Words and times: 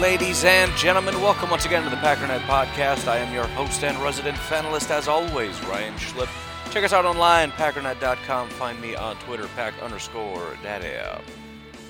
Ladies 0.00 0.44
and 0.44 0.74
gentlemen, 0.78 1.20
welcome 1.20 1.50
once 1.50 1.66
again 1.66 1.84
to 1.84 1.90
the 1.90 1.96
Packernet 1.96 2.40
Podcast. 2.46 3.06
I 3.06 3.18
am 3.18 3.34
your 3.34 3.46
host 3.48 3.84
and 3.84 3.98
resident 3.98 4.34
fanalist, 4.38 4.90
as 4.90 5.08
always, 5.08 5.62
Ryan 5.66 5.92
Schlip. 5.96 6.30
Check 6.72 6.84
us 6.84 6.94
out 6.94 7.04
online, 7.04 7.50
packernet.com. 7.50 8.48
Find 8.48 8.80
me 8.80 8.94
on 8.94 9.16
Twitter, 9.16 9.46
pack 9.54 9.74
underscore 9.82 10.56
daddy. 10.62 10.96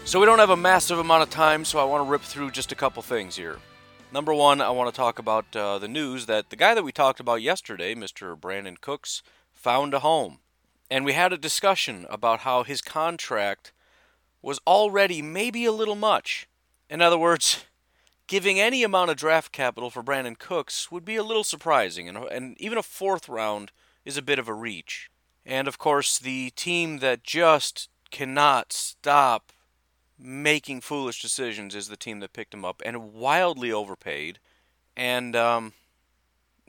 So 0.05 0.19
we 0.19 0.27
don't 0.27 0.41
have 0.41 0.51
a 0.51 0.57
massive 0.57 0.99
amount 0.99 1.23
of 1.23 1.31
time, 1.31 1.65
so 1.65 1.79
I 1.79 1.85
want 1.85 2.05
to 2.05 2.11
rip 2.11 2.23
through 2.23 2.51
just 2.51 2.73
a 2.73 2.75
couple 2.75 3.01
things 3.01 3.37
here. 3.37 3.59
Number 4.13 4.35
one, 4.35 4.61
I 4.61 4.71
want 4.71 4.93
to 4.93 4.97
talk 4.97 5.21
about 5.21 5.55
uh, 5.55 5.79
the 5.79 5.87
news 5.87 6.27
that 6.27 6.51
the 6.51 6.57
guy 6.57 6.75
that 6.75 6.83
we 6.83 6.91
talked 6.91 7.21
about 7.21 7.43
yesterday, 7.43 7.95
Mr. 7.95 8.37
Brandin 8.37 8.81
Cooks, 8.81 9.23
found 9.53 9.95
a 9.95 10.01
home. 10.01 10.41
And 10.91 11.05
we 11.05 11.13
had 11.13 11.33
a 11.33 11.39
discussion 11.39 12.07
about 12.11 12.41
how 12.41 12.65
his 12.65 12.83
contract 12.83 13.73
was 14.43 14.59
already 14.67 15.23
maybe 15.23 15.65
a 15.65 15.71
little 15.71 15.95
much. 15.95 16.49
In 16.89 17.01
other 17.01 17.17
words, 17.17 17.67
giving 18.31 18.61
any 18.61 18.85
amount 18.85 19.11
of 19.11 19.17
draft 19.17 19.51
capital 19.51 19.91
for 19.91 20.05
Brandin 20.05 20.39
Cooks 20.39 20.89
would 20.89 21.05
be 21.05 21.17
a 21.17 21.25
little 21.25 21.43
surprising, 21.43 22.09
and, 22.09 22.17
and 22.17 22.57
even 22.61 22.79
a 22.79 22.83
fourth 22.83 23.29
round 23.29 23.73
is 24.05 24.17
a 24.17 24.23
bit 24.23 24.39
of 24.39 24.47
a 24.47 24.55
reach. 24.55 25.11
And 25.45 25.67
of 25.67 25.79
course, 25.79 26.17
the 26.17 26.51
team 26.51 27.01
that 27.01 27.25
just 27.25 27.89
cannot 28.13 28.73
stop 28.73 29.51
making 30.17 30.81
foolish 30.81 31.21
decisions 31.21 31.75
is 31.75 31.89
the 31.89 31.97
team 31.97 32.21
that 32.21 32.33
picked 32.33 32.55
him 32.55 32.65
up 32.65 32.81
and 32.85 33.13
wildly 33.13 33.73
overpaid. 33.73 34.39
And 34.97 35.35
um, 35.35 35.73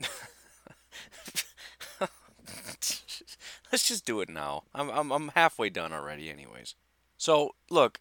let's 3.70 3.86
just 3.86 4.04
do 4.04 4.20
it 4.20 4.28
now. 4.28 4.64
I'm, 4.74 4.90
I'm 4.90 5.12
I'm 5.12 5.28
halfway 5.28 5.70
done 5.70 5.92
already, 5.92 6.28
anyways. 6.28 6.74
So 7.18 7.54
look, 7.70 8.00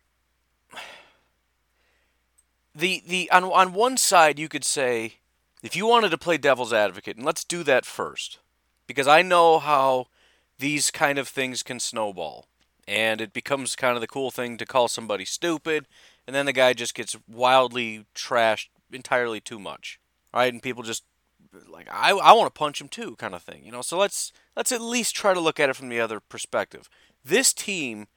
the 2.73 3.03
the 3.05 3.30
on 3.31 3.44
on 3.45 3.73
one 3.73 3.97
side 3.97 4.39
you 4.39 4.50
could 4.50 4.64
say 4.64 5.16
if 5.61 5.75
you 5.75 5.86
wanted 5.86 6.09
to 6.09 6.17
play 6.17 6.38
devil's 6.38 6.73
advocate 6.73 7.17
and 7.17 7.25
let's 7.25 7.44
do 7.44 7.63
that 7.63 7.86
first 7.86 8.39
because 8.88 9.08
I 9.08 9.22
know 9.22 9.59
how 9.59 10.08
these 10.58 10.91
kind 10.91 11.17
of 11.17 11.28
things 11.28 11.63
can 11.63 11.80
snowball 11.80 12.47
and 12.88 13.22
it 13.22 13.33
becomes 13.33 13.75
kind 13.75 13.95
of 13.95 14.02
the 14.02 14.08
cool 14.08 14.31
thing 14.31 14.58
to 14.58 14.66
call 14.66 14.88
somebody 14.88 15.25
stupid 15.25 15.86
and 16.25 16.36
then 16.36 16.45
the 16.45 16.53
guy 16.53 16.73
just 16.73 16.95
gets 16.95 17.16
wildly 17.28 18.06
trashed 18.16 18.68
entirely 18.91 19.40
too 19.40 19.59
much 19.59 20.00
right? 20.34 20.51
And 20.53 20.62
people 20.62 20.84
just 20.84 21.03
like 21.68 21.88
I, 21.91 22.12
I 22.12 22.31
want 22.34 22.53
to 22.53 22.57
punch 22.57 22.79
him 22.79 22.88
too 22.88 23.16
kind 23.18 23.35
of 23.35 23.41
thing 23.44 23.63
you 23.66 23.72
know? 23.72 23.81
So 23.81 23.97
let's 23.97 24.31
let's 24.56 24.72
at 24.72 24.81
least 24.81 25.16
try 25.16 25.34
to 25.34 25.40
look 25.40 25.59
at 25.59 25.69
it 25.69 25.75
from 25.75 25.90
the 25.90 26.00
other 26.00 26.19
perspective. 26.19 26.90
This 27.24 27.53
team 27.53 28.07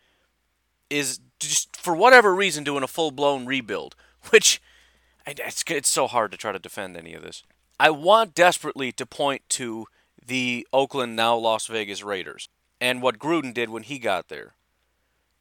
is 0.91 1.21
just 1.41 1.77
for 1.77 1.95
whatever 1.95 2.35
reason 2.35 2.63
doing 2.63 2.83
a 2.83 2.89
full-blown 2.89 3.47
rebuild 3.47 3.97
which 4.31 4.61
it's, 5.27 5.65
it's 5.69 5.91
so 5.91 6.07
hard 6.07 6.31
to 6.33 6.37
try 6.37 6.53
to 6.53 6.59
defend 6.59 6.97
any 6.97 7.15
of 7.15 7.23
this. 7.23 7.43
I 7.79 7.91
want 7.91 8.35
desperately 8.35 8.93
to 8.93 9.07
point 9.07 9.43
to 9.51 9.87
the 10.25 10.67
oakland 10.73 11.17
now 11.17 11.37
las 11.37 11.67
vegas 11.67 12.03
raiders 12.03 12.49
and 12.81 13.03
what 13.03 13.19
gruden 13.19 13.53
did 13.53 13.69
when 13.69 13.83
he 13.83 13.99
got 13.99 14.29
there. 14.29 14.55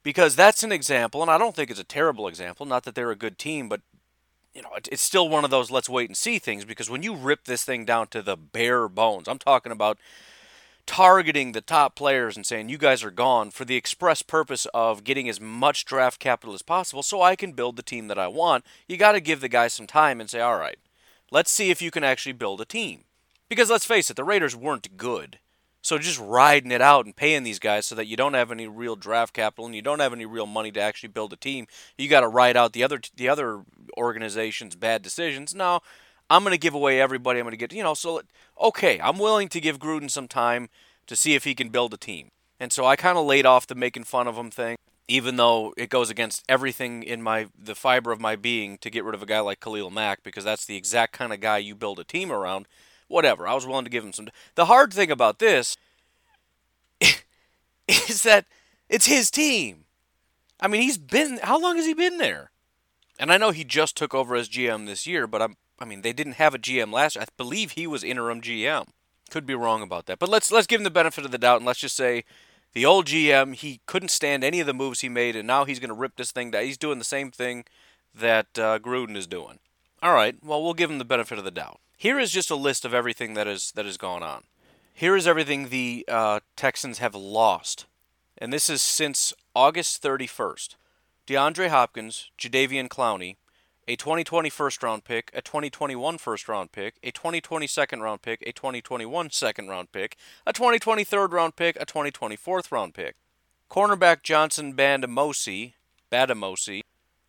Because 0.02 0.36
that's 0.36 0.62
an 0.62 0.72
example 0.72 1.22
and 1.22 1.30
i 1.30 1.38
don't 1.38 1.56
think 1.56 1.70
it's 1.70 1.80
a 1.80 1.84
terrible 1.84 2.28
example 2.28 2.66
not 2.66 2.82
that 2.84 2.94
they're 2.94 3.10
a 3.10 3.16
good 3.16 3.38
team 3.38 3.68
but 3.68 3.80
you 4.54 4.62
know, 4.62 4.70
it- 4.76 4.88
it's 4.92 5.02
still 5.02 5.28
one 5.28 5.44
of 5.44 5.50
those 5.50 5.70
let's 5.70 5.88
wait 5.88 6.08
and 6.08 6.16
see 6.16 6.38
things 6.38 6.64
because 6.64 6.88
when 6.88 7.02
you 7.02 7.14
rip 7.14 7.44
this 7.44 7.64
thing 7.64 7.84
down 7.84 8.06
to 8.08 8.22
the 8.22 8.36
bare 8.36 8.88
bones, 8.88 9.28
I'm 9.28 9.38
talking 9.38 9.72
about 9.72 9.98
targeting 10.86 11.52
the 11.52 11.60
top 11.60 11.94
players 11.94 12.36
and 12.36 12.44
saying 12.44 12.68
you 12.68 12.78
guys 12.78 13.02
are 13.02 13.10
gone 13.10 13.50
for 13.50 13.64
the 13.64 13.76
express 13.76 14.22
purpose 14.22 14.66
of 14.74 15.04
getting 15.04 15.28
as 15.28 15.40
much 15.40 15.84
draft 15.84 16.20
capital 16.20 16.54
as 16.54 16.62
possible 16.62 17.02
so 17.02 17.22
I 17.22 17.36
can 17.36 17.52
build 17.52 17.76
the 17.76 17.82
team 17.82 18.08
that 18.08 18.18
I 18.18 18.28
want. 18.28 18.64
You 18.88 18.96
got 18.96 19.12
to 19.12 19.20
give 19.20 19.40
the 19.40 19.48
guys 19.48 19.72
some 19.72 19.86
time 19.86 20.20
and 20.20 20.28
say, 20.28 20.40
"All 20.40 20.58
right, 20.58 20.78
let's 21.30 21.50
see 21.50 21.70
if 21.70 21.80
you 21.80 21.90
can 21.90 22.04
actually 22.04 22.32
build 22.32 22.60
a 22.60 22.64
team." 22.64 23.04
Because 23.48 23.70
let's 23.70 23.84
face 23.84 24.10
it, 24.10 24.16
the 24.16 24.24
Raiders 24.24 24.56
weren't 24.56 24.96
good. 24.96 25.38
So 25.84 25.98
just 25.98 26.18
riding 26.18 26.72
it 26.72 26.80
out 26.80 27.04
and 27.04 27.14
paying 27.14 27.42
these 27.42 27.58
guys 27.58 27.84
so 27.84 27.94
that 27.94 28.06
you 28.06 28.16
don't 28.16 28.32
have 28.32 28.50
any 28.50 28.66
real 28.66 28.96
draft 28.96 29.34
capital 29.34 29.66
and 29.66 29.74
you 29.74 29.82
don't 29.82 30.00
have 30.00 30.14
any 30.14 30.24
real 30.24 30.46
money 30.46 30.72
to 30.72 30.80
actually 30.80 31.10
build 31.10 31.34
a 31.34 31.36
team, 31.36 31.66
you 31.98 32.08
got 32.08 32.20
to 32.20 32.28
ride 32.28 32.56
out 32.56 32.72
the 32.72 32.82
other 32.82 33.00
the 33.16 33.28
other 33.28 33.64
organizations' 33.98 34.76
bad 34.76 35.02
decisions. 35.02 35.54
No, 35.54 35.80
I'm 36.30 36.42
going 36.42 36.52
to 36.52 36.58
give 36.58 36.74
away 36.74 37.00
everybody. 37.00 37.38
I'm 37.38 37.44
going 37.44 37.52
to 37.52 37.56
get 37.56 37.72
you 37.72 37.82
know. 37.82 37.94
So 37.94 38.22
okay, 38.60 39.00
I'm 39.00 39.18
willing 39.18 39.48
to 39.48 39.60
give 39.60 39.78
Gruden 39.78 40.10
some 40.10 40.28
time 40.28 40.68
to 41.06 41.16
see 41.16 41.34
if 41.34 41.44
he 41.44 41.54
can 41.54 41.68
build 41.68 41.92
a 41.94 41.98
team. 41.98 42.30
And 42.58 42.72
so 42.72 42.86
I 42.86 42.96
kind 42.96 43.18
of 43.18 43.26
laid 43.26 43.46
off 43.46 43.66
the 43.66 43.74
making 43.74 44.04
fun 44.04 44.26
of 44.26 44.36
him 44.36 44.50
thing, 44.50 44.76
even 45.08 45.36
though 45.36 45.74
it 45.76 45.90
goes 45.90 46.08
against 46.08 46.44
everything 46.48 47.02
in 47.02 47.22
my 47.22 47.48
the 47.58 47.74
fiber 47.74 48.12
of 48.12 48.20
my 48.20 48.36
being 48.36 48.78
to 48.78 48.90
get 48.90 49.04
rid 49.04 49.14
of 49.14 49.22
a 49.22 49.26
guy 49.26 49.40
like 49.40 49.60
Khalil 49.60 49.90
Mack 49.90 50.22
because 50.22 50.44
that's 50.44 50.64
the 50.64 50.76
exact 50.76 51.12
kind 51.12 51.32
of 51.32 51.40
guy 51.40 51.58
you 51.58 51.74
build 51.74 51.98
a 51.98 52.04
team 52.04 52.32
around. 52.32 52.66
Whatever. 53.08 53.46
I 53.46 53.54
was 53.54 53.66
willing 53.66 53.84
to 53.84 53.90
give 53.90 54.04
him 54.04 54.12
some. 54.12 54.28
The 54.54 54.64
hard 54.64 54.92
thing 54.92 55.10
about 55.10 55.38
this 55.38 55.76
is 57.88 58.22
that 58.22 58.46
it's 58.88 59.06
his 59.06 59.30
team. 59.30 59.84
I 60.60 60.68
mean, 60.68 60.82
he's 60.82 60.98
been. 60.98 61.38
How 61.42 61.60
long 61.60 61.76
has 61.76 61.86
he 61.86 61.94
been 61.94 62.18
there? 62.18 62.50
And 63.18 63.30
I 63.30 63.36
know 63.36 63.50
he 63.50 63.64
just 63.64 63.96
took 63.96 64.14
over 64.14 64.34
as 64.34 64.48
GM 64.48 64.86
this 64.86 65.06
year, 65.06 65.26
but 65.26 65.42
I'm. 65.42 65.56
I 65.84 65.86
mean, 65.86 66.00
they 66.00 66.14
didn't 66.14 66.36
have 66.36 66.54
a 66.54 66.58
GM 66.58 66.90
last 66.90 67.14
year. 67.14 67.24
I 67.24 67.26
believe 67.36 67.72
he 67.72 67.86
was 67.86 68.02
interim 68.02 68.40
GM. 68.40 68.86
Could 69.28 69.44
be 69.44 69.54
wrong 69.54 69.82
about 69.82 70.06
that, 70.06 70.18
but 70.18 70.30
let's 70.30 70.50
let's 70.50 70.66
give 70.66 70.80
him 70.80 70.84
the 70.84 70.90
benefit 70.90 71.26
of 71.26 71.30
the 71.30 71.36
doubt 71.36 71.58
and 71.58 71.66
let's 71.66 71.80
just 71.80 71.94
say 71.96 72.24
the 72.72 72.86
old 72.86 73.04
GM 73.04 73.54
he 73.54 73.80
couldn't 73.84 74.08
stand 74.08 74.42
any 74.42 74.60
of 74.60 74.66
the 74.66 74.72
moves 74.72 75.00
he 75.00 75.10
made, 75.10 75.36
and 75.36 75.46
now 75.46 75.66
he's 75.66 75.78
going 75.78 75.88
to 75.88 75.94
rip 75.94 76.16
this 76.16 76.32
thing 76.32 76.50
down. 76.50 76.64
He's 76.64 76.78
doing 76.78 76.98
the 76.98 77.04
same 77.04 77.30
thing 77.30 77.66
that 78.14 78.46
uh, 78.58 78.78
Gruden 78.78 79.14
is 79.14 79.26
doing. 79.26 79.58
All 80.02 80.14
right, 80.14 80.36
well 80.42 80.62
we'll 80.62 80.72
give 80.72 80.90
him 80.90 80.96
the 80.96 81.04
benefit 81.04 81.36
of 81.36 81.44
the 81.44 81.50
doubt. 81.50 81.80
Here 81.98 82.18
is 82.18 82.30
just 82.30 82.50
a 82.50 82.56
list 82.56 82.86
of 82.86 82.94
everything 82.94 83.34
that 83.34 83.46
is 83.46 83.70
that 83.72 83.84
has 83.84 83.98
gone 83.98 84.22
on. 84.22 84.44
Here 84.94 85.16
is 85.16 85.26
everything 85.26 85.68
the 85.68 86.06
uh, 86.08 86.40
Texans 86.56 86.98
have 86.98 87.14
lost, 87.14 87.84
and 88.38 88.50
this 88.50 88.70
is 88.70 88.80
since 88.80 89.34
August 89.54 90.02
31st. 90.02 90.76
DeAndre 91.26 91.68
Hopkins, 91.68 92.30
Jadeveon 92.38 92.88
Clowney, 92.88 93.36
a 93.86 93.96
2020 93.96 94.48
first 94.50 94.82
round 94.82 95.04
pick, 95.04 95.30
a 95.34 95.42
2021 95.42 96.18
first 96.18 96.48
round 96.48 96.72
pick, 96.72 96.94
a 97.02 97.10
2020 97.10 97.66
second 97.66 98.00
round 98.00 98.22
pick, 98.22 98.42
a 98.46 98.52
2021 98.52 99.30
second 99.30 99.68
round 99.68 99.92
pick, 99.92 100.16
a 100.46 100.52
2020 100.52 101.04
third 101.04 101.32
round 101.32 101.56
pick, 101.56 101.76
a 101.76 101.84
2020 101.84 102.36
fourth 102.36 102.72
round 102.72 102.94
pick. 102.94 103.16
Cornerback 103.70 104.22
Johnson 104.22 104.74
Bandamosi, 104.74 105.72
Bademosi, 106.10 106.82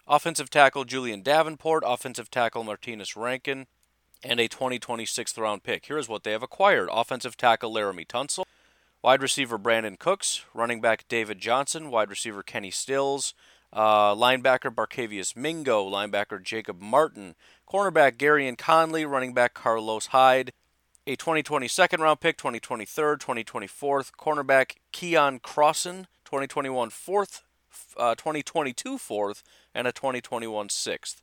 offensive 0.08 0.50
tackle 0.50 0.86
Julian 0.86 1.22
Davenport, 1.22 1.84
offensive 1.86 2.30
tackle 2.30 2.64
Martinez 2.64 3.16
Rankin, 3.16 3.68
and 4.24 4.40
a 4.40 4.48
2020 4.48 5.06
sixth 5.06 5.38
round 5.38 5.64
pick. 5.64 5.86
Here's 5.88 6.08
what 6.08 6.24
they 6.24 6.32
have 6.32 6.44
acquired 6.44 6.90
offensive 6.92 7.36
tackle 7.36 7.74
Laremy 7.74 8.08
Tunsil, 8.08 8.46
wide 9.02 9.22
receiver 9.22 9.60
Brandin 9.60 10.00
Cooks, 10.00 10.46
running 10.54 10.80
back 10.80 11.06
David 11.10 11.40
Johnson, 11.40 11.92
wide 11.92 12.10
receiver 12.10 12.44
Kenny 12.44 12.72
Stills, 12.72 13.34
uh, 13.76 14.16
linebacker 14.16 14.74
Barkevious 14.74 15.36
Mingo, 15.36 15.88
linebacker 15.88 16.42
Jacob 16.42 16.82
Martin, 16.82 17.36
cornerback 17.70 18.16
Gareon 18.16 18.58
Conley, 18.58 19.06
running 19.06 19.34
back 19.34 19.54
Carlos 19.54 20.08
Hyde, 20.08 20.54
a 21.06 21.16
2020 21.16 21.68
second 21.68 22.00
round 22.00 22.22
pick, 22.22 22.38
2020 22.38 22.86
third, 22.86 23.20
2020 23.20 23.68
fourth, 23.68 24.18
cornerback 24.18 24.78
Keion 24.94 25.42
Crossen, 25.42 26.06
2021 26.24 26.90
fourth, 26.90 27.44
uh, 27.98 28.16
2022 28.16 28.98
fourth, 28.98 29.44
and 29.74 29.88
a 29.88 29.92
2021 29.92 30.70
sixth. 30.70 31.22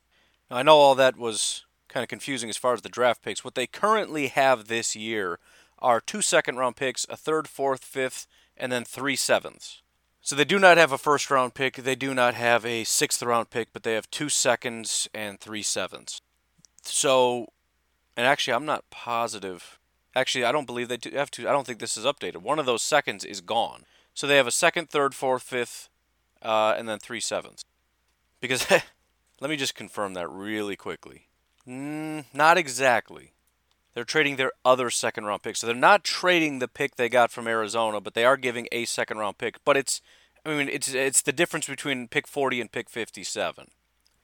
Now, 0.51 0.59
I 0.59 0.63
know 0.63 0.77
all 0.77 0.95
that 0.95 1.17
was 1.17 1.65
kind 1.89 2.05
of 2.05 2.09
confusing 2.09 2.51
as 2.51 2.59
far 2.59 2.75
as 2.75 2.83
the 2.83 2.89
draft 2.91 3.23
picks. 3.23 3.43
What 3.43 3.55
they 3.55 3.67
currently 3.67 4.29
have 4.29 4.69
this 4.69 4.95
year 4.95 5.39
are 5.79 6.01
two 6.01 6.21
second 6.21 6.57
round 6.57 6.77
picks, 6.77 7.07
a 7.09 7.17
third, 7.17 7.49
fourth, 7.49 7.83
fifth, 7.83 8.27
and 8.57 8.71
then 8.71 8.85
three 8.85 9.17
sevenths. 9.17 9.83
So 10.23 10.37
they 10.37 10.45
do 10.45 10.61
not 10.61 10.77
have 10.77 10.93
a 10.93 10.99
first 10.99 11.31
round 11.31 11.55
pick. 11.55 11.77
They 11.77 11.97
do 11.97 12.15
not 12.15 12.35
have 12.35 12.65
a 12.65 12.85
sixth 12.85 13.23
round 13.23 13.51
pick, 13.51 13.73
but 13.73 13.83
they 13.83 13.95
have 13.95 14.11
two 14.11 14.29
seconds 14.29 15.09
and 15.13 15.41
three 15.41 15.63
sevenths. 15.63 16.21
So, 16.83 17.49
and 18.17 18.27
actually, 18.27 18.55
I'm 18.55 18.65
not 18.65 18.89
positive. 18.91 19.81
Actually, 20.15 20.45
I 20.45 20.53
don't 20.53 20.67
believe 20.67 20.89
they 20.89 20.97
do 20.97 21.11
have 21.11 21.31
to. 21.33 21.49
I 21.49 21.53
don't 21.53 21.67
think 21.67 21.81
this 21.81 21.97
is 21.97 22.05
updated. 22.05 22.37
One 22.37 22.61
of 22.61 22.67
those 22.67 22.83
seconds 22.83 23.25
is 23.25 23.41
gone. 23.41 23.85
So 24.15 24.27
they 24.27 24.37
have 24.37 24.47
a 24.47 24.53
second, 24.53 24.91
third, 24.91 25.15
fourth, 25.15 25.43
fifth, 25.43 25.89
uh, 26.41 26.75
and 26.77 26.89
then 26.89 26.99
three 26.99 27.21
sevenths. 27.21 27.65
Because 28.41 28.71
let 29.41 29.51
me 29.51 29.57
just 29.57 29.75
confirm 29.75 30.15
that 30.15 30.31
really 30.31 30.77
quickly. 30.77 31.27
Mm, 31.67 32.27
not 32.33 32.59
exactly. 32.59 33.33
They're 33.94 34.05
trading 34.05 34.37
their 34.37 34.53
other 34.65 34.91
second 34.91 35.25
round 35.25 35.43
pick. 35.43 35.56
So 35.56 35.67
they're 35.67 35.77
not 35.77 36.05
trading 36.05 36.59
the 36.59 36.69
pick 36.69 36.97
they 36.97 37.09
got 37.09 37.31
from 37.31 37.47
Arizona, 37.47 38.00
but 38.00 38.15
they 38.15 38.25
are 38.25 38.37
giving 38.37 38.69
a 38.73 38.85
second 38.85 39.19
round 39.19 39.39
pick. 39.39 39.62
But 39.65 39.77
it's 39.77 40.00
I 40.44 40.56
mean 40.56 40.69
it's 40.69 40.93
it's 40.93 41.23
the 41.23 41.33
difference 41.33 41.67
between 41.67 42.09
pick 42.09 42.27
40 42.27 42.61
and 42.61 42.73
pick 42.73 42.89
57. 42.89 43.69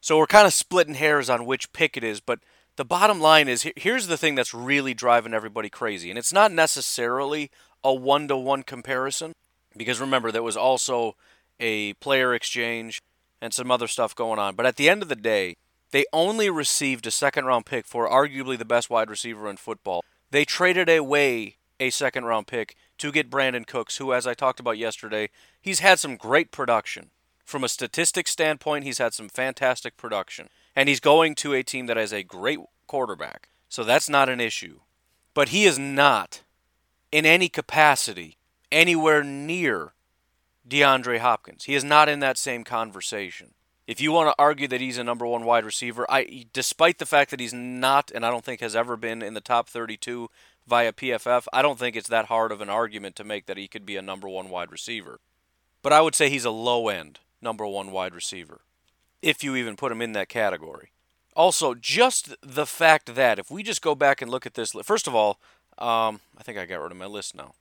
So 0.00 0.16
we're 0.16 0.26
kind 0.26 0.46
of 0.46 0.54
splitting 0.54 0.94
hairs 0.94 1.28
on 1.28 1.44
which 1.44 1.72
pick 1.72 1.96
it 1.96 2.04
is, 2.04 2.20
but 2.20 2.40
the 2.76 2.84
bottom 2.84 3.20
line 3.20 3.48
is 3.48 3.66
here's 3.76 4.06
the 4.06 4.16
thing 4.16 4.34
that's 4.34 4.54
really 4.54 4.94
driving 4.94 5.34
everybody 5.34 5.68
crazy. 5.68 6.10
And 6.10 6.18
it's 6.18 6.32
not 6.32 6.52
necessarily 6.52 7.50
a 7.84 7.92
one-to-one 7.92 8.62
comparison 8.62 9.32
because 9.76 10.00
remember 10.00 10.30
there 10.30 10.42
was 10.42 10.56
also 10.56 11.16
a 11.60 11.92
player 11.94 12.34
exchange 12.34 13.00
and 13.40 13.52
some 13.52 13.70
other 13.70 13.88
stuff 13.88 14.14
going 14.14 14.38
on. 14.38 14.54
But 14.54 14.66
at 14.66 14.76
the 14.76 14.88
end 14.88 15.02
of 15.02 15.08
the 15.08 15.16
day, 15.16 15.56
they 15.90 16.04
only 16.12 16.50
received 16.50 17.06
a 17.06 17.10
second 17.10 17.46
round 17.46 17.66
pick 17.66 17.86
for 17.86 18.08
arguably 18.08 18.58
the 18.58 18.64
best 18.64 18.90
wide 18.90 19.10
receiver 19.10 19.48
in 19.48 19.56
football. 19.56 20.04
They 20.30 20.44
traded 20.44 20.88
away 20.88 21.56
a 21.80 21.90
second 21.90 22.24
round 22.24 22.46
pick 22.46 22.76
to 22.98 23.12
get 23.12 23.30
Brandin 23.30 23.66
Cooks, 23.66 23.96
who, 23.96 24.12
as 24.12 24.26
I 24.26 24.34
talked 24.34 24.60
about 24.60 24.78
yesterday, 24.78 25.30
he's 25.60 25.80
had 25.80 25.98
some 25.98 26.16
great 26.16 26.50
production. 26.50 27.10
From 27.44 27.64
a 27.64 27.68
statistics 27.68 28.30
standpoint, 28.30 28.84
he's 28.84 28.98
had 28.98 29.14
some 29.14 29.28
fantastic 29.28 29.96
production. 29.96 30.48
And 30.76 30.88
he's 30.88 31.00
going 31.00 31.34
to 31.36 31.54
a 31.54 31.62
team 31.62 31.86
that 31.86 31.96
has 31.96 32.12
a 32.12 32.22
great 32.22 32.58
quarterback. 32.86 33.48
So 33.68 33.84
that's 33.84 34.08
not 34.08 34.28
an 34.28 34.40
issue. 34.40 34.80
But 35.32 35.50
he 35.50 35.64
is 35.64 35.78
not, 35.78 36.42
in 37.10 37.24
any 37.24 37.48
capacity, 37.48 38.36
anywhere 38.70 39.24
near 39.24 39.94
DeAndre 40.68 41.20
Hopkins. 41.20 41.64
He 41.64 41.74
is 41.74 41.84
not 41.84 42.08
in 42.08 42.20
that 42.20 42.36
same 42.36 42.64
conversation. 42.64 43.54
If 43.88 44.02
you 44.02 44.12
want 44.12 44.28
to 44.28 44.34
argue 44.38 44.68
that 44.68 44.82
he's 44.82 44.98
a 44.98 45.02
number 45.02 45.26
one 45.26 45.46
wide 45.46 45.64
receiver, 45.64 46.04
I 46.10 46.44
despite 46.52 46.98
the 46.98 47.06
fact 47.06 47.30
that 47.30 47.40
he's 47.40 47.54
not, 47.54 48.12
and 48.14 48.24
I 48.24 48.30
don't 48.30 48.44
think 48.44 48.60
has 48.60 48.76
ever 48.76 48.98
been 48.98 49.22
in 49.22 49.32
the 49.32 49.40
top 49.40 49.66
32 49.66 50.28
via 50.66 50.92
PFF, 50.92 51.46
I 51.54 51.62
don't 51.62 51.78
think 51.78 51.96
it's 51.96 52.10
that 52.10 52.26
hard 52.26 52.52
of 52.52 52.60
an 52.60 52.68
argument 52.68 53.16
to 53.16 53.24
make 53.24 53.46
that 53.46 53.56
he 53.56 53.66
could 53.66 53.86
be 53.86 53.96
a 53.96 54.02
number 54.02 54.28
one 54.28 54.50
wide 54.50 54.70
receiver. 54.70 55.20
But 55.80 55.94
I 55.94 56.02
would 56.02 56.14
say 56.14 56.28
he's 56.28 56.44
a 56.44 56.50
low 56.50 56.88
end 56.88 57.20
number 57.40 57.66
one 57.66 57.90
wide 57.90 58.14
receiver, 58.14 58.60
if 59.22 59.42
you 59.42 59.56
even 59.56 59.74
put 59.74 59.90
him 59.90 60.02
in 60.02 60.12
that 60.12 60.28
category. 60.28 60.90
Also, 61.34 61.72
just 61.72 62.36
the 62.42 62.66
fact 62.66 63.14
that 63.14 63.38
if 63.38 63.50
we 63.50 63.62
just 63.62 63.80
go 63.80 63.94
back 63.94 64.20
and 64.20 64.30
look 64.30 64.44
at 64.44 64.52
this, 64.52 64.72
first 64.82 65.06
of 65.06 65.14
all, 65.14 65.38
um, 65.78 66.20
I 66.36 66.42
think 66.42 66.58
I 66.58 66.66
got 66.66 66.82
rid 66.82 66.92
of 66.92 66.98
my 66.98 67.06
list 67.06 67.34
now 67.34 67.54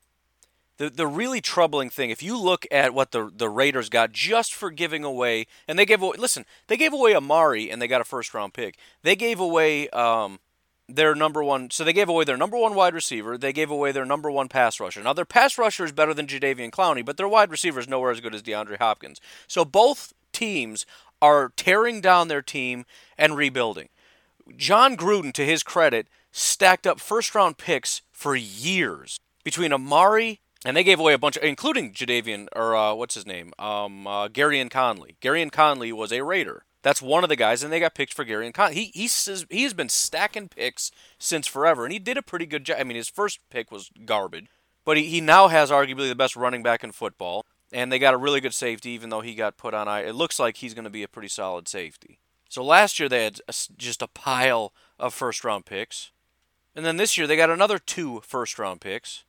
the 0.77 0.89
the 0.89 1.07
really 1.07 1.41
troubling 1.41 1.89
thing, 1.89 2.09
if 2.09 2.23
you 2.23 2.39
look 2.39 2.65
at 2.71 2.93
what 2.93 3.11
the 3.11 3.31
the 3.35 3.49
Raiders 3.49 3.89
got 3.89 4.11
just 4.11 4.53
for 4.53 4.71
giving 4.71 5.03
away, 5.03 5.47
and 5.67 5.77
they 5.77 5.85
gave 5.85 6.01
away, 6.01 6.17
listen, 6.17 6.45
they 6.67 6.77
gave 6.77 6.93
away 6.93 7.15
Amari 7.15 7.69
and 7.69 7.81
they 7.81 7.87
got 7.87 8.01
a 8.01 8.05
first 8.05 8.33
round 8.33 8.53
pick. 8.53 8.77
They 9.03 9.15
gave 9.15 9.39
away 9.39 9.89
um, 9.89 10.39
their 10.87 11.15
number 11.15 11.43
one, 11.43 11.69
so 11.71 11.83
they 11.83 11.93
gave 11.93 12.09
away 12.09 12.23
their 12.23 12.37
number 12.37 12.57
one 12.57 12.75
wide 12.75 12.93
receiver. 12.93 13.37
They 13.37 13.53
gave 13.53 13.71
away 13.71 13.91
their 13.91 14.05
number 14.05 14.31
one 14.31 14.47
pass 14.47 14.79
rusher. 14.79 15.01
Now 15.01 15.13
their 15.13 15.25
pass 15.25 15.57
rusher 15.57 15.83
is 15.83 15.91
better 15.91 16.13
than 16.13 16.27
Jadeveon 16.27 16.71
Clowney, 16.71 17.03
but 17.03 17.17
their 17.17 17.27
wide 17.27 17.51
receiver 17.51 17.79
is 17.79 17.87
nowhere 17.87 18.11
as 18.11 18.21
good 18.21 18.35
as 18.35 18.43
DeAndre 18.43 18.77
Hopkins. 18.77 19.19
So 19.47 19.65
both 19.65 20.13
teams 20.31 20.85
are 21.21 21.51
tearing 21.55 21.99
down 22.01 22.27
their 22.27 22.43
team 22.43 22.85
and 23.17 23.35
rebuilding. 23.35 23.89
Jon 24.55 24.95
Gruden, 24.95 25.33
to 25.33 25.45
his 25.45 25.63
credit, 25.63 26.07
stacked 26.31 26.87
up 26.87 26.99
first 26.99 27.33
round 27.33 27.57
picks 27.57 28.01
for 28.11 28.35
years 28.35 29.19
between 29.43 29.73
Amari 29.73 30.39
and 30.67 30.75
they 30.75 30.83
gave 30.83 30.99
away 30.99 31.13
a 31.13 31.17
bunch, 31.17 31.37
of, 31.37 31.43
including 31.43 31.93
Jadeveon 31.93 32.49
or 32.53 32.75
uh, 32.75 32.93
what's 32.93 33.15
his 33.15 33.25
name, 33.25 33.53
um, 33.57 34.05
uh, 34.05 34.27
Gareon 34.27 34.69
Conley. 34.69 35.15
Gareon 35.21 35.49
Conley 35.49 35.93
was 35.93 36.11
a 36.11 36.25
Raider. 36.25 36.65
That's 36.81 37.01
one 37.01 37.23
of 37.23 37.29
the 37.29 37.37
guys, 37.37 37.63
and 37.63 37.71
they 37.71 37.79
got 37.79 37.95
picked 37.95 38.13
for 38.13 38.25
Gareon 38.25 38.53
Conley. 38.53 38.75
He 38.75 38.91
he 38.93 39.07
says 39.07 39.45
he 39.49 39.63
has 39.63 39.73
been 39.73 39.87
stacking 39.87 40.49
picks 40.49 40.91
since 41.17 41.47
forever, 41.47 41.85
and 41.85 41.93
he 41.93 41.99
did 41.99 42.17
a 42.17 42.21
pretty 42.21 42.45
good 42.45 42.65
job. 42.65 42.77
I 42.81 42.83
mean, 42.83 42.97
his 42.97 43.07
first 43.07 43.39
pick 43.49 43.71
was 43.71 43.89
garbage, 44.05 44.47
but 44.83 44.97
he, 44.97 45.05
he 45.05 45.21
now 45.21 45.47
has 45.47 45.71
arguably 45.71 46.09
the 46.09 46.15
best 46.15 46.35
running 46.35 46.63
back 46.63 46.83
in 46.83 46.91
football, 46.91 47.45
and 47.71 47.89
they 47.89 47.97
got 47.97 48.13
a 48.13 48.17
really 48.17 48.41
good 48.41 48.53
safety, 48.53 48.89
even 48.89 49.09
though 49.09 49.21
he 49.21 49.35
got 49.35 49.55
put 49.55 49.73
on. 49.73 49.87
I 49.87 50.01
it 50.01 50.15
looks 50.15 50.37
like 50.37 50.57
he's 50.57 50.73
going 50.73 50.83
to 50.83 50.89
be 50.89 51.03
a 51.03 51.07
pretty 51.07 51.29
solid 51.29 51.69
safety. 51.69 52.19
So 52.49 52.61
last 52.61 52.99
year 52.99 53.07
they 53.07 53.23
had 53.23 53.39
a, 53.47 53.53
just 53.77 54.01
a 54.01 54.07
pile 54.07 54.73
of 54.99 55.13
first 55.13 55.45
round 55.45 55.65
picks, 55.65 56.11
and 56.75 56.85
then 56.85 56.97
this 56.97 57.17
year 57.17 57.25
they 57.25 57.37
got 57.37 57.49
another 57.49 57.79
two 57.79 58.19
first 58.25 58.59
round 58.59 58.81
picks. 58.81 59.23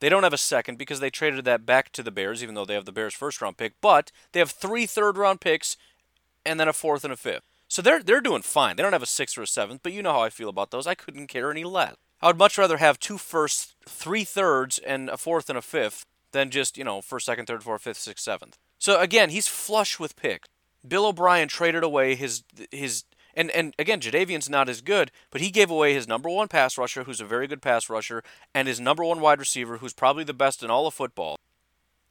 They 0.00 0.08
don't 0.08 0.22
have 0.22 0.32
a 0.32 0.38
second 0.38 0.76
because 0.78 1.00
they 1.00 1.10
traded 1.10 1.44
that 1.44 1.64
back 1.64 1.90
to 1.92 2.02
the 2.02 2.10
Bears, 2.10 2.42
even 2.42 2.54
though 2.54 2.64
they 2.64 2.74
have 2.74 2.84
the 2.84 2.92
Bears' 2.92 3.14
first 3.14 3.40
round 3.40 3.56
pick. 3.56 3.74
But 3.80 4.12
they 4.32 4.40
have 4.40 4.50
three 4.50 4.86
third 4.86 5.16
round 5.16 5.40
picks 5.40 5.76
and 6.44 6.60
then 6.60 6.68
a 6.68 6.72
fourth 6.72 7.04
and 7.04 7.12
a 7.12 7.16
fifth. 7.16 7.44
So 7.68 7.82
they're 7.82 8.02
they're 8.02 8.20
doing 8.20 8.42
fine. 8.42 8.76
They 8.76 8.82
don't 8.82 8.92
have 8.92 9.02
a 9.02 9.06
sixth 9.06 9.36
or 9.36 9.42
a 9.42 9.46
seventh, 9.46 9.80
but 9.82 9.92
you 9.92 10.02
know 10.02 10.12
how 10.12 10.22
I 10.22 10.30
feel 10.30 10.48
about 10.48 10.70
those. 10.70 10.86
I 10.86 10.94
couldn't 10.94 11.26
care 11.26 11.50
any 11.50 11.64
less. 11.64 11.96
I 12.22 12.28
would 12.28 12.38
much 12.38 12.56
rather 12.56 12.78
have 12.78 12.98
two 12.98 13.18
firsts, 13.18 13.74
three 13.86 14.24
thirds, 14.24 14.78
and 14.78 15.10
a 15.10 15.16
fourth 15.16 15.50
and 15.50 15.58
a 15.58 15.62
fifth 15.62 16.06
than 16.32 16.50
just, 16.50 16.78
you 16.78 16.84
know, 16.84 17.02
first, 17.02 17.26
second, 17.26 17.46
third, 17.46 17.62
fourth, 17.62 17.82
fifth, 17.82 17.98
sixth, 17.98 18.24
seventh. 18.24 18.56
So 18.78 19.00
again, 19.00 19.30
he's 19.30 19.48
flush 19.48 19.98
with 19.98 20.16
picks. 20.16 20.48
Bill 20.86 21.06
O'Brien 21.06 21.48
traded 21.48 21.82
away 21.82 22.14
his 22.14 22.44
his 22.70 23.04
and 23.36 23.50
and 23.50 23.74
again, 23.78 24.00
Jadeveon's 24.00 24.48
not 24.48 24.68
as 24.68 24.80
good, 24.80 25.12
but 25.30 25.40
he 25.40 25.50
gave 25.50 25.70
away 25.70 25.92
his 25.92 26.08
number 26.08 26.28
one 26.28 26.48
pass 26.48 26.78
rusher, 26.78 27.04
who's 27.04 27.20
a 27.20 27.26
very 27.26 27.46
good 27.46 27.62
pass 27.62 27.88
rusher, 27.90 28.24
and 28.54 28.66
his 28.66 28.80
number 28.80 29.04
one 29.04 29.20
wide 29.20 29.38
receiver, 29.38 29.78
who's 29.78 29.92
probably 29.92 30.24
the 30.24 30.34
best 30.34 30.62
in 30.62 30.70
all 30.70 30.86
of 30.86 30.94
football, 30.94 31.38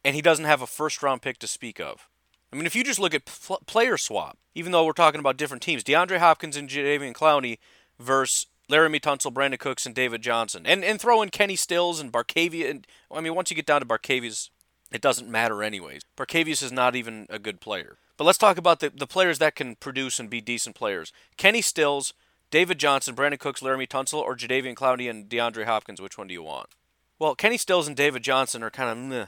and 0.04 0.14
he 0.14 0.22
doesn't 0.22 0.44
have 0.44 0.62
a 0.62 0.66
first 0.66 1.02
round 1.02 1.22
pick 1.22 1.38
to 1.38 1.46
speak 1.46 1.80
of. 1.80 2.08
I 2.52 2.56
mean, 2.56 2.66
if 2.66 2.76
you 2.76 2.84
just 2.84 3.00
look 3.00 3.14
at 3.14 3.24
pl- 3.24 3.62
player 3.66 3.96
swap, 3.96 4.38
even 4.54 4.72
though 4.72 4.84
we're 4.84 4.92
talking 4.92 5.20
about 5.20 5.36
different 5.36 5.62
teams, 5.62 5.82
DeAndre 5.82 6.18
Hopkins 6.18 6.56
and 6.56 6.68
Jadeveon 6.68 7.12
Clowney 7.12 7.58
versus 7.98 8.46
Laremy 8.70 9.00
Tunsil, 9.00 9.32
Brandin 9.32 9.58
Cooks, 9.58 9.84
and 9.84 9.94
David 9.94 10.22
Johnson, 10.22 10.64
and 10.64 10.84
and 10.84 11.00
throw 11.00 11.22
in 11.22 11.30
Kenny 11.30 11.56
Stills 11.56 12.00
and 12.00 12.12
Barkevious. 12.12 12.70
And 12.70 12.86
I 13.10 13.20
mean, 13.20 13.34
once 13.34 13.50
you 13.50 13.56
get 13.56 13.66
down 13.66 13.80
to 13.80 13.86
Barkevious, 13.86 14.50
it 14.92 15.00
doesn't 15.00 15.28
matter 15.28 15.62
anyways. 15.62 16.02
Barkevious 16.16 16.62
is 16.62 16.72
not 16.72 16.96
even 16.96 17.26
a 17.28 17.38
good 17.38 17.60
player. 17.60 17.98
But 18.16 18.24
let's 18.24 18.38
talk 18.38 18.56
about 18.56 18.80
the, 18.80 18.90
the 18.90 19.06
players 19.06 19.38
that 19.38 19.54
can 19.54 19.76
produce 19.76 20.18
and 20.18 20.30
be 20.30 20.40
decent 20.40 20.74
players. 20.74 21.12
Kenny 21.36 21.60
Stills, 21.60 22.14
David 22.50 22.78
Johnson, 22.78 23.14
Brandin 23.14 23.38
Cooks, 23.38 23.60
Laremy 23.60 23.88
Tunsil, 23.88 24.20
or 24.20 24.36
Jadeveon 24.36 24.74
Clowney 24.74 25.10
and 25.10 25.28
DeAndre 25.28 25.64
Hopkins. 25.64 26.00
Which 26.00 26.16
one 26.16 26.28
do 26.28 26.34
you 26.34 26.42
want? 26.42 26.70
Well, 27.18 27.34
Kenny 27.34 27.58
Stills 27.58 27.86
and 27.86 27.96
David 27.96 28.22
Johnson 28.22 28.62
are 28.62 28.70
kind 28.70 28.90
of 28.90 28.98
meh. 28.98 29.26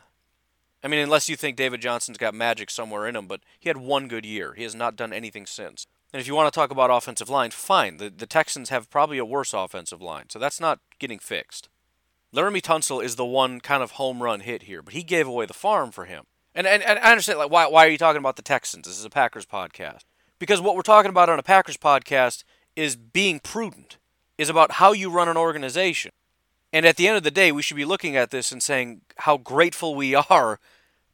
I 0.83 0.89
mean, 0.89 1.01
unless 1.01 1.29
you 1.29 1.37
think 1.37 1.57
David 1.57 1.81
Johnson's 1.81 2.19
got 2.19 2.35
magic 2.35 2.71
somewhere 2.71 3.07
in 3.07 3.17
him, 3.17 3.27
but 3.27 3.41
he 3.59 3.69
had 3.69 3.79
one 3.79 4.07
good 4.07 4.25
year. 4.25 4.55
He 4.55 4.63
has 4.63 4.75
not 4.75 4.95
done 4.95 5.13
anything 5.13 5.45
since. 5.45 5.87
And 6.13 6.21
if 6.21 6.27
you 6.27 6.35
want 6.35 6.53
to 6.53 6.57
talk 6.57 6.71
about 6.71 6.91
offensive 6.91 7.29
line, 7.29 7.51
fine. 7.51 7.97
The, 7.97 8.11
the 8.11 8.27
Texans 8.27 8.69
have 8.69 8.89
probably 8.89 9.19
a 9.19 9.25
worse 9.25 9.53
offensive 9.53 10.01
line, 10.01 10.27
so 10.31 10.39
that's 10.39 10.61
not 10.61 10.81
getting 10.99 11.19
fixed. 11.19 11.69
Laremy 12.35 12.63
Tunsil 12.63 13.03
is 13.03 13.17
the 13.17 13.25
one 13.25 13.61
kind 13.61 13.83
of 13.83 13.93
home 13.93 14.23
run 14.23 14.41
hit 14.41 14.63
here, 14.65 14.83
but 14.83 14.95
he 14.95 15.03
gave 15.03 15.27
away 15.27 15.47
the 15.47 15.55
farm 15.55 15.91
for 15.91 16.05
him. 16.05 16.25
And, 16.59 16.67
and, 16.67 16.83
and 16.83 16.99
I 16.99 17.13
understand, 17.13 17.39
like, 17.39 17.53
why, 17.53 17.69
why 17.69 17.87
are 17.87 17.89
you 17.89 17.97
talking 17.97 18.19
about 18.19 18.35
the 18.35 18.43
Texans? 18.43 18.89
This 18.89 18.99
is 18.99 19.05
a 19.05 19.11
Packers 19.11 19.47
podcast. 19.47 20.01
Because 20.41 20.61
what 20.61 20.75
we're 20.75 20.83
talking 20.83 21.09
about 21.09 21.29
on 21.29 21.39
a 21.39 21.43
Packers 21.45 21.77
podcast 21.77 22.43
is 22.75 22.97
being 22.97 23.39
prudent, 23.39 23.97
is 24.39 24.49
about 24.49 24.73
how 24.73 24.91
you 24.91 25.09
run 25.09 25.29
an 25.29 25.37
organization. 25.37 26.11
And 26.73 26.85
at 26.85 26.97
the 26.97 27.07
end 27.07 27.17
of 27.17 27.23
the 27.23 27.31
day, 27.31 27.53
we 27.53 27.63
should 27.63 27.77
be 27.77 27.85
looking 27.85 28.17
at 28.17 28.33
this 28.33 28.51
and 28.51 28.61
saying 28.61 29.03
how 29.19 29.37
grateful 29.37 29.95
we 29.95 30.17
are 30.17 30.59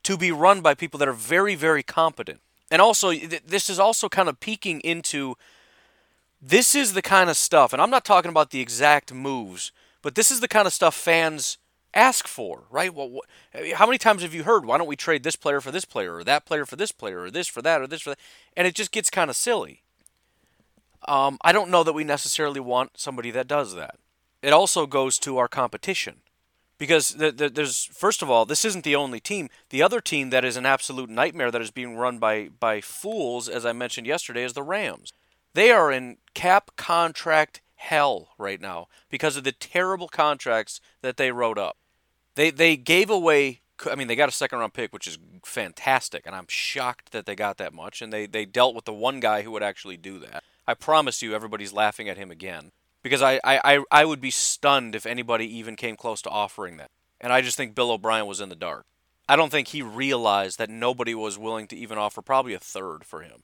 to 0.04 0.16
be 0.16 0.32
run 0.32 0.62
by 0.62 0.72
people 0.72 0.96
that 0.98 1.08
are 1.08 1.12
very, 1.12 1.54
very 1.54 1.82
competent. 1.82 2.40
And 2.70 2.80
also, 2.80 3.12
this 3.12 3.68
is 3.68 3.78
also 3.78 4.08
kind 4.08 4.30
of 4.30 4.40
peeking 4.40 4.80
into 4.80 5.34
this 6.40 6.74
is 6.74 6.94
the 6.94 7.02
kind 7.02 7.28
of 7.28 7.36
stuff, 7.36 7.74
and 7.74 7.82
I'm 7.82 7.90
not 7.90 8.06
talking 8.06 8.30
about 8.30 8.50
the 8.50 8.60
exact 8.60 9.12
moves, 9.12 9.72
but 10.00 10.14
this 10.14 10.30
is 10.30 10.40
the 10.40 10.48
kind 10.48 10.66
of 10.66 10.72
stuff 10.72 10.94
fans 10.94 11.58
ask 11.94 12.26
for, 12.26 12.64
right? 12.70 12.92
Well, 12.94 13.08
what, 13.08 13.26
how 13.74 13.86
many 13.86 13.98
times 13.98 14.22
have 14.22 14.34
you 14.34 14.44
heard, 14.44 14.64
why 14.64 14.78
don't 14.78 14.86
we 14.86 14.96
trade 14.96 15.22
this 15.22 15.36
player 15.36 15.60
for 15.60 15.70
this 15.70 15.84
player, 15.84 16.16
or 16.16 16.24
that 16.24 16.44
player 16.44 16.66
for 16.66 16.76
this 16.76 16.92
player, 16.92 17.22
or 17.22 17.30
this 17.30 17.48
for 17.48 17.62
that, 17.62 17.80
or 17.80 17.86
this 17.86 18.02
for 18.02 18.10
that? 18.10 18.18
And 18.56 18.66
it 18.66 18.74
just 18.74 18.92
gets 18.92 19.10
kind 19.10 19.30
of 19.30 19.36
silly. 19.36 19.82
Um, 21.06 21.38
I 21.42 21.52
don't 21.52 21.70
know 21.70 21.84
that 21.84 21.92
we 21.92 22.04
necessarily 22.04 22.60
want 22.60 22.98
somebody 22.98 23.30
that 23.30 23.46
does 23.46 23.74
that. 23.74 23.96
It 24.42 24.52
also 24.52 24.86
goes 24.86 25.18
to 25.20 25.38
our 25.38 25.48
competition. 25.48 26.16
Because 26.76 27.10
there's, 27.10 27.84
first 27.84 28.20
of 28.20 28.28
all, 28.28 28.44
this 28.44 28.64
isn't 28.64 28.82
the 28.82 28.96
only 28.96 29.20
team. 29.20 29.48
The 29.70 29.80
other 29.80 30.00
team 30.00 30.30
that 30.30 30.44
is 30.44 30.56
an 30.56 30.66
absolute 30.66 31.08
nightmare 31.08 31.52
that 31.52 31.62
is 31.62 31.70
being 31.70 31.96
run 31.96 32.18
by, 32.18 32.48
by 32.58 32.80
fools, 32.80 33.48
as 33.48 33.64
I 33.64 33.72
mentioned 33.72 34.08
yesterday, 34.08 34.42
is 34.42 34.54
the 34.54 34.62
Rams. 34.64 35.12
They 35.54 35.70
are 35.70 35.92
in 35.92 36.16
cap 36.34 36.72
contract 36.76 37.60
hell 37.76 38.30
right 38.38 38.60
now 38.60 38.88
because 39.08 39.36
of 39.36 39.44
the 39.44 39.52
terrible 39.52 40.08
contracts 40.08 40.80
that 41.00 41.16
they 41.16 41.30
wrote 41.30 41.58
up. 41.58 41.76
They 42.34 42.50
they 42.50 42.76
gave 42.76 43.10
away 43.10 43.60
I 43.90 43.94
mean, 43.96 44.08
they 44.08 44.16
got 44.16 44.28
a 44.28 44.32
second 44.32 44.58
round 44.58 44.72
pick, 44.72 44.92
which 44.92 45.06
is 45.06 45.18
fantastic, 45.44 46.26
and 46.26 46.34
I'm 46.34 46.46
shocked 46.48 47.12
that 47.12 47.26
they 47.26 47.34
got 47.34 47.58
that 47.58 47.74
much. 47.74 48.00
And 48.00 48.12
they, 48.12 48.26
they 48.26 48.44
dealt 48.44 48.74
with 48.74 48.84
the 48.84 48.92
one 48.92 49.20
guy 49.20 49.42
who 49.42 49.50
would 49.50 49.62
actually 49.62 49.96
do 49.96 50.18
that. 50.20 50.44
I 50.66 50.74
promise 50.74 51.22
you, 51.22 51.34
everybody's 51.34 51.72
laughing 51.72 52.08
at 52.08 52.16
him 52.16 52.30
again 52.30 52.70
because 53.02 53.20
I, 53.20 53.40
I, 53.44 53.60
I, 53.64 53.84
I 53.90 54.04
would 54.04 54.20
be 54.20 54.30
stunned 54.30 54.94
if 54.94 55.06
anybody 55.06 55.46
even 55.58 55.76
came 55.76 55.96
close 55.96 56.22
to 56.22 56.30
offering 56.30 56.76
that. 56.78 56.90
And 57.20 57.32
I 57.32 57.40
just 57.40 57.56
think 57.56 57.74
Bill 57.74 57.90
O'Brien 57.90 58.26
was 58.26 58.40
in 58.40 58.48
the 58.48 58.54
dark. 58.54 58.86
I 59.28 59.36
don't 59.36 59.50
think 59.50 59.68
he 59.68 59.82
realized 59.82 60.58
that 60.58 60.70
nobody 60.70 61.14
was 61.14 61.38
willing 61.38 61.66
to 61.68 61.76
even 61.76 61.98
offer 61.98 62.22
probably 62.22 62.54
a 62.54 62.58
third 62.58 63.04
for 63.04 63.22
him. 63.22 63.42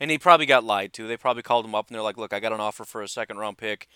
And 0.00 0.10
he 0.10 0.18
probably 0.18 0.46
got 0.46 0.64
lied 0.64 0.92
to. 0.94 1.06
They 1.06 1.16
probably 1.16 1.42
called 1.42 1.64
him 1.64 1.74
up 1.74 1.88
and 1.88 1.94
they're 1.94 2.02
like, 2.02 2.16
"Look, 2.16 2.32
I 2.32 2.40
got 2.40 2.52
an 2.52 2.60
offer 2.60 2.84
for 2.84 3.02
a 3.02 3.08
second 3.08 3.38
round 3.38 3.58
pick, 3.58 3.88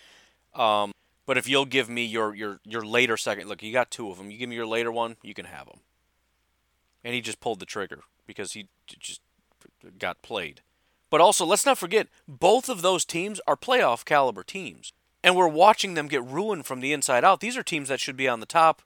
um, 0.54 0.92
but 1.26 1.38
if 1.38 1.48
you'll 1.48 1.66
give 1.66 1.88
me 1.88 2.04
your 2.04 2.34
your 2.34 2.60
your 2.64 2.84
later 2.84 3.16
second, 3.16 3.48
look, 3.48 3.62
you 3.62 3.72
got 3.72 3.90
two 3.90 4.10
of 4.10 4.18
them. 4.18 4.30
You 4.30 4.38
give 4.38 4.48
me 4.48 4.56
your 4.56 4.66
later 4.66 4.92
one, 4.92 5.16
you 5.22 5.34
can 5.34 5.46
have 5.46 5.66
them." 5.66 5.80
And 7.04 7.14
he 7.14 7.20
just 7.20 7.40
pulled 7.40 7.60
the 7.60 7.66
trigger 7.66 8.00
because 8.26 8.52
he 8.52 8.68
just 8.86 9.20
got 9.98 10.22
played. 10.22 10.62
But 11.10 11.20
also, 11.20 11.44
let's 11.44 11.66
not 11.66 11.78
forget, 11.78 12.08
both 12.26 12.68
of 12.68 12.80
those 12.80 13.04
teams 13.04 13.40
are 13.46 13.56
playoff 13.56 14.04
caliber 14.04 14.42
teams, 14.42 14.92
and 15.22 15.36
we're 15.36 15.48
watching 15.48 15.94
them 15.94 16.08
get 16.08 16.24
ruined 16.24 16.64
from 16.64 16.80
the 16.80 16.92
inside 16.92 17.24
out. 17.24 17.40
These 17.40 17.56
are 17.56 17.62
teams 17.62 17.88
that 17.88 18.00
should 18.00 18.16
be 18.16 18.28
on 18.28 18.40
the 18.40 18.46
top, 18.46 18.82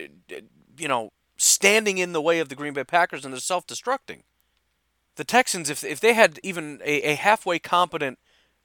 eh, 0.00 0.40
you 0.78 0.88
know, 0.88 1.12
standing 1.36 1.98
in 1.98 2.12
the 2.12 2.22
way 2.22 2.38
of 2.38 2.48
the 2.48 2.54
Green 2.54 2.72
Bay 2.72 2.84
Packers, 2.84 3.24
and 3.24 3.34
they're 3.34 3.40
self-destructing 3.40 4.22
the 5.16 5.24
Texans, 5.24 5.70
if 5.70 5.84
if 5.84 6.00
they 6.00 6.14
had 6.14 6.40
even 6.42 6.80
a, 6.84 7.12
a 7.12 7.14
halfway 7.14 7.58
competent 7.58 8.18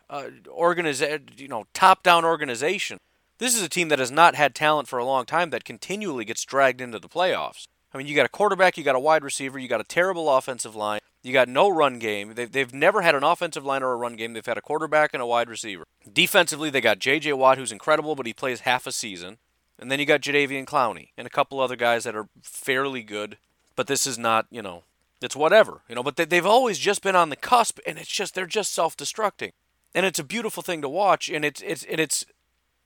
uh, 0.10 0.30
organiza- 0.48 1.40
you 1.40 1.48
know, 1.48 1.66
top-down 1.74 2.26
organization, 2.26 2.98
this 3.38 3.56
is 3.56 3.62
a 3.62 3.70
team 3.70 3.90
that 3.90 4.00
has 4.00 4.12
not 4.12 4.36
had 4.36 4.56
talent 4.56 4.88
for 4.88 5.00
a 5.00 5.06
long 5.06 5.26
time 5.26 5.50
that 5.52 5.64
continually 5.64 6.26
gets 6.26 6.44
dragged 6.44 6.82
into 6.82 7.00
the 7.00 7.10
playoffs. 7.10 7.68
I 7.94 7.98
mean, 7.98 8.08
you 8.08 8.16
got 8.16 8.26
a 8.26 8.30
quarterback, 8.30 8.78
you 8.78 8.84
got 8.84 8.96
a 8.96 9.00
wide 9.00 9.24
receiver, 9.24 9.58
you 9.58 9.68
got 9.68 9.82
a 9.82 9.86
terrible 9.86 10.30
offensive 10.30 10.76
line, 10.76 11.00
you 11.24 11.34
got 11.34 11.50
no 11.50 11.70
run 11.70 12.00
game. 12.00 12.34
They've, 12.36 12.52
they've 12.52 12.74
never 12.74 13.02
had 13.02 13.16
an 13.16 13.24
offensive 13.24 13.66
line 13.66 13.84
or 13.84 13.92
a 13.92 13.98
run 13.98 14.16
game. 14.16 14.34
They've 14.34 14.46
had 14.46 14.58
a 14.58 14.62
quarterback 14.62 15.14
and 15.14 15.22
a 15.22 15.26
wide 15.26 15.50
receiver. 15.50 15.84
Defensively, 16.12 16.70
they 16.70 16.82
got 16.82 17.00
J.J. 17.00 17.34
Watt, 17.34 17.58
who's 17.58 17.72
incredible, 17.72 18.16
but 18.16 18.26
he 18.26 18.34
plays 18.34 18.62
half 18.62 18.88
a 18.88 18.92
season. 18.92 19.38
And 19.78 19.92
then 19.92 20.00
you 20.00 20.06
got 20.06 20.22
Jadeveon 20.22 20.66
Clowney 20.66 21.10
and 21.18 21.26
a 21.26 21.30
couple 21.30 21.60
other 21.60 21.76
guys 21.76 22.04
that 22.04 22.16
are 22.16 22.28
fairly 22.42 23.04
good. 23.04 23.38
But 23.76 23.88
this 23.88 24.06
is 24.06 24.18
not, 24.18 24.46
you 24.52 24.62
know, 24.62 24.84
it's 25.22 25.36
whatever, 25.38 25.82
you 25.88 25.96
know. 25.96 26.04
But 26.04 26.18
they, 26.18 26.26
they've 26.26 26.46
always 26.46 26.78
just 26.80 27.02
been 27.02 27.16
on 27.16 27.30
the 27.30 27.38
cusp, 27.38 27.80
and 27.88 27.98
it's 27.98 28.10
just 28.10 28.36
they're 28.36 28.46
just 28.46 28.74
self-destructing, 28.74 29.52
and 29.94 30.06
it's 30.06 30.20
a 30.20 30.24
beautiful 30.24 30.64
thing 30.64 30.82
to 30.82 30.90
watch, 30.90 31.30
and 31.30 31.44
it's 31.44 31.62
it's 31.62 31.84
and 31.84 32.00
it's 32.00 32.26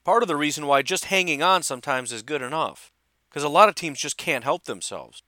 part 0.04 0.24
of 0.24 0.28
the 0.28 0.36
reason 0.36 0.68
why 0.68 0.82
just 0.82 1.06
hanging 1.06 1.42
on 1.42 1.64
sometimes 1.64 2.12
is 2.12 2.22
good 2.22 2.42
enough, 2.42 2.92
because 3.30 3.44
a 3.44 3.50
lot 3.50 3.70
of 3.70 3.76
teams 3.76 4.00
just 4.00 4.18
can't 4.18 4.44
help 4.44 4.66
themselves. 4.66 5.24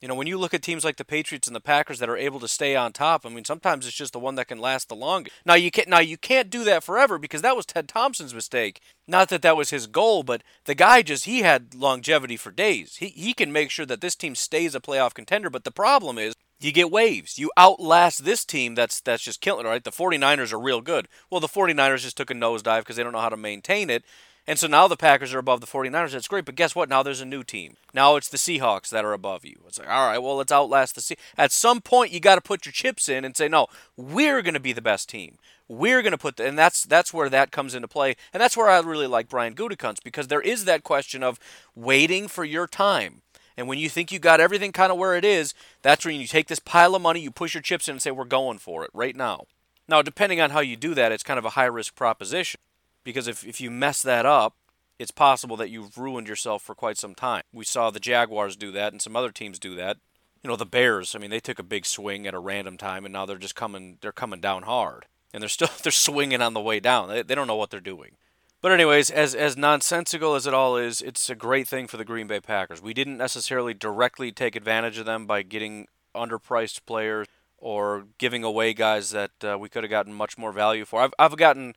You 0.00 0.08
know, 0.08 0.14
when 0.14 0.26
you 0.26 0.36
look 0.38 0.52
at 0.52 0.62
teams 0.62 0.84
like 0.84 0.96
the 0.96 1.06
Patriots 1.06 1.48
and 1.48 1.56
the 1.56 1.60
Packers 1.60 2.00
that 2.00 2.08
are 2.10 2.18
able 2.18 2.38
to 2.40 2.48
stay 2.48 2.76
on 2.76 2.92
top, 2.92 3.24
I 3.24 3.30
mean, 3.30 3.46
sometimes 3.46 3.86
it's 3.86 3.96
just 3.96 4.12
the 4.12 4.18
one 4.18 4.34
that 4.34 4.48
can 4.48 4.58
last 4.58 4.90
the 4.90 4.94
longest. 4.94 5.34
Now 5.46 5.54
you 5.54 5.70
can't 5.70 5.88
now 5.88 6.00
you 6.00 6.18
can't 6.18 6.50
do 6.50 6.64
that 6.64 6.84
forever 6.84 7.18
because 7.18 7.40
that 7.42 7.56
was 7.56 7.64
Ted 7.64 7.88
Thompson's 7.88 8.34
mistake. 8.34 8.82
Not 9.08 9.30
that 9.30 9.40
that 9.42 9.56
was 9.56 9.70
his 9.70 9.86
goal, 9.86 10.22
but 10.22 10.42
the 10.66 10.74
guy 10.74 11.00
just 11.00 11.24
he 11.24 11.40
had 11.40 11.74
longevity 11.74 12.36
for 12.36 12.50
days. 12.50 12.96
He 12.96 13.08
he 13.08 13.32
can 13.32 13.52
make 13.52 13.70
sure 13.70 13.86
that 13.86 14.02
this 14.02 14.14
team 14.14 14.34
stays 14.34 14.74
a 14.74 14.80
playoff 14.80 15.14
contender, 15.14 15.48
but 15.48 15.64
the 15.64 15.70
problem 15.70 16.18
is 16.18 16.34
you 16.60 16.72
get 16.72 16.90
waves. 16.90 17.38
You 17.38 17.50
outlast 17.58 18.24
this 18.24 18.44
team 18.44 18.74
that's 18.74 19.00
that's 19.00 19.22
just 19.22 19.40
killing 19.40 19.66
it, 19.66 19.68
right? 19.68 19.84
The 19.84 19.90
49ers 19.90 20.52
are 20.52 20.60
real 20.60 20.80
good. 20.80 21.08
Well, 21.30 21.40
the 21.40 21.48
49ers 21.48 22.02
just 22.02 22.16
took 22.16 22.30
a 22.30 22.34
nosedive 22.34 22.80
because 22.80 22.96
they 22.96 23.02
don't 23.02 23.12
know 23.12 23.20
how 23.20 23.28
to 23.28 23.36
maintain 23.36 23.90
it. 23.90 24.04
And 24.48 24.58
so 24.58 24.68
now 24.68 24.86
the 24.86 24.96
Packers 24.96 25.34
are 25.34 25.40
above 25.40 25.60
the 25.60 25.66
49ers. 25.66 26.12
That's 26.12 26.28
great. 26.28 26.44
But 26.44 26.54
guess 26.54 26.76
what? 26.76 26.88
Now 26.88 27.02
there's 27.02 27.20
a 27.20 27.26
new 27.26 27.42
team. 27.42 27.76
Now 27.92 28.14
it's 28.14 28.28
the 28.28 28.36
Seahawks 28.36 28.90
that 28.90 29.04
are 29.04 29.12
above 29.12 29.44
you. 29.44 29.60
It's 29.66 29.78
like, 29.78 29.88
all 29.88 30.06
right, 30.06 30.18
well, 30.18 30.36
let's 30.36 30.52
outlast 30.52 30.94
the 30.94 31.00
Sea. 31.00 31.16
At 31.36 31.50
some 31.50 31.80
point, 31.80 32.12
you 32.12 32.20
got 32.20 32.36
to 32.36 32.40
put 32.40 32.64
your 32.64 32.72
chips 32.72 33.08
in 33.08 33.24
and 33.24 33.36
say, 33.36 33.48
no, 33.48 33.66
we're 33.96 34.42
going 34.42 34.54
to 34.54 34.60
be 34.60 34.72
the 34.72 34.80
best 34.80 35.08
team. 35.08 35.38
We're 35.68 36.00
going 36.00 36.12
to 36.12 36.18
put, 36.18 36.36
the, 36.36 36.46
and 36.46 36.56
that's 36.56 36.84
that's 36.84 37.12
where 37.12 37.28
that 37.28 37.50
comes 37.50 37.74
into 37.74 37.88
play. 37.88 38.14
And 38.32 38.40
that's 38.40 38.56
where 38.56 38.70
I 38.70 38.78
really 38.78 39.08
like 39.08 39.28
Brian 39.28 39.56
Gutekunst 39.56 40.04
because 40.04 40.28
there 40.28 40.40
is 40.40 40.64
that 40.64 40.84
question 40.84 41.24
of 41.24 41.40
waiting 41.74 42.28
for 42.28 42.44
your 42.44 42.68
time. 42.68 43.22
And 43.56 43.68
when 43.68 43.78
you 43.78 43.88
think 43.88 44.12
you 44.12 44.18
got 44.18 44.40
everything 44.40 44.72
kind 44.72 44.92
of 44.92 44.98
where 44.98 45.16
it 45.16 45.24
is, 45.24 45.54
that's 45.82 46.04
when 46.04 46.20
you 46.20 46.26
take 46.26 46.48
this 46.48 46.58
pile 46.58 46.94
of 46.94 47.02
money, 47.02 47.20
you 47.20 47.30
push 47.30 47.54
your 47.54 47.62
chips 47.62 47.88
in 47.88 47.92
and 47.92 48.02
say, 48.02 48.10
we're 48.10 48.24
going 48.24 48.58
for 48.58 48.84
it 48.84 48.90
right 48.92 49.16
now. 49.16 49.44
Now, 49.88 50.02
depending 50.02 50.40
on 50.40 50.50
how 50.50 50.60
you 50.60 50.76
do 50.76 50.94
that, 50.94 51.12
it's 51.12 51.22
kind 51.22 51.38
of 51.38 51.44
a 51.44 51.50
high 51.50 51.66
risk 51.66 51.94
proposition 51.94 52.60
because 53.04 53.28
if, 53.28 53.46
if 53.46 53.60
you 53.60 53.70
mess 53.70 54.02
that 54.02 54.26
up, 54.26 54.56
it's 54.98 55.10
possible 55.10 55.56
that 55.56 55.70
you've 55.70 55.96
ruined 55.96 56.28
yourself 56.28 56.62
for 56.62 56.74
quite 56.74 56.98
some 56.98 57.14
time. 57.14 57.42
We 57.52 57.64
saw 57.64 57.90
the 57.90 58.00
Jaguars 58.00 58.56
do 58.56 58.72
that 58.72 58.92
and 58.92 59.00
some 59.00 59.16
other 59.16 59.30
teams 59.30 59.58
do 59.58 59.74
that. 59.76 59.98
You 60.42 60.48
know, 60.48 60.56
the 60.56 60.66
Bears, 60.66 61.14
I 61.14 61.18
mean, 61.18 61.30
they 61.30 61.40
took 61.40 61.58
a 61.58 61.64
big 61.64 61.86
swing 61.86 62.26
at 62.26 62.34
a 62.34 62.38
random 62.38 62.76
time 62.76 63.04
and 63.04 63.12
now 63.12 63.26
they're 63.26 63.36
just 63.36 63.54
coming 63.54 63.98
they're 64.00 64.12
coming 64.12 64.40
down 64.40 64.62
hard. 64.64 65.06
And 65.32 65.42
they're 65.42 65.48
still 65.48 65.68
they're 65.82 65.92
swinging 65.92 66.42
on 66.42 66.54
the 66.54 66.60
way 66.60 66.80
down. 66.80 67.08
They, 67.08 67.22
they 67.22 67.34
don't 67.34 67.46
know 67.46 67.56
what 67.56 67.70
they're 67.70 67.80
doing. 67.80 68.16
But 68.62 68.72
anyways, 68.72 69.10
as 69.10 69.34
as 69.34 69.56
nonsensical 69.56 70.34
as 70.34 70.46
it 70.46 70.54
all 70.54 70.76
is, 70.76 71.00
it's 71.00 71.28
a 71.30 71.34
great 71.34 71.68
thing 71.68 71.86
for 71.86 71.96
the 71.96 72.04
Green 72.04 72.26
Bay 72.26 72.40
Packers. 72.40 72.82
We 72.82 72.94
didn't 72.94 73.18
necessarily 73.18 73.74
directly 73.74 74.32
take 74.32 74.56
advantage 74.56 74.98
of 74.98 75.06
them 75.06 75.26
by 75.26 75.42
getting 75.42 75.86
underpriced 76.14 76.86
players 76.86 77.26
or 77.58 78.06
giving 78.18 78.42
away 78.42 78.72
guys 78.72 79.10
that 79.10 79.32
uh, 79.44 79.58
we 79.58 79.68
could 79.68 79.84
have 79.84 79.90
gotten 79.90 80.14
much 80.14 80.38
more 80.38 80.52
value 80.52 80.84
for. 80.84 81.02
I've 81.02 81.14
I've 81.18 81.36
gotten 81.36 81.74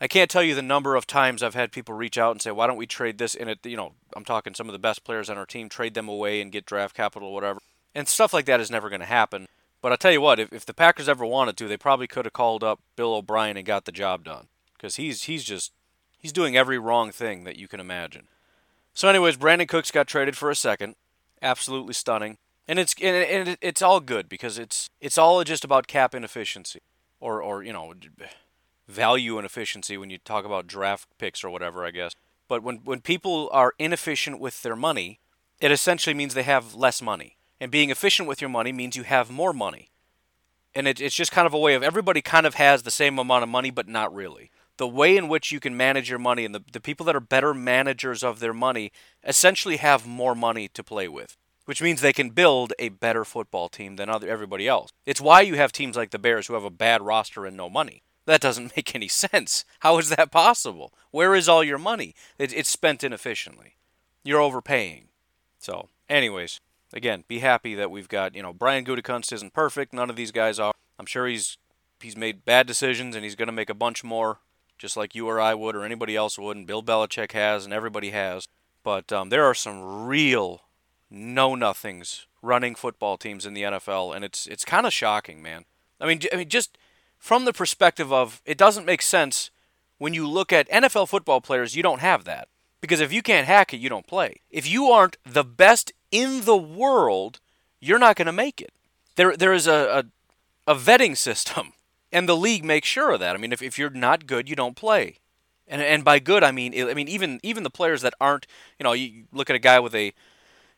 I 0.00 0.06
can't 0.06 0.30
tell 0.30 0.42
you 0.42 0.54
the 0.54 0.62
number 0.62 0.94
of 0.94 1.06
times 1.06 1.42
I've 1.42 1.54
had 1.54 1.72
people 1.72 1.94
reach 1.94 2.18
out 2.18 2.32
and 2.32 2.42
say, 2.42 2.50
"Why 2.50 2.66
don't 2.66 2.76
we 2.76 2.86
trade 2.86 3.18
this?" 3.18 3.34
In 3.34 3.48
it, 3.48 3.64
you 3.64 3.76
know, 3.76 3.94
I'm 4.14 4.24
talking 4.24 4.54
some 4.54 4.68
of 4.68 4.72
the 4.72 4.78
best 4.78 5.04
players 5.04 5.28
on 5.28 5.38
our 5.38 5.46
team, 5.46 5.68
trade 5.68 5.94
them 5.94 6.08
away 6.08 6.40
and 6.40 6.52
get 6.52 6.66
draft 6.66 6.94
capital, 6.94 7.28
or 7.28 7.34
whatever. 7.34 7.60
And 7.94 8.06
stuff 8.06 8.32
like 8.32 8.44
that 8.46 8.60
is 8.60 8.70
never 8.70 8.88
going 8.88 9.00
to 9.00 9.06
happen. 9.06 9.48
But 9.80 9.92
I 9.92 9.96
tell 9.96 10.12
you 10.12 10.20
what, 10.20 10.38
if, 10.38 10.52
if 10.52 10.66
the 10.66 10.74
Packers 10.74 11.08
ever 11.08 11.24
wanted 11.24 11.56
to, 11.56 11.68
they 11.68 11.76
probably 11.76 12.06
could 12.06 12.26
have 12.26 12.32
called 12.32 12.62
up 12.62 12.80
Bill 12.96 13.14
O'Brien 13.14 13.56
and 13.56 13.66
got 13.66 13.86
the 13.86 13.92
job 13.92 14.24
done 14.24 14.48
because 14.74 14.96
he's 14.96 15.24
he's 15.24 15.42
just 15.42 15.72
he's 16.18 16.32
doing 16.32 16.56
every 16.56 16.78
wrong 16.78 17.10
thing 17.10 17.44
that 17.44 17.56
you 17.56 17.68
can 17.68 17.80
imagine. 17.80 18.28
So, 18.94 19.08
anyways, 19.08 19.36
Brandin 19.36 19.68
Cooks 19.68 19.90
got 19.90 20.08
traded 20.08 20.36
for 20.36 20.50
a 20.50 20.56
second, 20.56 20.96
absolutely 21.40 21.94
stunning, 21.94 22.38
and 22.66 22.78
it's 22.78 22.94
and, 23.00 23.56
it's 23.60 23.82
all 23.82 24.00
good 24.00 24.28
because 24.28 24.58
it's 24.58 24.90
it's 25.00 25.16
all 25.16 25.42
just 25.44 25.64
about 25.64 25.86
cap 25.86 26.14
inefficiency, 26.14 26.80
or 27.20 27.40
or 27.42 27.62
you 27.62 27.72
know 27.72 27.94
value 28.88 29.36
and 29.36 29.46
efficiency 29.46 29.96
when 29.96 30.10
you 30.10 30.18
talk 30.18 30.44
about 30.44 30.66
draft 30.66 31.08
picks 31.18 31.44
or 31.44 31.50
whatever, 31.50 31.84
I 31.84 31.90
guess. 31.90 32.14
But 32.48 32.62
when 32.62 32.76
when 32.78 33.00
people 33.00 33.48
are 33.52 33.74
inefficient 33.78 34.40
with 34.40 34.62
their 34.62 34.76
money, 34.76 35.20
it 35.60 35.70
essentially 35.70 36.14
means 36.14 36.34
they 36.34 36.42
have 36.42 36.74
less 36.74 37.00
money. 37.02 37.36
And 37.60 37.70
being 37.70 37.90
efficient 37.90 38.28
with 38.28 38.40
your 38.40 38.50
money 38.50 38.72
means 38.72 38.96
you 38.96 39.02
have 39.02 39.30
more 39.30 39.52
money. 39.52 39.90
And 40.74 40.86
it, 40.86 41.00
it's 41.00 41.14
just 41.14 41.32
kind 41.32 41.46
of 41.46 41.54
a 41.54 41.58
way 41.58 41.74
of 41.74 41.82
everybody 41.82 42.22
kind 42.22 42.46
of 42.46 42.54
has 42.54 42.82
the 42.82 42.90
same 42.90 43.18
amount 43.18 43.42
of 43.42 43.48
money, 43.48 43.70
but 43.70 43.88
not 43.88 44.14
really. 44.14 44.50
The 44.78 44.88
way 44.88 45.16
in 45.16 45.28
which 45.28 45.52
you 45.52 45.60
can 45.60 45.76
manage 45.76 46.08
your 46.08 46.18
money 46.18 46.44
and 46.44 46.54
the, 46.54 46.64
the 46.72 46.80
people 46.80 47.04
that 47.06 47.16
are 47.16 47.20
better 47.20 47.52
managers 47.52 48.24
of 48.24 48.40
their 48.40 48.54
money 48.54 48.90
essentially 49.24 49.76
have 49.76 50.06
more 50.06 50.34
money 50.34 50.68
to 50.68 50.82
play 50.82 51.08
with, 51.08 51.36
which 51.66 51.82
means 51.82 52.00
they 52.00 52.12
can 52.12 52.30
build 52.30 52.72
a 52.78 52.88
better 52.88 53.24
football 53.24 53.68
team 53.68 53.96
than 53.96 54.08
other, 54.08 54.28
everybody 54.28 54.66
else. 54.66 54.90
It's 55.04 55.20
why 55.20 55.42
you 55.42 55.56
have 55.56 55.72
teams 55.72 55.96
like 55.96 56.10
the 56.10 56.18
Bears 56.18 56.46
who 56.46 56.54
have 56.54 56.64
a 56.64 56.70
bad 56.70 57.02
roster 57.02 57.44
and 57.44 57.56
no 57.56 57.68
money. 57.68 58.02
That 58.24 58.40
doesn't 58.40 58.72
make 58.76 58.94
any 58.94 59.08
sense. 59.08 59.64
How 59.80 59.98
is 59.98 60.10
that 60.10 60.30
possible? 60.30 60.92
Where 61.10 61.34
is 61.34 61.48
all 61.48 61.64
your 61.64 61.78
money? 61.78 62.14
It, 62.38 62.52
it's 62.52 62.70
spent 62.70 63.02
inefficiently. 63.02 63.76
You're 64.22 64.40
overpaying. 64.40 65.08
So, 65.58 65.88
anyways, 66.08 66.60
again, 66.92 67.24
be 67.26 67.40
happy 67.40 67.74
that 67.74 67.90
we've 67.90 68.08
got, 68.08 68.34
you 68.34 68.42
know, 68.42 68.52
Brian 68.52 68.84
Gutekunst 68.84 69.32
isn't 69.32 69.54
perfect. 69.54 69.92
None 69.92 70.10
of 70.10 70.16
these 70.16 70.30
guys 70.30 70.58
are. 70.58 70.72
I'm 70.98 71.06
sure 71.06 71.26
he's 71.26 71.58
he's 72.00 72.16
made 72.16 72.44
bad 72.44 72.66
decisions 72.66 73.16
and 73.16 73.24
he's 73.24 73.34
going 73.34 73.48
to 73.48 73.52
make 73.52 73.70
a 73.70 73.74
bunch 73.74 74.04
more, 74.04 74.38
just 74.78 74.96
like 74.96 75.14
you 75.14 75.28
or 75.28 75.40
I 75.40 75.54
would 75.54 75.76
or 75.76 75.84
anybody 75.84 76.16
else 76.16 76.38
would, 76.38 76.56
and 76.56 76.66
Bill 76.66 76.82
Belichick 76.82 77.32
has 77.32 77.64
and 77.64 77.74
everybody 77.74 78.10
has. 78.10 78.48
But 78.82 79.12
um, 79.12 79.28
there 79.28 79.44
are 79.44 79.54
some 79.54 80.06
real 80.06 80.62
know 81.10 81.54
nothings 81.54 82.26
running 82.42 82.74
football 82.74 83.16
teams 83.16 83.44
in 83.44 83.54
the 83.54 83.62
NFL, 83.62 84.14
and 84.14 84.24
it's 84.24 84.46
it's 84.46 84.64
kind 84.64 84.86
of 84.86 84.92
shocking, 84.92 85.42
man. 85.42 85.64
I 86.00 86.06
mean, 86.06 86.20
I 86.32 86.36
mean, 86.36 86.48
just 86.48 86.78
from 87.18 87.44
the 87.44 87.52
perspective 87.52 88.12
of 88.12 88.40
it 88.44 88.56
doesn't 88.56 88.86
make 88.86 89.02
sense 89.02 89.50
when 89.98 90.14
you 90.14 90.26
look 90.26 90.52
at 90.52 90.70
NFL 90.70 91.08
football 91.08 91.40
players. 91.40 91.74
You 91.74 91.82
don't 91.82 92.00
have 92.00 92.24
that 92.24 92.48
because 92.80 93.00
if 93.00 93.12
you 93.12 93.22
can't 93.22 93.46
hack 93.46 93.74
it, 93.74 93.78
you 93.78 93.88
don't 93.88 94.06
play. 94.06 94.40
If 94.50 94.68
you 94.68 94.86
aren't 94.86 95.16
the 95.24 95.44
best 95.44 95.92
in 96.10 96.44
the 96.44 96.56
world, 96.56 97.40
you're 97.80 97.98
not 97.98 98.16
going 98.16 98.26
to 98.26 98.32
make 98.32 98.60
it. 98.60 98.72
There, 99.16 99.36
there 99.36 99.52
is 99.52 99.66
a, 99.66 100.04
a, 100.66 100.72
a 100.72 100.74
vetting 100.76 101.16
system, 101.16 101.72
and 102.12 102.28
the 102.28 102.36
league 102.36 102.64
makes 102.64 102.88
sure 102.88 103.12
of 103.12 103.20
that. 103.20 103.34
I 103.34 103.38
mean, 103.38 103.52
if, 103.52 103.62
if 103.62 103.78
you're 103.78 103.90
not 103.90 104.26
good, 104.26 104.48
you 104.48 104.56
don't 104.56 104.76
play. 104.76 105.18
And, 105.66 105.82
and 105.82 106.04
by 106.04 106.18
good, 106.18 106.42
I 106.42 106.50
mean, 106.50 106.74
I 106.88 106.94
mean 106.94 107.08
even 107.08 107.40
even 107.42 107.62
the 107.62 107.70
players 107.70 108.02
that 108.02 108.14
aren't, 108.20 108.46
you 108.78 108.84
know, 108.84 108.92
you 108.92 109.24
look 109.32 109.50
at 109.50 109.56
a 109.56 109.60
guy 109.60 109.78
with 109.80 109.94
a, 109.94 110.14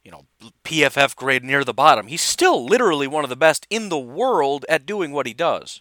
you 0.03 0.11
know, 0.11 0.25
PFF 0.65 1.15
grade 1.15 1.45
near 1.45 1.63
the 1.63 1.75
bottom. 1.75 2.09
He's 2.09 2.23
still 2.23 2.65
literally 2.65 3.07
one 3.07 3.23
of 3.23 3.31
the 3.31 3.37
best 3.37 3.67
in 3.71 3.89
the 3.89 3.99
world 3.99 4.65
at 4.69 4.87
doing 4.87 5.13
what 5.13 5.27
he 5.27 5.35
does. 5.35 5.81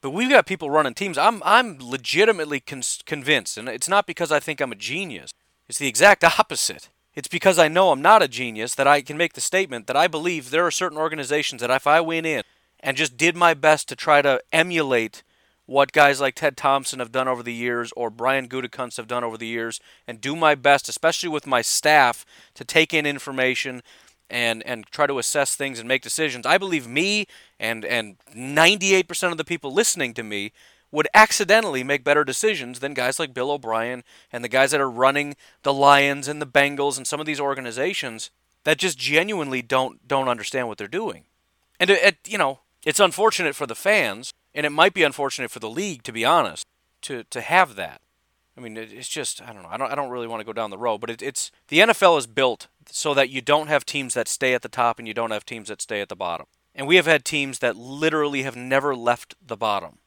But 0.00 0.10
we've 0.10 0.30
got 0.30 0.46
people 0.46 0.70
running 0.70 0.94
teams. 0.94 1.18
I'm 1.18 1.42
I'm 1.44 1.78
legitimately 1.80 2.60
con- 2.60 2.82
convinced, 3.06 3.58
and 3.58 3.68
it's 3.68 3.88
not 3.88 4.06
because 4.06 4.32
I 4.32 4.40
think 4.40 4.60
I'm 4.60 4.72
a 4.72 4.76
genius. 4.76 5.32
It's 5.68 5.78
the 5.78 5.88
exact 5.88 6.24
opposite. 6.24 6.88
It's 7.14 7.28
because 7.28 7.58
I 7.58 7.66
know 7.68 7.90
I'm 7.90 8.02
not 8.02 8.22
a 8.22 8.28
genius 8.28 8.74
that 8.76 8.86
I 8.86 9.02
can 9.02 9.16
make 9.16 9.32
the 9.32 9.40
statement 9.40 9.86
that 9.88 9.96
I 9.96 10.06
believe 10.06 10.50
there 10.50 10.66
are 10.66 10.70
certain 10.70 10.98
organizations 10.98 11.60
that 11.60 11.70
if 11.70 11.86
I 11.86 12.00
went 12.00 12.26
in 12.26 12.42
and 12.80 12.96
just 12.96 13.16
did 13.16 13.36
my 13.36 13.54
best 13.54 13.88
to 13.88 13.96
try 13.96 14.22
to 14.22 14.40
emulate 14.52 15.22
what 15.66 15.92
guys 15.92 16.20
like 16.20 16.34
Ted 16.34 16.56
Thompson 16.56 16.98
have 16.98 17.12
done 17.12 17.28
over 17.28 17.42
the 17.42 17.52
years 17.52 17.92
or 17.94 18.08
Brian 18.08 18.48
Gutekunst 18.48 18.96
have 18.96 19.06
done 19.06 19.22
over 19.22 19.36
the 19.36 19.46
years 19.46 19.80
and 20.06 20.20
do 20.20 20.34
my 20.34 20.54
best, 20.54 20.88
especially 20.88 21.28
with 21.28 21.46
my 21.46 21.60
staff, 21.60 22.24
to 22.54 22.64
take 22.64 22.94
in 22.94 23.04
information 23.04 23.82
and 24.30 24.62
and 24.64 24.86
try 24.86 25.06
to 25.06 25.18
assess 25.18 25.54
things 25.56 25.78
and 25.78 25.86
make 25.88 26.02
decisions. 26.02 26.46
I 26.46 26.58
believe 26.58 26.86
me 26.86 27.26
and 27.60 27.84
and 27.84 28.16
98% 28.34 29.30
of 29.30 29.36
the 29.36 29.44
people 29.44 29.72
listening 29.72 30.14
to 30.14 30.22
me 30.22 30.52
would 30.90 31.08
accidentally 31.12 31.84
make 31.84 32.02
better 32.02 32.24
decisions 32.24 32.80
than 32.80 32.94
guys 32.94 33.18
like 33.18 33.34
Bill 33.34 33.50
O'Brien 33.50 34.04
and 34.32 34.42
the 34.42 34.48
guys 34.48 34.70
that 34.70 34.80
are 34.80 34.90
running 34.90 35.36
the 35.62 35.74
Lions 35.74 36.28
and 36.28 36.40
the 36.40 36.46
Bengals 36.46 36.96
and 36.96 37.06
some 37.06 37.20
of 37.20 37.26
these 37.26 37.40
organizations 37.40 38.30
that 38.64 38.78
just 38.78 38.98
genuinely 38.98 39.60
don't 39.60 40.06
don't 40.08 40.28
understand 40.28 40.68
what 40.68 40.78
they're 40.78 40.88
doing. 40.88 41.24
And 41.78 41.90
uh, 41.90 41.94
it, 41.94 42.04
it, 42.04 42.16
you 42.26 42.38
know, 42.38 42.60
it's 42.84 43.00
unfortunate 43.00 43.54
for 43.54 43.66
the 43.66 43.74
fans 43.74 44.32
and 44.54 44.66
it 44.66 44.70
might 44.70 44.94
be 44.94 45.02
unfortunate 45.02 45.50
for 45.50 45.60
the 45.60 45.70
league, 45.70 46.02
to 46.04 46.12
be 46.12 46.24
honest, 46.24 46.64
to 47.02 47.24
to 47.24 47.40
have 47.40 47.76
that. 47.76 48.00
I 48.56 48.60
mean, 48.60 48.76
it's 48.76 49.08
just 49.08 49.40
I 49.40 49.52
don't 49.52 49.62
know. 49.62 49.68
I 49.70 49.76
don't 49.76 49.92
I 49.92 49.94
don't 49.94 50.10
really 50.10 50.26
want 50.26 50.40
to 50.40 50.44
go 50.46 50.52
down 50.52 50.70
the 50.70 50.78
road, 50.78 50.98
but 50.98 51.10
it, 51.10 51.22
it's 51.22 51.52
the 51.68 51.78
NFL 51.78 52.18
is 52.18 52.26
built 52.26 52.66
so 52.90 53.14
that 53.14 53.30
you 53.30 53.40
don't 53.40 53.68
have 53.68 53.86
teams 53.86 54.14
that 54.14 54.26
stay 54.26 54.54
at 54.54 54.62
the 54.62 54.68
top 54.68 54.98
and 54.98 55.06
you 55.06 55.14
don't 55.14 55.30
have 55.30 55.44
teams 55.44 55.68
that 55.68 55.80
stay 55.80 56.00
at 56.00 56.08
the 56.08 56.16
bottom. 56.16 56.46
And 56.74 56.86
we 56.86 56.96
have 56.96 57.06
had 57.06 57.24
teams 57.24 57.60
that 57.60 57.76
literally 57.76 58.42
have 58.42 58.56
never 58.56 58.94
left 58.94 59.34
the 59.44 59.56
bottom. 59.56 59.98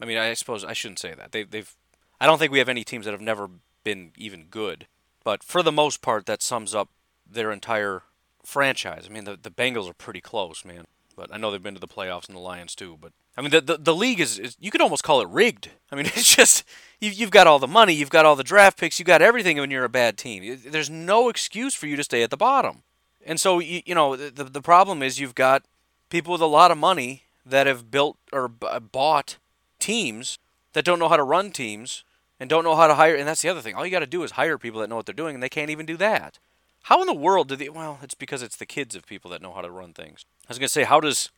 I 0.00 0.06
mean, 0.06 0.18
I 0.18 0.34
suppose 0.34 0.64
I 0.64 0.72
shouldn't 0.72 0.98
say 0.98 1.14
that. 1.14 1.32
They, 1.32 1.42
they've. 1.44 1.74
I 2.20 2.26
don't 2.26 2.38
think 2.38 2.52
we 2.52 2.58
have 2.58 2.68
any 2.68 2.84
teams 2.84 3.06
that 3.06 3.12
have 3.12 3.20
never 3.20 3.48
been 3.82 4.12
even 4.16 4.44
good. 4.44 4.86
But 5.24 5.42
for 5.42 5.62
the 5.62 5.72
most 5.72 6.02
part, 6.02 6.26
that 6.26 6.42
sums 6.42 6.74
up 6.74 6.90
their 7.28 7.50
entire 7.50 8.02
franchise. 8.44 9.06
I 9.08 9.12
mean, 9.12 9.24
the 9.24 9.38
the 9.40 9.50
Bengals 9.50 9.90
are 9.90 9.94
pretty 9.94 10.20
close, 10.20 10.64
man. 10.64 10.86
But 11.20 11.34
I 11.34 11.36
know 11.36 11.50
they've 11.50 11.62
been 11.62 11.74
to 11.74 11.80
the 11.80 11.86
playoffs 11.86 12.28
and 12.28 12.34
the 12.34 12.40
Lions 12.40 12.74
too. 12.74 12.96
But 12.98 13.12
I 13.36 13.42
mean, 13.42 13.50
the, 13.50 13.60
the, 13.60 13.76
the 13.76 13.94
league 13.94 14.20
is, 14.20 14.38
is, 14.38 14.56
you 14.58 14.70
could 14.70 14.80
almost 14.80 15.04
call 15.04 15.20
it 15.20 15.28
rigged. 15.28 15.68
I 15.92 15.94
mean, 15.96 16.06
it's 16.14 16.34
just, 16.34 16.64
you, 16.98 17.10
you've 17.10 17.30
got 17.30 17.46
all 17.46 17.58
the 17.58 17.68
money, 17.68 17.92
you've 17.92 18.08
got 18.08 18.24
all 18.24 18.36
the 18.36 18.42
draft 18.42 18.78
picks, 18.78 18.98
you've 18.98 19.06
got 19.06 19.20
everything 19.20 19.58
when 19.58 19.70
you're 19.70 19.84
a 19.84 19.90
bad 19.90 20.16
team. 20.16 20.58
There's 20.66 20.88
no 20.88 21.28
excuse 21.28 21.74
for 21.74 21.86
you 21.86 21.96
to 21.96 22.04
stay 22.04 22.22
at 22.22 22.30
the 22.30 22.38
bottom. 22.38 22.84
And 23.26 23.38
so, 23.38 23.58
you, 23.58 23.82
you 23.84 23.94
know, 23.94 24.16
the, 24.16 24.44
the 24.44 24.62
problem 24.62 25.02
is 25.02 25.20
you've 25.20 25.34
got 25.34 25.66
people 26.08 26.32
with 26.32 26.40
a 26.40 26.46
lot 26.46 26.70
of 26.70 26.78
money 26.78 27.24
that 27.44 27.66
have 27.66 27.90
built 27.90 28.16
or 28.32 28.48
b- 28.48 28.66
uh, 28.66 28.80
bought 28.80 29.36
teams 29.78 30.38
that 30.72 30.86
don't 30.86 30.98
know 30.98 31.08
how 31.10 31.18
to 31.18 31.22
run 31.22 31.50
teams 31.50 32.02
and 32.38 32.48
don't 32.48 32.64
know 32.64 32.76
how 32.76 32.86
to 32.86 32.94
hire. 32.94 33.14
And 33.14 33.28
that's 33.28 33.42
the 33.42 33.50
other 33.50 33.60
thing. 33.60 33.74
All 33.74 33.84
you 33.84 33.92
got 33.92 34.00
to 34.00 34.06
do 34.06 34.22
is 34.22 34.32
hire 34.32 34.56
people 34.56 34.80
that 34.80 34.88
know 34.88 34.96
what 34.96 35.04
they're 35.04 35.14
doing, 35.14 35.34
and 35.34 35.42
they 35.42 35.50
can't 35.50 35.70
even 35.70 35.84
do 35.84 35.98
that. 35.98 36.38
How 36.84 37.00
in 37.00 37.06
the 37.06 37.14
world 37.14 37.48
do 37.48 37.56
they? 37.56 37.68
Well, 37.68 37.98
it's 38.02 38.14
because 38.14 38.42
it's 38.42 38.56
the 38.56 38.66
kids 38.66 38.94
of 38.94 39.06
people 39.06 39.30
that 39.30 39.42
know 39.42 39.52
how 39.52 39.60
to 39.60 39.70
run 39.70 39.92
things. 39.92 40.24
I 40.46 40.50
was 40.50 40.58
going 40.58 40.66
to 40.66 40.72
say, 40.72 40.84
how 40.84 41.00
does 41.00 41.30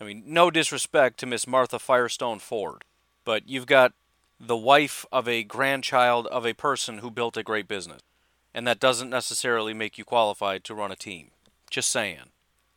I 0.00 0.04
mean, 0.04 0.22
no 0.26 0.50
disrespect 0.50 1.18
to 1.20 1.26
Miss 1.26 1.46
Martha 1.46 1.78
Firestone 1.78 2.38
Ford, 2.38 2.84
but 3.24 3.46
you've 3.46 3.66
got 3.66 3.92
the 4.40 4.56
wife 4.56 5.04
of 5.12 5.28
a 5.28 5.44
grandchild 5.44 6.26
of 6.28 6.46
a 6.46 6.54
person 6.54 6.98
who 6.98 7.10
built 7.10 7.36
a 7.36 7.42
great 7.42 7.68
business. 7.68 8.00
And 8.54 8.66
that 8.66 8.80
doesn't 8.80 9.10
necessarily 9.10 9.74
make 9.74 9.98
you 9.98 10.04
qualified 10.04 10.64
to 10.64 10.74
run 10.74 10.90
a 10.90 10.96
team. 10.96 11.30
Just 11.68 11.90
saying. 11.90 12.30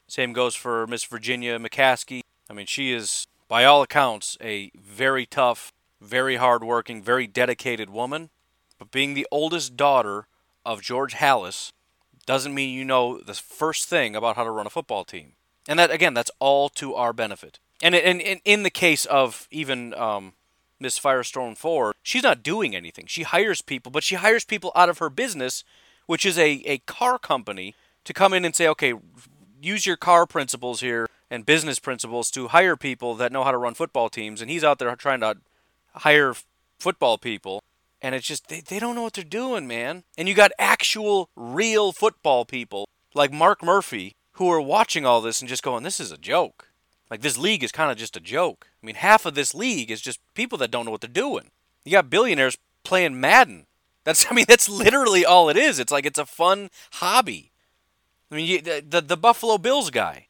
Same 0.08 0.34
goes 0.34 0.54
for 0.54 0.86
Miss 0.86 1.06
Virginia 1.06 1.58
McCaskey. 1.58 2.22
I 2.50 2.54
mean, 2.54 2.66
she 2.66 2.92
is, 2.92 3.26
by 3.48 3.64
all 3.64 3.82
accounts, 3.82 4.38
a 4.42 4.72
very 4.76 5.26
tough, 5.26 5.72
very 6.02 6.36
hardworking, 6.36 7.02
very 7.02 7.26
dedicated 7.26 7.90
woman. 7.90 8.30
But 8.78 8.92
being 8.92 9.14
the 9.14 9.28
oldest 9.32 9.78
daughter 9.78 10.28
of 10.66 10.82
George 10.82 11.14
Halas 11.14 11.72
doesn't 12.26 12.54
mean 12.54 12.74
you 12.74 12.86
know 12.86 13.20
the 13.20 13.34
first 13.34 13.88
thing 13.88 14.16
about 14.16 14.36
how 14.36 14.44
to 14.44 14.52
run 14.52 14.68
a 14.68 14.72
football 14.72 15.04
team. 15.04 15.34
And 15.68 15.80
that 15.80 15.92
again, 15.92 16.14
that's 16.14 16.32
all 16.40 16.70
to 16.70 16.96
our 16.96 17.14
benefit. 17.14 17.60
And 17.82 17.96
in 17.96 18.20
in, 18.20 18.40
in 18.44 18.64
the 18.64 18.70
case 18.70 19.06
of 19.06 19.48
even 19.52 19.94
um, 19.94 20.34
Miss 20.80 20.98
Firestone 20.98 21.56
Ford, 21.56 21.96
she's 22.04 22.24
not 22.24 22.44
doing 22.44 22.76
anything. 22.76 23.06
She 23.08 23.24
hires 23.24 23.62
people, 23.62 23.92
but 23.92 24.04
she 24.04 24.16
hires 24.16 24.46
people 24.46 24.72
out 24.76 24.90
of 24.90 24.98
her 24.98 25.10
business, 25.10 25.64
which 26.06 26.26
is 26.26 26.38
a, 26.38 26.62
a 26.66 26.80
car 26.80 27.18
company, 27.18 27.76
to 28.04 28.14
come 28.14 28.34
in 28.34 28.46
and 28.46 28.56
say, 28.56 28.68
okay, 28.68 28.94
use 29.62 29.86
your 29.86 29.96
car 29.96 30.26
principles 30.26 30.82
here 30.82 31.08
and 31.30 31.46
business 31.46 31.80
principles 31.80 32.30
to 32.32 32.50
hire 32.50 32.76
people 32.76 33.16
that 33.16 33.32
know 33.32 33.44
how 33.44 33.52
to 33.52 33.58
run 33.58 33.74
football 33.74 34.10
teams. 34.10 34.42
And 34.42 34.52
he's 34.52 34.64
out 34.64 34.78
there 34.78 34.94
trying 34.96 35.22
to 35.22 35.38
hire 35.96 36.36
football 36.80 37.18
people. 37.18 37.64
And 38.04 38.14
it's 38.14 38.28
just, 38.28 38.50
they, 38.50 38.60
they 38.60 38.80
don't 38.80 38.96
know 38.96 39.02
what 39.02 39.14
they're 39.14 39.24
doing, 39.24 39.66
man. 39.66 40.04
And 40.18 40.28
you 40.28 40.36
got 40.36 40.52
actual, 40.60 41.30
real 41.38 41.94
football 41.94 42.44
people 42.44 42.90
like 43.16 43.32
Mark 43.32 43.64
Murphy 43.64 44.16
who 44.34 44.52
are 44.52 44.60
watching 44.60 45.06
all 45.06 45.22
this 45.22 45.40
and 45.40 45.48
just 45.48 45.64
going, 45.64 45.84
this 45.84 46.02
is 46.02 46.12
a 46.12 46.18
joke. 46.18 46.68
Like, 47.10 47.22
this 47.22 47.38
league 47.38 47.64
is 47.64 47.72
kind 47.72 47.92
of 47.92 47.98
just 47.98 48.18
a 48.18 48.20
joke. 48.20 48.68
I 48.82 48.86
mean, 48.86 48.96
half 48.96 49.26
of 49.26 49.36
this 49.36 49.56
league 49.56 49.90
is 49.90 50.02
just 50.02 50.20
people 50.34 50.58
that 50.58 50.72
don't 50.72 50.84
know 50.84 50.92
what 50.92 51.00
they're 51.00 51.10
doing. 51.10 51.52
You 51.86 51.94
got 51.94 52.10
billionaires 52.10 52.58
playing 52.84 53.22
Madden. 53.22 53.68
That's, 54.04 54.26
I 54.30 54.34
mean, 54.34 54.46
that's 54.50 54.68
literally 54.68 55.26
all 55.26 55.50
it 55.50 55.56
is. 55.58 55.80
It's 55.80 55.92
like 55.92 56.06
it's 56.06 56.20
a 56.20 56.26
fun 56.26 56.70
hobby. 56.94 57.52
I 58.30 58.36
mean, 58.36 58.46
you, 58.46 58.62
the, 58.62 58.84
the, 58.88 59.02
the 59.02 59.18
Buffalo 59.18 59.58
Bills 59.58 59.92
guy. 59.92 60.28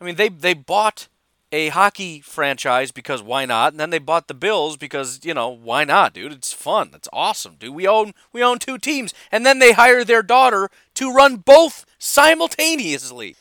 I 0.00 0.04
mean, 0.04 0.14
they, 0.14 0.30
they 0.30 0.54
bought 0.54 1.08
a 1.52 1.68
hockey 1.68 2.20
franchise 2.20 2.92
because 2.92 3.22
why 3.22 3.44
not? 3.44 3.72
And 3.72 3.80
then 3.80 3.90
they 3.90 3.98
bought 3.98 4.28
the 4.28 4.34
Bills 4.34 4.76
because, 4.76 5.20
you 5.24 5.34
know, 5.34 5.48
why 5.48 5.84
not, 5.84 6.14
dude? 6.14 6.32
It's 6.32 6.52
fun. 6.52 6.90
That's 6.92 7.08
awesome, 7.12 7.56
dude. 7.58 7.74
We 7.74 7.86
own 7.86 8.12
we 8.32 8.42
own 8.42 8.58
two 8.58 8.78
teams. 8.78 9.12
And 9.32 9.44
then 9.44 9.58
they 9.58 9.72
hire 9.72 10.04
their 10.04 10.22
daughter 10.22 10.70
to 10.94 11.12
run 11.12 11.36
both 11.36 11.84
simultaneously 11.98 13.36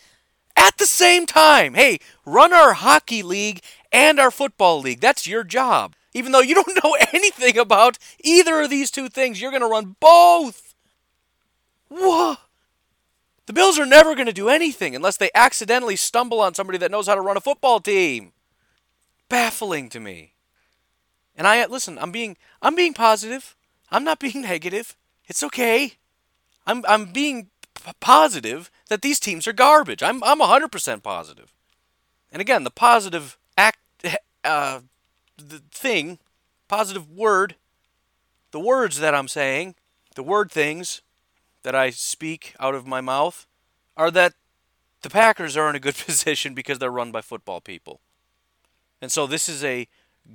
at 0.56 0.78
the 0.78 0.86
same 0.88 1.26
time. 1.26 1.76
Hey, 1.76 2.00
run 2.26 2.54
our 2.54 2.74
hockey 2.74 3.24
league 3.24 3.62
and 3.92 4.20
our 4.20 4.32
football 4.32 4.82
league. 4.82 5.02
That's 5.02 5.28
your 5.28 5.44
job. 5.44 5.96
Even 6.14 6.32
though 6.32 6.42
you 6.42 6.56
don't 6.56 6.80
know 6.84 6.98
anything 7.14 7.58
about 7.58 7.98
either 8.20 8.62
of 8.62 8.70
these 8.70 8.92
two 8.92 9.10
things, 9.10 9.42
you're 9.42 9.52
going 9.52 9.62
to 9.62 9.68
run 9.68 9.96
both. 10.00 10.74
What? 11.88 12.40
The 13.50 13.54
Bills 13.54 13.80
are 13.80 13.86
never 13.88 14.14
going 14.14 14.28
to 14.28 14.32
do 14.32 14.48
anything 14.48 14.96
unless 14.96 15.18
they 15.18 15.32
accidentally 15.34 15.96
stumble 15.96 16.40
on 16.40 16.54
somebody 16.54 16.78
that 16.78 16.92
knows 16.92 17.08
how 17.08 17.16
to 17.16 17.22
run 17.22 17.36
a 17.36 17.42
football 17.42 17.80
team. 17.80 18.32
Baffling 19.28 19.90
to 19.90 20.00
me. 20.00 20.36
And 21.36 21.48
I 21.48 21.66
listen, 21.66 21.98
I'm 21.98 22.12
being 22.12 22.38
I'm 22.62 22.76
being 22.76 22.94
positive. 22.94 23.56
I'm 23.90 24.04
not 24.04 24.20
being 24.20 24.42
negative. 24.44 24.96
It's 25.26 25.42
okay. 25.42 25.94
I'm 26.68 26.86
I'm 26.88 27.08
being 27.08 27.50
p- 27.74 27.92
positive 28.00 28.70
that 28.88 29.02
these 29.02 29.20
teams 29.20 29.48
are 29.48 29.52
garbage. 29.54 30.04
I'm 30.04 30.24
I'm 30.24 30.42
100% 30.42 31.02
positive. 31.02 31.52
And 32.32 32.42
again, 32.44 32.64
the 32.64 32.70
positive 32.70 33.36
act 33.58 33.80
uh 34.44 34.82
the 35.40 35.64
thing, 35.72 36.20
positive 36.68 37.10
word, 37.10 37.56
the 38.52 38.60
words 38.60 39.00
that 39.00 39.16
I'm 39.16 39.28
saying, 39.28 39.74
the 40.14 40.22
word 40.22 40.52
things 40.52 41.02
that 41.70 41.76
I 41.76 41.92
speak 41.92 42.56
out 42.60 42.74
of 42.74 42.88
my 42.88 43.00
mouth 43.00 43.46
are 43.96 44.10
that 44.10 44.34
the 45.04 45.10
Packers 45.12 45.56
are 45.56 45.70
in 45.70 45.76
a 45.76 45.80
good 45.80 45.94
position 46.08 46.56
because 46.56 46.80
they're 46.80 46.90
run 46.90 47.12
by 47.12 47.22
football 47.22 47.62
people. 47.62 48.02
And 49.04 49.12
so 49.12 49.28
this 49.28 49.48
is 49.48 49.64
a 49.64 49.88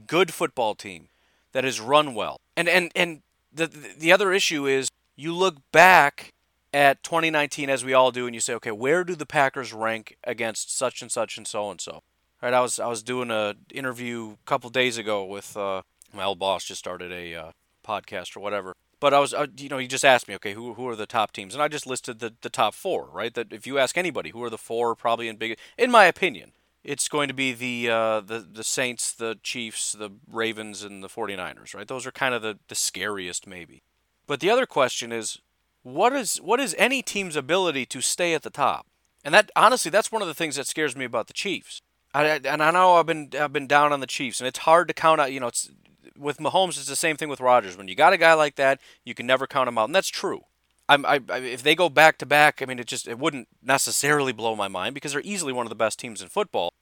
good 0.07 0.33
football 0.33 0.77
team 0.77 1.09
that 1.51 1.65
is 1.65 1.81
run 1.81 2.15
well. 2.15 2.37
And 2.57 2.69
and 2.69 2.93
and 2.95 3.23
the 3.53 3.67
the 3.67 4.13
other 4.13 4.33
issue 4.33 4.69
is 4.69 4.89
you 5.17 5.35
look 5.35 5.57
back 5.73 6.31
at 6.73 7.03
2019 7.03 7.69
as 7.69 7.85
we 7.85 7.93
all 7.93 8.13
do 8.13 8.27
and 8.27 8.35
you 8.37 8.41
say, 8.41 8.55
"Okay, 8.55 8.71
where 8.71 9.03
do 9.03 9.17
the 9.17 9.27
Packers 9.27 9.73
rank 9.73 10.17
against 10.23 10.79
such 10.79 11.03
and 11.03 11.11
such 11.11 11.37
and 11.37 11.49
so 11.49 11.69
and 11.69 11.81
so?" 11.81 12.05
Right? 12.41 12.55
I 12.55 12.61
was 12.61 12.79
I 12.79 12.87
was 12.87 13.03
doing 13.03 13.33
a 13.33 13.57
interview 13.73 14.37
a 14.41 14.49
couple 14.49 14.71
days 14.71 14.99
ago 14.99 15.25
with 15.25 15.57
uh, 15.57 15.83
my 16.13 16.23
old 16.23 16.39
boss 16.39 16.65
just 16.65 16.79
started 16.79 17.11
a 17.11 17.35
uh, 17.35 17.51
podcast 17.85 18.37
or 18.37 18.41
whatever 18.41 18.77
but 19.05 19.13
I 19.13 19.19
was, 19.19 19.35
uh, 19.35 19.49
you 19.59 19.69
know, 19.69 19.77
he 19.77 19.87
just 19.87 20.03
asked 20.03 20.29
me, 20.29 20.35
okay, 20.37 20.55
who, 20.55 20.73
who 20.73 20.89
are 20.89 20.97
the 20.97 21.05
top 21.05 21.31
teams? 21.31 21.53
And 21.53 21.63
I 21.63 21.69
just 21.69 21.87
listed 21.87 22.21
the, 22.21 22.33
the 22.41 22.49
top 22.49 22.73
four, 22.73 23.11
right? 23.13 23.35
That 23.35 23.53
if 23.53 23.67
you 23.67 23.79
ask 23.79 23.99
anybody, 23.99 24.31
who 24.31 24.43
are 24.43 24.49
the 24.49 24.57
four 24.57 24.95
probably 24.95 25.29
in 25.29 25.37
big, 25.37 25.59
in 25.77 25.91
my 25.91 26.07
opinion, 26.07 26.53
it's 26.83 27.07
going 27.07 27.29
to 27.29 27.35
be 27.35 27.53
the, 27.53 27.91
uh, 27.91 28.21
the, 28.21 28.39
the 28.39 28.65
Saints, 28.65 29.13
the 29.13 29.39
Chiefs, 29.43 29.93
the 29.93 30.09
Ravens, 30.27 30.83
and 30.83 31.05
the 31.05 31.11
49ers, 31.11 31.75
right? 31.75 31.87
Those 31.87 32.07
are 32.07 32.13
kind 32.13 32.35
of 32.35 32.41
the, 32.41 32.59
the 32.69 32.75
scariest, 32.75 33.47
maybe. 33.47 33.83
But 34.27 34.41
the 34.41 34.49
other 34.49 34.65
question 34.65 35.13
is, 35.13 35.39
what 35.83 36.15
is 36.15 36.41
what 36.41 36.59
is 36.59 36.75
any 36.79 37.03
team's 37.03 37.37
ability 37.37 37.85
to 37.85 38.01
stay 38.01 38.33
at 38.33 38.41
the 38.41 38.49
top? 38.49 38.87
And 39.23 39.35
that 39.35 39.51
honestly, 39.55 39.91
that's 39.91 40.11
one 40.11 40.23
of 40.23 40.29
the 40.29 40.33
things 40.33 40.57
that 40.57 40.67
scares 40.67 40.97
me 40.97 41.05
about 41.05 41.27
the 41.27 41.35
Chiefs. 41.35 41.83
I, 42.15 42.41
and 42.43 42.63
I 42.63 42.71
know 42.71 42.95
I've 42.95 43.05
been 43.05 43.29
I've 43.39 43.53
been 43.53 43.67
down 43.67 43.93
on 43.93 44.01
the 44.01 44.07
Chiefs, 44.07 44.41
and 44.41 44.49
it's 44.49 44.61
hard 44.61 44.89
to 44.89 44.95
count 44.95 45.21
out. 45.21 45.31
You 45.31 45.41
know, 45.41 45.49
it's 45.49 45.71
with 46.19 46.39
Mahomes, 46.39 46.79
it's 46.79 46.87
the 46.87 46.97
same 46.97 47.17
thing 47.17 47.29
with 47.29 47.41
Rodgers. 47.41 47.77
When 47.77 47.89
you 47.89 47.95
got 47.95 48.13
a 48.13 48.19
guy 48.19 48.35
like 48.35 48.57
that, 48.57 48.81
you 49.05 49.15
can 49.15 49.27
never 49.27 49.47
count 49.47 49.69
him 49.69 49.79
out, 49.79 49.87
and 49.87 49.95
that's 49.95 50.09
true. 50.09 50.45
I'm, 50.89 51.07
I, 51.07 51.21
if 51.29 51.63
they 51.63 51.75
go 51.75 51.89
back 51.89 52.19
to 52.19 52.27
back, 52.27 52.61
I 52.61 52.67
mean, 52.67 52.79
it 52.79 52.87
just 52.87 53.09
it 53.09 53.19
wouldn't 53.19 53.49
necessarily 53.63 54.33
blow 54.33 54.55
my 54.55 54.69
mind 54.69 54.95
because 54.95 55.13
they're 55.13 55.23
easily 55.25 55.53
one 55.53 55.65
of 55.65 55.71
the 55.71 55.77
best 55.77 55.99
teams 55.99 56.21
in 56.21 56.29
football. 56.29 56.73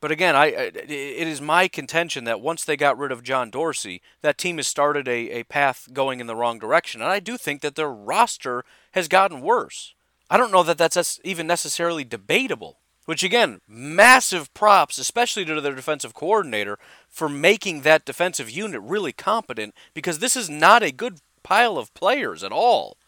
But 0.00 0.12
again, 0.12 0.36
I 0.36 0.46
it 0.46 1.26
is 1.26 1.40
my 1.40 1.66
contention 1.66 2.24
that 2.24 2.40
once 2.40 2.64
they 2.64 2.76
got 2.76 2.98
rid 2.98 3.10
of 3.10 3.24
John 3.24 3.50
Dorsey, 3.50 4.00
that 4.22 4.38
team 4.38 4.58
has 4.58 4.66
started 4.66 5.08
a, 5.08 5.40
a 5.40 5.42
path 5.44 5.88
going 5.92 6.20
in 6.20 6.28
the 6.28 6.36
wrong 6.36 6.58
direction. 6.58 7.00
And 7.00 7.10
I 7.10 7.20
do 7.20 7.36
think 7.36 7.62
that 7.62 7.74
their 7.74 7.90
roster 7.90 8.64
has 8.92 9.08
gotten 9.08 9.40
worse. 9.40 9.94
I 10.30 10.36
don't 10.36 10.52
know 10.52 10.62
that 10.62 10.78
that's 10.78 11.20
even 11.24 11.46
necessarily 11.46 12.04
debatable. 12.04 12.78
Which 13.08 13.22
again, 13.22 13.62
massive 13.66 14.52
props, 14.52 14.98
especially 14.98 15.46
to 15.46 15.62
their 15.62 15.74
defensive 15.74 16.12
coordinator, 16.12 16.78
for 17.08 17.26
making 17.26 17.80
that 17.80 18.04
defensive 18.04 18.50
unit 18.50 18.82
really 18.82 19.12
competent 19.12 19.74
because 19.94 20.18
this 20.18 20.36
is 20.36 20.50
not 20.50 20.82
a 20.82 20.92
good 20.92 21.22
pile 21.42 21.78
of 21.78 21.94
players 21.94 22.44
at 22.44 22.52
all. 22.52 22.98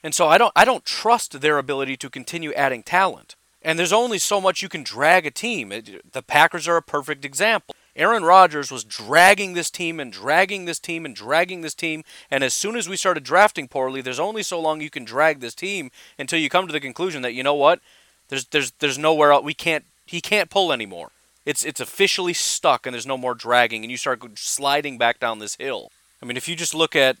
And 0.00 0.14
so 0.14 0.28
I 0.28 0.38
don't 0.38 0.52
I 0.54 0.64
don't 0.64 0.84
trust 0.84 1.40
their 1.40 1.58
ability 1.58 1.96
to 1.96 2.08
continue 2.08 2.52
adding 2.52 2.84
talent. 2.84 3.34
And 3.60 3.76
there's 3.76 3.92
only 3.92 4.18
so 4.18 4.40
much 4.40 4.62
you 4.62 4.68
can 4.68 4.84
drag 4.84 5.26
a 5.26 5.30
team. 5.32 5.70
The 5.70 6.22
Packers 6.22 6.68
are 6.68 6.76
a 6.76 6.80
perfect 6.80 7.24
example. 7.24 7.74
Aaron 7.96 8.22
Rodgers 8.22 8.70
was 8.70 8.84
dragging 8.84 9.54
this 9.54 9.72
team 9.72 9.98
and 9.98 10.12
dragging 10.12 10.66
this 10.66 10.78
team 10.78 11.04
and 11.04 11.16
dragging 11.16 11.62
this 11.62 11.74
team. 11.74 12.04
And 12.30 12.44
as 12.44 12.54
soon 12.54 12.76
as 12.76 12.88
we 12.88 12.96
started 12.96 13.24
drafting 13.24 13.66
poorly, 13.66 14.02
there's 14.02 14.20
only 14.20 14.44
so 14.44 14.60
long 14.60 14.80
you 14.80 14.88
can 14.88 15.04
drag 15.04 15.40
this 15.40 15.56
team 15.56 15.90
until 16.16 16.38
you 16.38 16.48
come 16.48 16.68
to 16.68 16.72
the 16.72 16.78
conclusion 16.78 17.22
that 17.22 17.34
you 17.34 17.42
know 17.42 17.54
what, 17.54 17.80
there's 18.28 18.46
there's 18.46 18.72
there's 18.78 18.98
nowhere 18.98 19.32
else 19.32 19.44
we 19.44 19.54
can't 19.54 19.84
he 20.06 20.20
can't 20.20 20.50
pull 20.50 20.72
anymore. 20.72 21.10
It's 21.46 21.64
it's 21.64 21.80
officially 21.80 22.34
stuck 22.34 22.86
and 22.86 22.94
there's 22.94 23.06
no 23.06 23.18
more 23.18 23.34
dragging 23.34 23.82
and 23.82 23.90
you 23.90 23.96
start 23.96 24.22
sliding 24.38 24.98
back 24.98 25.18
down 25.18 25.38
this 25.38 25.56
hill. 25.56 25.90
I 26.22 26.26
mean, 26.26 26.36
if 26.36 26.48
you 26.48 26.56
just 26.56 26.74
look 26.74 26.96
at 26.96 27.16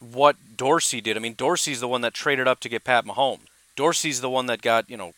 what 0.00 0.36
Dorsey 0.56 1.00
did, 1.00 1.16
I 1.16 1.20
mean, 1.20 1.34
Dorsey's 1.34 1.80
the 1.80 1.88
one 1.88 2.00
that 2.02 2.14
traded 2.14 2.46
up 2.46 2.60
to 2.60 2.68
get 2.68 2.84
Pat 2.84 3.04
Mahomes. 3.04 3.48
Dorsey's 3.74 4.20
the 4.20 4.30
one 4.30 4.46
that 4.46 4.62
got 4.62 4.88
you 4.88 4.96
know 4.96 5.12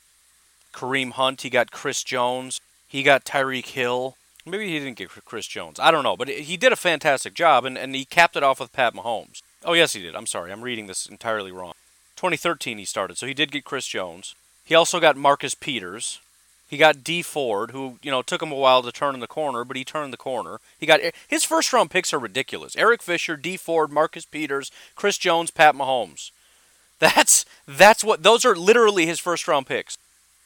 Kareem 0.73 1.13
Hunt. 1.13 1.43
He 1.43 1.51
got 1.51 1.71
Chris 1.71 2.03
Jones. 2.03 2.61
He 2.89 3.03
got 3.03 3.25
Tyreek 3.25 3.67
Hill. 3.67 4.17
Maybe 4.47 4.69
he 4.69 4.79
didn't 4.79 4.97
get 4.97 5.11
Chris 5.25 5.47
Jones. 5.47 5.79
I 5.79 5.91
don't 5.91 6.05
know. 6.05 6.17
But 6.17 6.29
he 6.29 6.57
did 6.57 6.73
a 6.73 6.77
fantastic 6.77 7.35
job, 7.35 7.65
and, 7.65 7.77
and 7.77 7.95
he 7.95 8.05
capped 8.05 8.37
it 8.37 8.43
off 8.43 8.61
with 8.61 8.73
Pat 8.73 8.95
Mahomes. 8.95 9.43
Oh, 9.65 9.75
yes, 9.75 9.93
he 9.93 10.03
did. 10.03 10.15
I'm 10.15 10.27
sorry. 10.27 10.51
I'm 10.51 10.63
reading 10.63 10.87
this 10.87 11.07
entirely 11.07 11.53
wrong. 11.53 11.75
2013 12.17 12.79
he 12.79 12.85
started, 12.85 13.19
so 13.19 13.27
he 13.27 13.35
did 13.35 13.53
get 13.53 13.65
Chris 13.65 13.87
Jones. 13.87 14.35
He 14.69 14.75
also 14.75 15.01
got 15.01 15.17
Marcus 15.17 15.55
Peters. 15.55 16.21
He 16.69 16.77
got 16.77 17.03
Dee 17.03 17.23
Ford, 17.23 17.71
who 17.71 17.99
you 18.03 18.11
know 18.11 18.21
took 18.21 18.43
him 18.43 18.53
a 18.53 18.55
while 18.55 18.83
to 18.83 18.93
turn 18.93 19.15
in 19.15 19.21
the 19.21 19.27
corner, 19.27 19.65
but 19.65 19.79
he 19.79 19.85
turned 19.85 20.13
the 20.13 20.19
corner. 20.19 20.61
He 20.79 20.85
got 20.85 21.01
his 21.27 21.43
first 21.43 21.73
round 21.73 21.91
picks 21.91 22.13
are 22.13 22.19
ridiculous. 22.19 22.77
Eric 22.77 23.03
Fisher, 23.03 23.39
Dee 23.39 23.57
Ford, 23.57 23.91
Marcus 23.91 24.27
Peters, 24.27 24.71
Chris 24.95 25.17
Jones, 25.17 25.51
Pat 25.51 25.75
Mahomes. 25.75 26.33
That's 26.99 27.47
that's 27.67 28.05
what 28.05 28.23
those 28.23 28.45
are 28.45 28.55
literally 28.55 29.07
his 29.07 29.19
first 29.19 29.49
round 29.49 29.67
picks. 29.67 29.97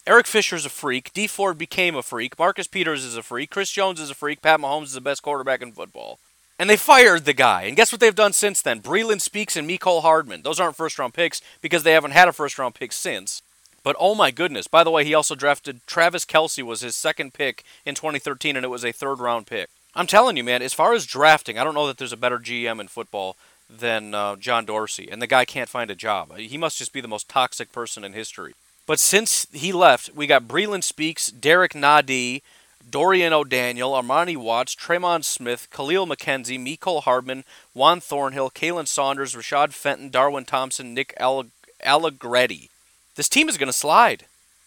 Eric 0.07 0.29
Fisher's 0.29 0.65
a 0.65 0.71
freak. 0.71 1.13
Dee 1.13 1.27
Ford 1.27 1.59
became 1.59 1.97
a 1.97 2.03
freak. 2.03 2.39
Marcus 2.39 2.69
Peters 2.69 3.05
is 3.05 3.17
a 3.17 3.25
freak. 3.25 3.51
Chris 3.51 3.73
Jones 3.73 3.99
is 3.99 4.11
a 4.11 4.15
freak. 4.15 4.41
Pat 4.41 4.61
Mahomes 4.61 4.85
is 4.85 4.93
the 4.93 5.01
best 5.01 5.23
quarterback 5.25 5.63
in 5.63 5.73
football. 5.73 6.21
And 6.61 6.71
they 6.71 6.77
fired 6.77 7.25
the 7.25 7.33
guy. 7.33 7.63
And 7.63 7.77
guess 7.77 7.91
what 7.91 8.01
they've 8.01 8.15
done 8.15 8.33
since 8.33 8.63
then? 8.63 8.83
Breeland 8.83 9.21
Speaks 9.21 9.57
and 9.57 9.69
Mecole 9.69 10.03
Hardman. 10.03 10.43
Those 10.43 10.61
aren't 10.61 10.77
first 10.77 10.97
round 10.97 11.13
picks 11.15 11.43
because 11.61 11.83
they 11.83 11.93
haven't 11.93 12.13
had 12.13 12.29
a 12.29 12.33
first 12.33 12.57
round 12.57 12.77
pick 12.77 12.93
since. 12.93 13.43
But 13.83 13.97
oh 13.99 14.15
my 14.15 14.31
goodness. 14.31 14.67
By 14.67 14.85
the 14.85 14.91
way, 14.91 15.05
he 15.05 15.15
also 15.15 15.35
drafted 15.35 15.81
Travis 15.87 16.25
Kelce 16.25 16.63
was 16.63 16.81
his 16.81 16.97
second 16.97 17.35
pick 17.35 17.65
in 17.85 17.95
2013 17.95 18.57
and 18.57 18.65
it 18.65 18.69
was 18.69 18.85
a 18.85 18.93
third 18.93 19.21
round 19.21 19.47
pick. 19.47 19.69
I'm 19.95 20.07
telling 20.07 20.37
you, 20.37 20.45
man, 20.45 20.63
as 20.63 20.73
far 20.73 20.95
as 20.95 21.05
drafting, 21.05 21.59
I 21.59 21.65
don't 21.65 21.75
know 21.75 21.87
that 21.87 21.99
there's 21.99 22.13
a 22.13 22.17
better 22.17 22.39
GM 22.39 22.81
in 22.81 22.89
football 22.89 23.37
than 23.69 24.15
uh, 24.15 24.37
John 24.37 24.65
Dorsey. 24.65 25.09
And 25.11 25.21
the 25.21 25.27
guy 25.27 25.45
can't 25.45 25.69
find 25.69 25.91
a 25.91 25.95
job. 25.95 26.37
He 26.37 26.57
must 26.57 26.79
just 26.79 26.93
be 26.93 27.01
the 27.01 27.09
most 27.09 27.29
toxic 27.29 27.73
person 27.73 28.05
in 28.05 28.13
history. 28.13 28.55
But 28.87 29.01
since 29.01 29.47
he 29.53 29.73
left, 29.73 30.11
we 30.15 30.27
got 30.27 30.49
Breeland 30.49 30.85
Speaks, 30.85 31.31
Derrick 31.31 31.73
Nnadi, 31.73 32.43
Dorian 32.89 33.33
O'Daniel, 33.33 33.93
Armani 33.93 34.37
Watts, 34.37 34.75
Tremon 34.75 35.25
Smith, 35.25 35.69
Kahlil 35.71 36.07
McKenzie, 36.07 36.59
Mecole 36.59 37.03
Hardman, 37.03 37.45
Juan 37.75 38.01
Thornhill, 38.01 38.51
Khalen 38.51 38.89
Saunders, 38.89 39.35
Rashad 39.35 39.73
Fenton, 39.73 40.11
Darwin 40.11 40.45
Thompson, 40.45 40.95
Nick 40.95 41.15
Allegretti. 41.21 42.71
This 43.17 43.29
team 43.29 43.49
is 43.49 43.59
going 43.59 43.69
to 43.69 43.73
slide. 43.73 44.25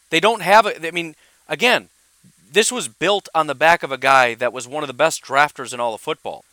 They 0.09 0.19
don't 0.19 0.41
have 0.41 0.65
a. 0.65 0.87
I 0.87 0.91
mean, 0.91 1.15
again, 1.49 1.89
this 2.51 2.71
was 2.71 2.87
built 2.87 3.27
on 3.33 3.47
the 3.47 3.55
back 3.55 3.83
of 3.83 3.91
a 3.91 3.97
guy 3.97 4.33
that 4.35 4.53
was 4.53 4.67
one 4.67 4.83
of 4.83 4.87
the 4.87 4.93
best 4.93 5.23
drafters 5.23 5.73
in 5.73 5.79
all 5.79 5.93
of 5.93 6.01
football. 6.01 6.45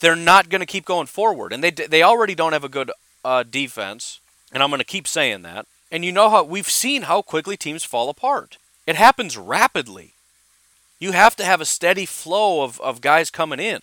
They're 0.00 0.16
not 0.16 0.48
going 0.50 0.60
to 0.60 0.66
keep 0.66 0.84
going 0.84 1.06
forward, 1.06 1.52
and 1.52 1.62
they 1.62 1.70
they 1.70 2.02
already 2.02 2.34
don't 2.34 2.52
have 2.52 2.64
a 2.64 2.68
good 2.68 2.90
uh, 3.24 3.42
defense, 3.42 4.20
and 4.52 4.62
I'm 4.62 4.70
going 4.70 4.80
to 4.80 4.84
keep 4.84 5.08
saying 5.08 5.42
that. 5.42 5.66
And 5.90 6.04
you 6.04 6.12
know 6.12 6.30
how 6.30 6.42
we've 6.42 6.70
seen 6.70 7.02
how 7.02 7.22
quickly 7.22 7.56
teams 7.56 7.84
fall 7.84 8.08
apart. 8.08 8.58
It 8.86 8.96
happens 8.96 9.36
rapidly. 9.36 10.12
You 10.98 11.12
have 11.12 11.36
to 11.36 11.44
have 11.44 11.60
a 11.60 11.66
steady 11.66 12.06
flow 12.06 12.62
of, 12.62 12.80
of 12.80 13.00
guys 13.00 13.30
coming 13.30 13.60
in. 13.60 13.80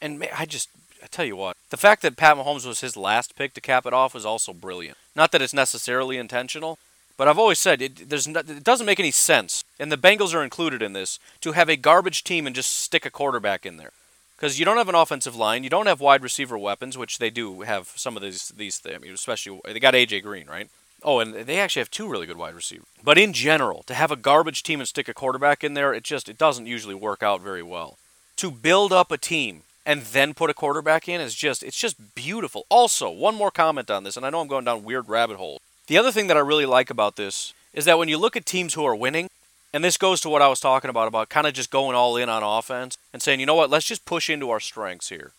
And 0.00 0.26
I 0.36 0.46
just, 0.46 0.68
I 1.04 1.06
tell 1.06 1.26
you 1.26 1.36
what, 1.36 1.56
the 1.68 1.76
fact 1.76 2.00
that 2.02 2.16
Pat 2.16 2.38
Mahomes 2.38 2.66
was 2.66 2.80
his 2.80 2.96
last 2.96 3.36
pick 3.36 3.52
to 3.54 3.60
cap 3.60 3.84
it 3.84 3.92
off 3.92 4.14
was 4.14 4.24
also 4.24 4.54
brilliant. 4.54 4.96
Not 5.14 5.32
that 5.32 5.42
it's 5.42 5.52
necessarily 5.52 6.16
intentional, 6.16 6.78
but 7.18 7.28
I've 7.28 7.38
always 7.38 7.58
said 7.60 7.82
it, 7.82 8.08
there's 8.08 8.26
no, 8.26 8.40
it 8.40 8.64
doesn't 8.64 8.86
make 8.86 8.98
any 8.98 9.10
sense, 9.10 9.62
and 9.78 9.92
the 9.92 9.98
Bengals 9.98 10.34
are 10.34 10.42
included 10.42 10.80
in 10.80 10.94
this, 10.94 11.18
to 11.42 11.52
have 11.52 11.68
a 11.68 11.76
garbage 11.76 12.24
team 12.24 12.46
and 12.46 12.56
just 12.56 12.72
stick 12.72 13.04
a 13.04 13.10
quarterback 13.10 13.66
in 13.66 13.76
there. 13.76 13.92
Because 14.34 14.58
you 14.58 14.64
don't 14.64 14.78
have 14.78 14.88
an 14.88 14.94
offensive 14.94 15.36
line, 15.36 15.62
you 15.62 15.70
don't 15.70 15.86
have 15.86 16.00
wide 16.00 16.22
receiver 16.22 16.56
weapons, 16.56 16.96
which 16.96 17.18
they 17.18 17.30
do 17.30 17.60
have 17.60 17.92
some 17.94 18.16
of 18.16 18.22
these 18.22 18.48
these 18.48 18.78
things. 18.78 18.96
I 18.96 18.98
mean, 18.98 19.12
especially 19.12 19.60
they 19.64 19.78
got 19.78 19.94
AJ 19.94 20.22
Green, 20.22 20.46
right? 20.46 20.68
Oh, 21.02 21.20
and 21.20 21.34
they 21.34 21.60
actually 21.60 21.80
have 21.80 21.90
two 21.90 22.08
really 22.08 22.26
good 22.26 22.38
wide 22.38 22.54
receivers. 22.54 22.86
But 23.02 23.18
in 23.18 23.32
general, 23.32 23.84
to 23.84 23.94
have 23.94 24.10
a 24.10 24.16
garbage 24.16 24.62
team 24.62 24.80
and 24.80 24.88
stick 24.88 25.08
a 25.08 25.14
quarterback 25.14 25.62
in 25.62 25.74
there, 25.74 25.94
it 25.94 26.02
just 26.02 26.28
it 26.28 26.38
doesn't 26.38 26.66
usually 26.66 26.94
work 26.94 27.22
out 27.22 27.42
very 27.42 27.62
well. 27.62 27.98
To 28.36 28.50
build 28.50 28.92
up 28.92 29.12
a 29.12 29.18
team 29.18 29.62
and 29.86 30.02
then 30.02 30.34
put 30.34 30.50
a 30.50 30.54
quarterback 30.54 31.08
in 31.08 31.20
is 31.20 31.34
just 31.34 31.62
it's 31.62 31.78
just 31.78 32.14
beautiful. 32.14 32.66
Also, 32.68 33.10
one 33.10 33.34
more 33.34 33.50
comment 33.50 33.90
on 33.90 34.04
this, 34.04 34.16
and 34.16 34.24
I 34.24 34.30
know 34.30 34.40
I'm 34.40 34.48
going 34.48 34.64
down 34.64 34.84
weird 34.84 35.08
rabbit 35.08 35.36
hole. 35.36 35.60
The 35.86 35.98
other 35.98 36.12
thing 36.12 36.28
that 36.28 36.36
I 36.36 36.40
really 36.40 36.66
like 36.66 36.90
about 36.90 37.16
this 37.16 37.52
is 37.72 37.84
that 37.84 37.98
when 37.98 38.08
you 38.08 38.18
look 38.18 38.36
at 38.36 38.46
teams 38.46 38.74
who 38.74 38.84
are 38.84 38.96
winning, 38.96 39.28
and 39.72 39.84
this 39.84 39.96
goes 39.96 40.20
to 40.22 40.28
what 40.28 40.42
I 40.42 40.48
was 40.48 40.60
talking 40.60 40.88
about 40.88 41.08
about 41.08 41.28
kind 41.28 41.46
of 41.46 41.52
just 41.52 41.70
going 41.70 41.96
all 41.96 42.16
in 42.16 42.28
on 42.28 42.42
offense 42.42 42.96
and 43.12 43.20
saying, 43.20 43.40
you 43.40 43.46
know 43.46 43.54
what, 43.56 43.70
let's 43.70 43.86
just 43.86 44.04
push 44.04 44.30
into 44.30 44.50
our 44.50 44.60
strengths 44.60 45.08
here. 45.08 45.32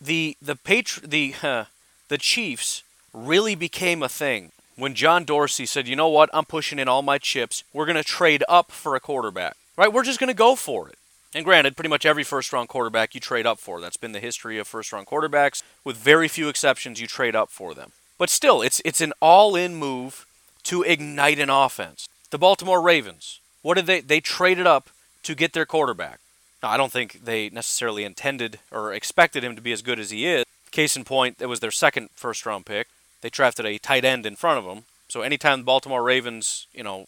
The 0.00 0.36
the 0.40 0.56
patri- 0.56 1.06
the 1.06 1.34
uh, 1.42 1.64
the 2.08 2.18
Chiefs 2.18 2.82
really 3.12 3.54
became 3.54 4.02
a 4.02 4.08
thing 4.08 4.52
when 4.76 4.94
John 4.94 5.24
Dorsey 5.24 5.66
said, 5.66 5.86
you 5.86 5.96
know 5.96 6.08
what, 6.08 6.30
I'm 6.32 6.44
pushing 6.44 6.78
in 6.78 6.88
all 6.88 7.02
my 7.02 7.18
chips. 7.18 7.62
We're 7.72 7.86
going 7.86 7.96
to 7.96 8.04
trade 8.04 8.42
up 8.48 8.72
for 8.72 8.96
a 8.96 9.00
quarterback. 9.00 9.56
Right? 9.76 9.92
We're 9.92 10.04
just 10.04 10.20
going 10.20 10.28
to 10.28 10.34
go 10.34 10.54
for 10.54 10.88
it. 10.88 10.96
And 11.34 11.44
granted, 11.44 11.76
pretty 11.76 11.88
much 11.88 12.06
every 12.06 12.24
first 12.24 12.52
round 12.52 12.68
quarterback 12.68 13.14
you 13.14 13.20
trade 13.20 13.46
up 13.46 13.58
for. 13.58 13.80
That's 13.80 13.96
been 13.96 14.12
the 14.12 14.20
history 14.20 14.58
of 14.58 14.68
first 14.68 14.92
round 14.92 15.06
quarterbacks. 15.06 15.62
With 15.82 15.96
very 15.96 16.28
few 16.28 16.48
exceptions, 16.48 17.00
you 17.00 17.06
trade 17.06 17.34
up 17.34 17.50
for 17.50 17.74
them. 17.74 17.92
But 18.18 18.30
still, 18.30 18.62
it's, 18.62 18.80
it's 18.84 19.00
an 19.00 19.12
all 19.20 19.56
in 19.56 19.74
move 19.74 20.26
to 20.64 20.82
ignite 20.82 21.40
an 21.40 21.50
offense. 21.50 22.08
The 22.30 22.38
Baltimore 22.38 22.80
Ravens, 22.80 23.40
what 23.62 23.74
did 23.74 23.86
they? 23.86 24.00
They 24.00 24.20
traded 24.20 24.66
up 24.66 24.90
to 25.24 25.34
get 25.34 25.52
their 25.52 25.66
quarterback. 25.66 26.20
Now, 26.62 26.70
I 26.70 26.76
don't 26.76 26.92
think 26.92 27.24
they 27.24 27.50
necessarily 27.50 28.04
intended 28.04 28.60
or 28.70 28.92
expected 28.92 29.42
him 29.42 29.56
to 29.56 29.62
be 29.62 29.72
as 29.72 29.82
good 29.82 29.98
as 29.98 30.10
he 30.10 30.26
is. 30.26 30.44
Case 30.70 30.96
in 30.96 31.04
point, 31.04 31.36
it 31.40 31.46
was 31.46 31.60
their 31.60 31.70
second 31.70 32.10
first 32.14 32.46
round 32.46 32.66
pick 32.66 32.88
they 33.24 33.30
drafted 33.30 33.64
a 33.64 33.78
tight 33.78 34.04
end 34.04 34.26
in 34.26 34.36
front 34.36 34.58
of 34.58 34.70
him. 34.70 34.84
So 35.08 35.22
anytime 35.22 35.60
the 35.60 35.64
Baltimore 35.64 36.02
Ravens, 36.02 36.66
you 36.74 36.84
know, 36.84 37.06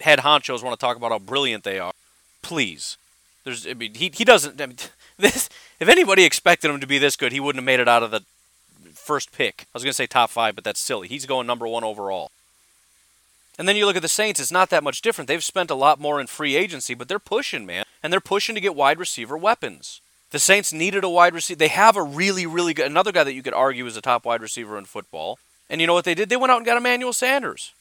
head 0.00 0.18
honchos 0.18 0.62
want 0.62 0.78
to 0.78 0.84
talk 0.84 0.98
about 0.98 1.12
how 1.12 1.18
brilliant 1.18 1.64
they 1.64 1.78
are, 1.78 1.94
please. 2.42 2.98
There's, 3.46 3.64
I 3.64 3.74
mean, 3.74 3.94
he, 3.94 4.10
he 4.12 4.24
doesn't. 4.24 4.60
I 4.60 4.66
mean, 4.66 4.76
this, 5.18 5.48
if 5.78 5.88
anybody 5.88 6.24
expected 6.24 6.68
him 6.68 6.80
to 6.80 6.86
be 6.86 6.98
this 6.98 7.14
good, 7.14 7.30
he 7.30 7.38
wouldn't 7.38 7.60
have 7.60 7.64
made 7.64 7.78
it 7.78 7.86
out 7.86 8.02
of 8.02 8.10
the 8.10 8.22
first 8.92 9.30
pick. 9.30 9.62
I 9.62 9.68
was 9.72 9.84
going 9.84 9.92
to 9.92 9.94
say 9.94 10.08
top 10.08 10.30
five, 10.30 10.56
but 10.56 10.64
that's 10.64 10.80
silly. 10.80 11.06
He's 11.06 11.26
going 11.26 11.46
number 11.46 11.68
one 11.68 11.84
overall. 11.84 12.32
And 13.56 13.68
then 13.68 13.76
you 13.76 13.86
look 13.86 13.94
at 13.94 14.02
the 14.02 14.08
Saints, 14.08 14.40
it's 14.40 14.50
not 14.50 14.68
that 14.70 14.82
much 14.82 15.00
different. 15.00 15.28
They've 15.28 15.44
spent 15.44 15.70
a 15.70 15.76
lot 15.76 16.00
more 16.00 16.20
in 16.20 16.26
free 16.26 16.56
agency, 16.56 16.92
but 16.92 17.06
they're 17.06 17.20
pushing, 17.20 17.64
man. 17.64 17.84
And 18.02 18.12
they're 18.12 18.20
pushing 18.20 18.56
to 18.56 18.60
get 18.60 18.74
wide 18.74 18.98
receiver 18.98 19.38
weapons. 19.38 20.00
The 20.32 20.40
Saints 20.40 20.72
needed 20.72 21.04
a 21.04 21.08
wide 21.08 21.32
receiver. 21.32 21.58
They 21.58 21.68
have 21.68 21.96
a 21.96 22.02
really, 22.02 22.46
really 22.46 22.74
good, 22.74 22.86
another 22.86 23.12
guy 23.12 23.22
that 23.22 23.32
you 23.32 23.44
could 23.44 23.54
argue 23.54 23.86
is 23.86 23.96
a 23.96 24.02
top 24.02 24.24
wide 24.24 24.42
receiver 24.42 24.76
in 24.76 24.86
football. 24.86 25.38
And 25.70 25.80
you 25.80 25.86
know 25.86 25.94
what 25.94 26.04
they 26.04 26.16
did? 26.16 26.30
They 26.30 26.36
went 26.36 26.50
out 26.50 26.56
and 26.56 26.66
got 26.66 26.76
Emmanuel 26.76 27.12
Sanders. 27.12 27.72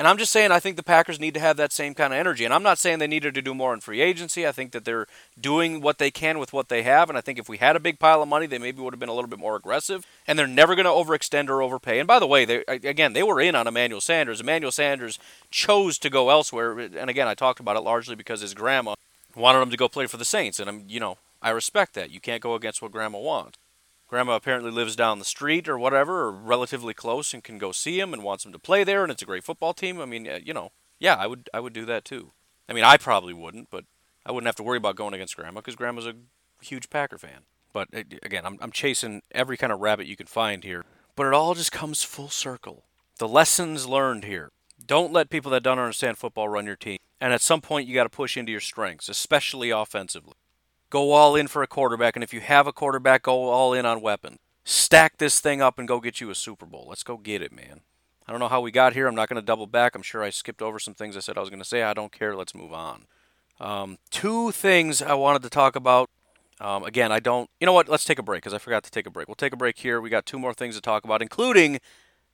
And 0.00 0.08
I'm 0.08 0.16
just 0.16 0.32
saying, 0.32 0.50
I 0.50 0.60
think 0.60 0.76
the 0.76 0.82
Packers 0.82 1.20
need 1.20 1.34
to 1.34 1.40
have 1.40 1.58
that 1.58 1.74
same 1.74 1.92
kind 1.92 2.14
of 2.14 2.18
energy. 2.18 2.46
And 2.46 2.54
I'm 2.54 2.62
not 2.62 2.78
saying 2.78 3.00
they 3.00 3.06
needed 3.06 3.34
to 3.34 3.42
do 3.42 3.52
more 3.52 3.74
in 3.74 3.80
free 3.80 4.00
agency. 4.00 4.46
I 4.46 4.50
think 4.50 4.72
that 4.72 4.86
they're 4.86 5.06
doing 5.38 5.82
what 5.82 5.98
they 5.98 6.10
can 6.10 6.38
with 6.38 6.54
what 6.54 6.70
they 6.70 6.84
have. 6.84 7.10
And 7.10 7.18
I 7.18 7.20
think 7.20 7.38
if 7.38 7.50
we 7.50 7.58
had 7.58 7.76
a 7.76 7.80
big 7.80 7.98
pile 7.98 8.22
of 8.22 8.28
money, 8.28 8.46
they 8.46 8.56
maybe 8.56 8.80
would 8.80 8.94
have 8.94 8.98
been 8.98 9.10
a 9.10 9.14
little 9.14 9.28
bit 9.28 9.38
more 9.38 9.56
aggressive. 9.56 10.06
And 10.26 10.38
they're 10.38 10.46
never 10.46 10.74
going 10.74 10.86
to 10.86 10.90
overextend 10.90 11.50
or 11.50 11.60
overpay. 11.60 11.98
And 11.98 12.08
by 12.08 12.18
the 12.18 12.26
way, 12.26 12.46
they 12.46 12.64
again, 12.66 13.12
they 13.12 13.22
were 13.22 13.42
in 13.42 13.54
on 13.54 13.66
Emmanuel 13.66 14.00
Sanders. 14.00 14.40
Emmanuel 14.40 14.72
Sanders 14.72 15.18
chose 15.50 15.98
to 15.98 16.08
go 16.08 16.30
elsewhere. 16.30 16.78
And 16.78 17.10
again, 17.10 17.28
I 17.28 17.34
talked 17.34 17.60
about 17.60 17.76
it 17.76 17.80
largely 17.80 18.16
because 18.16 18.40
his 18.40 18.54
grandma 18.54 18.94
wanted 19.36 19.60
him 19.60 19.70
to 19.70 19.76
go 19.76 19.86
play 19.86 20.06
for 20.06 20.16
the 20.16 20.24
Saints. 20.24 20.58
And 20.58 20.70
I'm, 20.70 20.84
you 20.88 21.00
know, 21.00 21.18
I 21.42 21.50
respect 21.50 21.92
that. 21.96 22.10
You 22.10 22.20
can't 22.20 22.42
go 22.42 22.54
against 22.54 22.80
what 22.80 22.90
grandma 22.90 23.18
wants. 23.18 23.58
Grandma 24.10 24.34
apparently 24.34 24.72
lives 24.72 24.96
down 24.96 25.20
the 25.20 25.24
street 25.24 25.68
or 25.68 25.78
whatever, 25.78 26.22
or 26.22 26.32
relatively 26.32 26.92
close, 26.92 27.32
and 27.32 27.44
can 27.44 27.58
go 27.58 27.70
see 27.70 28.00
him 28.00 28.12
and 28.12 28.24
wants 28.24 28.44
him 28.44 28.50
to 28.50 28.58
play 28.58 28.82
there, 28.82 29.04
and 29.04 29.12
it's 29.12 29.22
a 29.22 29.26
great 29.26 29.44
football 29.44 29.72
team. 29.72 30.00
I 30.00 30.04
mean, 30.04 30.28
you 30.44 30.52
know, 30.52 30.72
yeah, 30.98 31.14
I 31.14 31.28
would 31.28 31.48
I 31.54 31.60
would 31.60 31.72
do 31.72 31.84
that 31.86 32.04
too. 32.04 32.32
I 32.68 32.72
mean, 32.72 32.82
I 32.82 32.96
probably 32.96 33.32
wouldn't, 33.32 33.70
but 33.70 33.84
I 34.26 34.32
wouldn't 34.32 34.48
have 34.48 34.56
to 34.56 34.64
worry 34.64 34.78
about 34.78 34.96
going 34.96 35.14
against 35.14 35.36
Grandma 35.36 35.60
because 35.60 35.76
Grandma's 35.76 36.08
a 36.08 36.14
huge 36.60 36.90
Packer 36.90 37.18
fan. 37.18 37.42
But 37.72 37.86
uh, 37.94 38.02
again, 38.24 38.44
I'm, 38.44 38.58
I'm 38.60 38.72
chasing 38.72 39.22
every 39.30 39.56
kind 39.56 39.72
of 39.72 39.78
rabbit 39.78 40.08
you 40.08 40.16
can 40.16 40.26
find 40.26 40.64
here. 40.64 40.84
But 41.14 41.28
it 41.28 41.32
all 41.32 41.54
just 41.54 41.70
comes 41.70 42.02
full 42.02 42.30
circle. 42.30 42.86
The 43.18 43.28
lessons 43.28 43.86
learned 43.86 44.24
here. 44.24 44.50
Don't 44.84 45.12
let 45.12 45.30
people 45.30 45.52
that 45.52 45.62
don't 45.62 45.78
understand 45.78 46.18
football 46.18 46.48
run 46.48 46.66
your 46.66 46.74
team. 46.74 46.98
And 47.20 47.32
at 47.32 47.42
some 47.42 47.60
point, 47.60 47.86
you 47.86 47.94
got 47.94 48.04
to 48.04 48.08
push 48.08 48.36
into 48.36 48.50
your 48.50 48.60
strengths, 48.60 49.08
especially 49.08 49.70
offensively. 49.70 50.34
Go 50.90 51.12
all 51.12 51.36
in 51.36 51.46
for 51.46 51.62
a 51.62 51.68
quarterback, 51.68 52.16
and 52.16 52.24
if 52.24 52.34
you 52.34 52.40
have 52.40 52.66
a 52.66 52.72
quarterback, 52.72 53.22
go 53.22 53.48
all 53.48 53.72
in 53.72 53.86
on 53.86 54.00
weapon. 54.00 54.38
Stack 54.64 55.18
this 55.18 55.40
thing 55.40 55.62
up 55.62 55.78
and 55.78 55.86
go 55.86 56.00
get 56.00 56.20
you 56.20 56.30
a 56.30 56.34
Super 56.34 56.66
Bowl. 56.66 56.86
Let's 56.88 57.04
go 57.04 57.16
get 57.16 57.42
it, 57.42 57.52
man. 57.52 57.80
I 58.26 58.32
don't 58.32 58.40
know 58.40 58.48
how 58.48 58.60
we 58.60 58.70
got 58.70 58.92
here. 58.92 59.06
I'm 59.06 59.14
not 59.14 59.28
going 59.28 59.40
to 59.40 59.46
double 59.46 59.66
back. 59.66 59.94
I'm 59.94 60.02
sure 60.02 60.22
I 60.22 60.30
skipped 60.30 60.60
over 60.60 60.78
some 60.78 60.94
things 60.94 61.16
I 61.16 61.20
said 61.20 61.36
I 61.36 61.40
was 61.40 61.48
going 61.48 61.62
to 61.62 61.68
say. 61.68 61.82
I 61.82 61.94
don't 61.94 62.12
care. 62.12 62.36
Let's 62.36 62.54
move 62.54 62.72
on. 62.72 63.06
Um, 63.60 63.98
two 64.10 64.50
things 64.50 65.00
I 65.00 65.14
wanted 65.14 65.42
to 65.42 65.50
talk 65.50 65.76
about. 65.76 66.10
Um, 66.60 66.84
again, 66.84 67.10
I 67.10 67.20
don't. 67.20 67.48
You 67.60 67.66
know 67.66 67.72
what? 67.72 67.88
Let's 67.88 68.04
take 68.04 68.18
a 68.18 68.22
break 68.22 68.42
because 68.42 68.54
I 68.54 68.58
forgot 68.58 68.82
to 68.84 68.90
take 68.90 69.06
a 69.06 69.10
break. 69.10 69.28
We'll 69.28 69.34
take 69.34 69.52
a 69.52 69.56
break 69.56 69.78
here. 69.78 70.00
We 70.00 70.10
got 70.10 70.26
two 70.26 70.38
more 70.38 70.54
things 70.54 70.74
to 70.74 70.80
talk 70.80 71.04
about, 71.04 71.22
including 71.22 71.80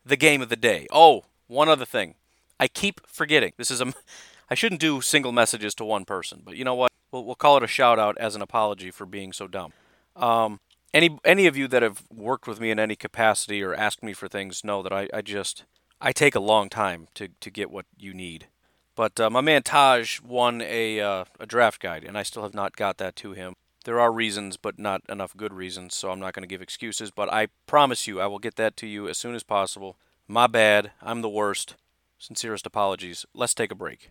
the 0.04 0.16
game 0.16 0.42
of 0.42 0.48
the 0.48 0.56
day. 0.56 0.86
Oh, 0.90 1.24
one 1.46 1.68
other 1.68 1.84
thing. 1.84 2.14
I 2.58 2.68
keep 2.68 3.00
forgetting. 3.06 3.52
This 3.56 3.70
is 3.70 3.80
a. 3.80 3.92
I 4.48 4.54
shouldn't 4.54 4.80
do 4.80 5.00
single 5.00 5.32
messages 5.32 5.74
to 5.76 5.84
one 5.84 6.04
person, 6.04 6.42
but 6.44 6.56
you 6.56 6.64
know 6.64 6.74
what? 6.74 6.92
We'll, 7.10 7.24
we'll 7.24 7.34
call 7.34 7.56
it 7.56 7.62
a 7.62 7.68
shout 7.68 7.98
out 7.98 8.16
as 8.18 8.36
an 8.36 8.42
apology 8.42 8.90
for 8.90 9.06
being 9.06 9.32
so 9.32 9.46
dumb. 9.48 9.72
Um, 10.14 10.60
any 10.94 11.18
any 11.24 11.46
of 11.46 11.56
you 11.56 11.68
that 11.68 11.82
have 11.82 12.02
worked 12.10 12.46
with 12.46 12.60
me 12.60 12.70
in 12.70 12.78
any 12.78 12.96
capacity 12.96 13.62
or 13.62 13.74
asked 13.74 14.02
me 14.02 14.12
for 14.12 14.28
things 14.28 14.64
know 14.64 14.82
that 14.82 14.92
I, 14.92 15.08
I 15.12 15.20
just 15.20 15.64
I 16.00 16.12
take 16.12 16.34
a 16.34 16.40
long 16.40 16.68
time 16.68 17.08
to, 17.14 17.28
to 17.40 17.50
get 17.50 17.70
what 17.70 17.86
you 17.98 18.14
need. 18.14 18.46
But 18.94 19.20
uh, 19.20 19.28
my 19.28 19.42
man 19.42 19.62
Taj 19.62 20.20
won 20.22 20.62
a 20.62 21.00
uh, 21.00 21.24
a 21.38 21.46
draft 21.46 21.80
guide, 21.80 22.04
and 22.04 22.16
I 22.16 22.22
still 22.22 22.42
have 22.42 22.54
not 22.54 22.76
got 22.76 22.98
that 22.98 23.16
to 23.16 23.32
him. 23.32 23.54
There 23.84 24.00
are 24.00 24.10
reasons, 24.10 24.56
but 24.56 24.78
not 24.78 25.02
enough 25.08 25.36
good 25.36 25.52
reasons, 25.52 25.94
so 25.94 26.10
I'm 26.10 26.18
not 26.18 26.32
going 26.32 26.42
to 26.42 26.48
give 26.48 26.62
excuses. 26.62 27.10
But 27.10 27.32
I 27.32 27.48
promise 27.66 28.06
you, 28.06 28.20
I 28.20 28.26
will 28.26 28.38
get 28.38 28.56
that 28.56 28.76
to 28.78 28.86
you 28.86 29.08
as 29.08 29.18
soon 29.18 29.34
as 29.34 29.42
possible. 29.42 29.96
My 30.26 30.46
bad. 30.46 30.92
I'm 31.02 31.20
the 31.20 31.28
worst. 31.28 31.74
Sincerest 32.18 32.66
apologies. 32.66 33.26
Let's 33.34 33.54
take 33.54 33.70
a 33.70 33.76
break. 33.76 34.10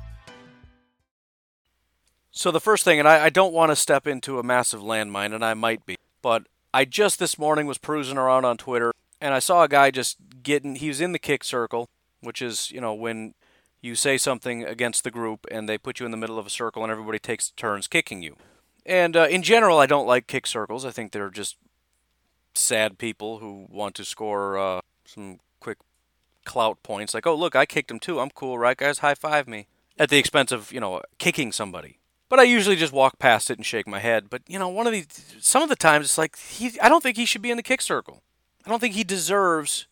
So 2.31 2.49
the 2.49 2.61
first 2.61 2.83
thing, 2.85 2.97
and 2.99 3.07
I, 3.07 3.25
I 3.25 3.29
don't 3.29 3.53
want 3.53 3.71
to 3.71 3.75
step 3.75 4.07
into 4.07 4.39
a 4.39 4.43
massive 4.43 4.81
landmine, 4.81 5.33
and 5.33 5.43
I 5.43 5.53
might 5.53 5.85
be, 5.85 5.97
but 6.21 6.47
I 6.73 6.85
just 6.85 7.19
this 7.19 7.37
morning 7.37 7.65
was 7.65 7.77
perusing 7.77 8.17
around 8.17 8.45
on 8.45 8.57
Twitter, 8.57 8.93
and 9.19 9.33
I 9.33 9.39
saw 9.39 9.63
a 9.63 9.67
guy 9.67 9.91
just 9.91 10.17
getting. 10.41 10.75
He 10.75 10.87
was 10.87 11.01
in 11.01 11.11
the 11.11 11.19
kick 11.19 11.43
circle, 11.43 11.89
which 12.21 12.41
is 12.41 12.71
you 12.71 12.79
know 12.79 12.93
when 12.93 13.33
you 13.81 13.95
say 13.95 14.17
something 14.17 14.63
against 14.63 15.03
the 15.03 15.11
group 15.11 15.45
and 15.49 15.67
they 15.67 15.77
put 15.77 15.99
you 15.99 16.05
in 16.05 16.11
the 16.11 16.17
middle 16.17 16.37
of 16.37 16.45
a 16.45 16.51
circle 16.51 16.83
and 16.83 16.91
everybody 16.91 17.17
takes 17.19 17.49
turns 17.49 17.87
kicking 17.87 18.21
you. 18.21 18.37
And 18.85 19.17
uh, 19.17 19.27
in 19.27 19.41
general, 19.41 19.79
I 19.79 19.87
don't 19.87 20.07
like 20.07 20.27
kick 20.27 20.45
circles. 20.45 20.85
I 20.85 20.91
think 20.91 21.11
they're 21.11 21.31
just 21.31 21.57
sad 22.53 22.97
people 22.97 23.39
who 23.39 23.65
want 23.69 23.95
to 23.95 24.05
score 24.05 24.57
uh, 24.57 24.81
some 25.05 25.39
quick 25.59 25.79
clout 26.45 26.81
points. 26.83 27.13
Like, 27.13 27.27
oh 27.27 27.35
look, 27.35 27.55
I 27.55 27.65
kicked 27.65 27.91
him 27.91 27.99
too. 27.99 28.19
I'm 28.19 28.29
cool, 28.29 28.57
right, 28.57 28.77
guys? 28.77 28.99
High 28.99 29.15
five 29.15 29.47
me 29.47 29.67
at 29.97 30.09
the 30.09 30.17
expense 30.17 30.51
of 30.51 30.71
you 30.71 30.79
know 30.79 31.01
kicking 31.17 31.51
somebody. 31.51 31.97
But 32.31 32.39
I 32.39 32.43
usually 32.43 32.77
just 32.77 32.93
walk 32.93 33.19
past 33.19 33.51
it 33.51 33.57
and 33.57 33.65
shake 33.65 33.85
my 33.85 33.99
head. 33.99 34.29
But 34.29 34.43
you 34.47 34.57
know, 34.57 34.69
one 34.69 34.87
of 34.87 34.93
the 34.93 35.05
some 35.41 35.63
of 35.63 35.67
the 35.67 35.75
times 35.75 36.05
it's 36.05 36.17
like 36.17 36.39
he, 36.39 36.79
I 36.79 36.87
don't 36.87 37.03
think 37.03 37.17
he 37.17 37.25
should 37.25 37.41
be 37.41 37.51
in 37.51 37.57
the 37.57 37.61
kick 37.61 37.81
circle. 37.81 38.23
I 38.65 38.69
don't 38.69 38.79
think 38.79 38.95
he 38.95 39.03
deserves 39.03 39.85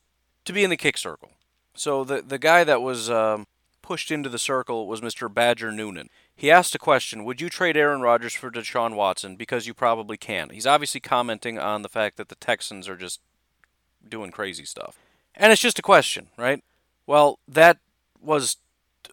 to 0.45 0.54
be 0.54 0.63
in 0.63 0.69
the 0.69 0.78
kick 0.78 0.97
circle. 0.97 1.32
So 1.75 2.06
the 2.06 2.21
the 2.21 2.38
guy 2.38 2.63
that 2.63 2.82
was 2.82 3.10
um, 3.10 3.45
pushed 3.82 4.10
into 4.10 4.30
the 4.30 4.39
circle 4.39 4.88
was 4.88 5.02
Mr. 5.02 5.32
Badger 5.32 5.69
Noonan. 5.69 6.10
He 6.34 6.49
asked 6.49 6.73
a 6.73 6.80
question: 6.80 7.25
Would 7.25 7.41
you 7.41 7.49
trade 7.49 7.75
Aaron 7.75 7.99
Rodgers 7.99 8.36
for 8.36 8.49
Deshaun 8.49 8.95
Watson? 8.95 9.36
Because 9.36 9.67
you 9.67 9.73
probably 9.73 10.15
can. 10.15 10.49
He's 10.49 10.65
obviously 10.65 11.02
commenting 11.02 11.60
on 11.60 11.82
the 11.82 11.89
fact 11.89 12.15
that 12.15 12.30
the 12.30 12.36
Texans 12.36 12.88
are 12.88 12.95
just 12.95 13.19
doing 14.08 14.32
crazy 14.32 14.63
stuff, 14.63 14.97
and 15.36 15.52
it's 15.52 15.62
just 15.62 15.78
a 15.78 15.82
question, 15.82 16.28
right? 16.38 16.63
Well, 17.06 17.38
that 17.49 17.80
was 18.21 18.56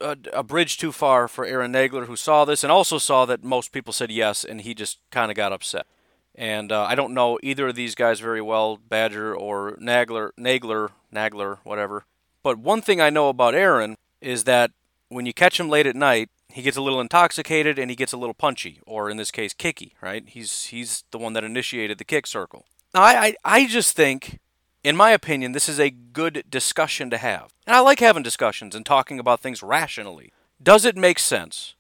a, 0.01 0.17
a 0.33 0.43
bridge 0.43 0.79
too 0.79 0.93
far 0.93 1.29
for 1.29 1.45
Aaron 1.45 1.73
Nagler, 1.73 2.07
who 2.07 2.17
saw 2.17 2.45
this 2.45 2.63
and 2.63 2.73
also 2.73 2.99
saw 2.99 3.25
that 3.27 3.45
most 3.45 3.73
people 3.73 3.93
said 3.93 4.11
yes, 4.11 4.45
and 4.45 4.61
he 4.61 4.75
just 4.75 4.99
kind 5.11 5.31
of 5.31 5.37
got 5.37 5.53
upset. 5.53 5.87
And 6.35 6.71
uh, 6.71 6.85
I 6.85 6.95
don't 6.95 7.15
know 7.15 7.39
either 7.43 7.69
of 7.69 7.77
these 7.77 7.95
guys 7.95 8.21
very 8.21 8.43
well, 8.43 8.77
Badger 8.77 9.35
or 9.35 9.77
Nagler, 9.77 10.31
Nagler, 10.39 10.91
Nagler, 11.13 11.59
whatever. 11.65 12.05
But 12.43 12.59
one 12.59 12.83
thing 12.83 13.01
I 13.01 13.11
know 13.11 13.29
about 13.29 13.55
Aaron 13.55 13.97
is 14.21 14.45
that 14.45 14.71
when 15.09 15.25
you 15.27 15.33
catch 15.33 15.59
him 15.59 15.69
late 15.69 15.87
at 15.87 15.97
night, 15.97 16.29
he 16.49 16.63
gets 16.63 16.77
a 16.77 16.83
little 16.83 17.01
intoxicated 17.01 17.79
and 17.79 17.91
he 17.91 17.97
gets 17.97 18.13
a 18.13 18.17
little 18.17 18.35
punchy, 18.35 18.81
or 18.87 19.11
in 19.11 19.17
this 19.17 19.31
case, 19.31 19.53
kicky. 19.53 19.95
Right? 20.01 20.25
He's 20.27 20.65
he's 20.65 21.05
the 21.11 21.19
one 21.19 21.33
that 21.33 21.45
initiated 21.45 21.99
the 21.99 22.05
kick 22.05 22.27
circle. 22.27 22.67
Now, 22.95 23.03
I 23.03 23.27
I, 23.27 23.35
I 23.45 23.67
just 23.67 23.97
think 23.97 24.39
in 24.87 24.96
my 24.96 25.11
opinion, 25.11 25.51
this 25.51 25.68
is 25.68 25.81
a 25.81 25.90
good 25.90 26.44
discussion 26.49 27.11
to 27.11 27.18
have. 27.18 27.53
And 27.66 27.75
I 27.75 27.81
like 27.81 27.99
having 27.99 28.22
discussions 28.22 28.72
and 28.72 28.87
talking 28.87 29.18
about 29.18 29.40
things 29.40 29.61
rationally. 29.61 30.33
Does 30.62 30.85
it 30.85 30.96
make 30.96 31.18
sense 31.18 31.75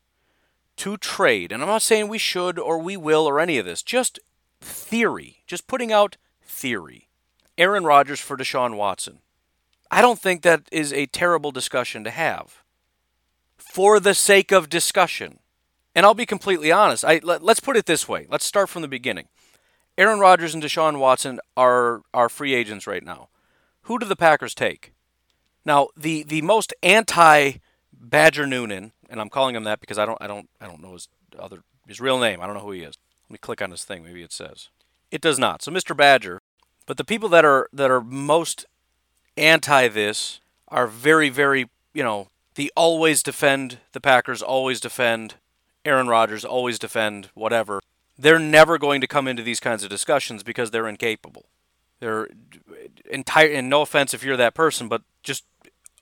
to 0.78 0.96
trade? 0.96 1.52
And 1.52 1.62
I'm 1.62 1.68
not 1.68 1.82
saying 1.82 2.08
we 2.08 2.18
should 2.18 2.58
or 2.58 2.80
we 2.80 2.96
will 2.96 3.24
or 3.28 3.38
any 3.38 3.58
of 3.58 3.64
this, 3.64 3.84
just 3.84 4.18
theory, 4.60 5.44
just 5.46 5.68
putting 5.68 5.92
out 5.92 6.16
theory. 6.42 7.08
Aaron 7.56 7.84
Rodgers 7.84 8.18
for 8.18 8.36
Deshaun 8.36 8.76
Watson. 8.76 9.20
I 9.88 10.02
don't 10.02 10.18
think 10.18 10.42
that 10.42 10.62
is 10.72 10.92
a 10.92 11.06
terrible 11.06 11.52
discussion 11.52 12.02
to 12.02 12.10
have. 12.10 12.64
For 13.56 14.00
the 14.00 14.14
sake 14.14 14.50
of 14.50 14.68
discussion. 14.68 15.38
And 15.94 16.04
I'll 16.04 16.14
be 16.14 16.26
completely 16.26 16.72
honest. 16.72 17.04
I 17.04 17.20
let, 17.22 17.40
us 17.40 17.60
put 17.60 17.76
it 17.76 17.86
this 17.86 18.08
way. 18.08 18.26
Let's 18.28 18.44
start 18.44 18.68
from 18.68 18.82
the 18.82 18.88
beginning. 18.88 19.28
Aaron 19.98 20.18
Rodgers 20.20 20.54
and 20.54 20.62
Deshaun 20.62 20.98
Watson 20.98 21.40
are 21.56 22.02
are 22.12 22.28
free 22.28 22.54
agents 22.54 22.86
right 22.86 23.04
now. 23.04 23.28
Who 23.82 23.98
do 23.98 24.06
the 24.06 24.16
Packers 24.16 24.54
take? 24.54 24.92
Now, 25.64 25.88
the 25.96 26.22
the 26.22 26.42
most 26.42 26.74
anti 26.82 27.54
Badger 27.92 28.46
Noonan, 28.46 28.92
and 29.08 29.20
I'm 29.20 29.30
calling 29.30 29.56
him 29.56 29.64
that 29.64 29.80
because 29.80 29.98
I 29.98 30.06
don't 30.06 30.20
I 30.20 30.26
don't 30.26 30.48
I 30.60 30.66
don't 30.66 30.82
know 30.82 30.92
his 30.92 31.08
other 31.38 31.62
his 31.86 32.00
real 32.00 32.18
name. 32.18 32.40
I 32.40 32.46
don't 32.46 32.54
know 32.54 32.62
who 32.62 32.72
he 32.72 32.82
is. 32.82 32.96
Let 33.28 33.32
me 33.32 33.38
click 33.38 33.62
on 33.62 33.70
his 33.70 33.84
thing. 33.84 34.04
Maybe 34.04 34.22
it 34.22 34.32
says. 34.32 34.68
It 35.10 35.20
does 35.20 35.38
not. 35.38 35.62
So 35.62 35.72
Mr. 35.72 35.96
Badger, 35.96 36.40
but 36.84 36.96
the 36.98 37.04
people 37.04 37.28
that 37.30 37.44
are 37.44 37.68
that 37.72 37.90
are 37.90 38.00
most 38.00 38.66
anti 39.36 39.88
this 39.88 40.40
are 40.68 40.86
very 40.86 41.28
very, 41.28 41.68
you 41.94 42.02
know, 42.02 42.28
the 42.54 42.72
always 42.76 43.22
defend 43.22 43.78
the 43.92 44.00
Packers, 44.00 44.42
always 44.42 44.80
defend 44.80 45.34
Aaron 45.84 46.08
Rodgers, 46.08 46.44
always 46.44 46.78
defend 46.78 47.30
whatever. 47.34 47.80
They're 48.18 48.38
never 48.38 48.78
going 48.78 49.00
to 49.00 49.06
come 49.06 49.28
into 49.28 49.42
these 49.42 49.60
kinds 49.60 49.84
of 49.84 49.90
discussions 49.90 50.42
because 50.42 50.70
they're 50.70 50.88
incapable. 50.88 51.46
They're 52.00 52.28
entire 53.10 53.48
and 53.48 53.68
no 53.68 53.82
offense 53.82 54.14
if 54.14 54.22
you're 54.22 54.36
that 54.36 54.54
person, 54.54 54.88
but 54.88 55.02
just 55.22 55.44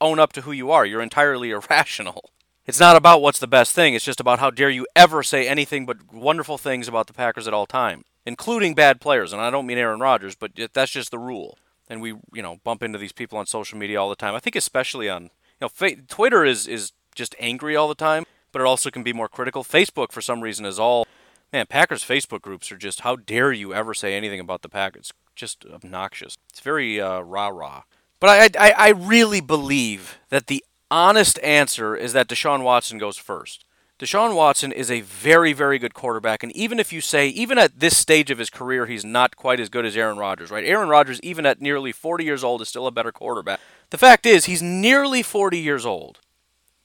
own 0.00 0.18
up 0.18 0.32
to 0.34 0.42
who 0.42 0.52
you 0.52 0.70
are. 0.70 0.84
You're 0.84 1.02
entirely 1.02 1.50
irrational. 1.52 2.30
It's 2.66 2.80
not 2.80 2.96
about 2.96 3.20
what's 3.20 3.38
the 3.38 3.46
best 3.46 3.74
thing. 3.74 3.94
It's 3.94 4.04
just 4.04 4.20
about 4.20 4.38
how 4.38 4.50
dare 4.50 4.70
you 4.70 4.86
ever 4.96 5.22
say 5.22 5.46
anything 5.46 5.84
but 5.84 6.12
wonderful 6.12 6.56
things 6.56 6.88
about 6.88 7.06
the 7.06 7.12
Packers 7.12 7.46
at 7.46 7.52
all 7.52 7.66
time, 7.66 8.04
including 8.24 8.74
bad 8.74 9.00
players. 9.00 9.32
And 9.32 9.42
I 9.42 9.50
don't 9.50 9.66
mean 9.66 9.76
Aaron 9.76 10.00
Rodgers, 10.00 10.34
but 10.34 10.52
that's 10.72 10.92
just 10.92 11.10
the 11.10 11.18
rule. 11.18 11.58
And 11.88 12.00
we, 12.00 12.14
you 12.32 12.42
know, 12.42 12.60
bump 12.64 12.82
into 12.82 12.98
these 12.98 13.12
people 13.12 13.38
on 13.38 13.44
social 13.46 13.76
media 13.76 14.00
all 14.00 14.08
the 14.08 14.16
time. 14.16 14.34
I 14.34 14.40
think 14.40 14.56
especially 14.56 15.10
on, 15.10 15.24
you 15.24 15.30
know, 15.60 15.68
fa- 15.68 15.96
Twitter 16.08 16.42
is 16.44 16.66
is 16.66 16.92
just 17.14 17.34
angry 17.38 17.76
all 17.76 17.86
the 17.86 17.94
time, 17.94 18.24
but 18.50 18.60
it 18.60 18.66
also 18.66 18.90
can 18.90 19.02
be 19.02 19.12
more 19.12 19.28
critical. 19.28 19.62
Facebook, 19.62 20.10
for 20.10 20.22
some 20.22 20.40
reason, 20.40 20.64
is 20.64 20.78
all 20.78 21.06
man. 21.54 21.66
Packers 21.66 22.04
Facebook 22.04 22.42
groups 22.42 22.70
are 22.72 22.76
just 22.76 23.00
how 23.00 23.16
dare 23.16 23.52
you 23.52 23.72
ever 23.72 23.94
say 23.94 24.14
anything 24.14 24.40
about 24.40 24.62
the 24.62 24.68
Packers? 24.68 25.12
Just 25.36 25.64
obnoxious. 25.64 26.36
It's 26.50 26.60
very 26.60 27.00
uh, 27.00 27.20
rah 27.20 27.48
rah. 27.48 27.82
But 28.20 28.56
I, 28.58 28.68
I, 28.68 28.72
I 28.72 28.88
really 28.90 29.40
believe 29.40 30.18
that 30.30 30.48
the 30.48 30.64
honest 30.90 31.38
answer 31.42 31.94
is 31.96 32.12
that 32.12 32.28
Deshaun 32.28 32.62
Watson 32.62 32.98
goes 32.98 33.16
first. 33.16 33.64
Deshaun 33.98 34.34
Watson 34.34 34.72
is 34.72 34.90
a 34.90 35.02
very, 35.02 35.52
very 35.52 35.78
good 35.78 35.94
quarterback. 35.94 36.42
And 36.42 36.54
even 36.56 36.80
if 36.80 36.92
you 36.92 37.00
say, 37.00 37.28
even 37.28 37.58
at 37.58 37.78
this 37.78 37.96
stage 37.96 38.30
of 38.30 38.38
his 38.38 38.50
career, 38.50 38.86
he's 38.86 39.04
not 39.04 39.36
quite 39.36 39.60
as 39.60 39.68
good 39.68 39.86
as 39.86 39.96
Aaron 39.96 40.18
Rodgers, 40.18 40.50
right? 40.50 40.64
Aaron 40.64 40.88
Rodgers, 40.88 41.20
even 41.22 41.46
at 41.46 41.60
nearly 41.60 41.92
40 41.92 42.24
years 42.24 42.42
old, 42.42 42.60
is 42.60 42.68
still 42.68 42.88
a 42.88 42.90
better 42.90 43.12
quarterback. 43.12 43.60
The 43.90 43.98
fact 43.98 44.26
is, 44.26 44.46
he's 44.46 44.62
nearly 44.62 45.22
40 45.22 45.58
years 45.58 45.86
old. 45.86 46.18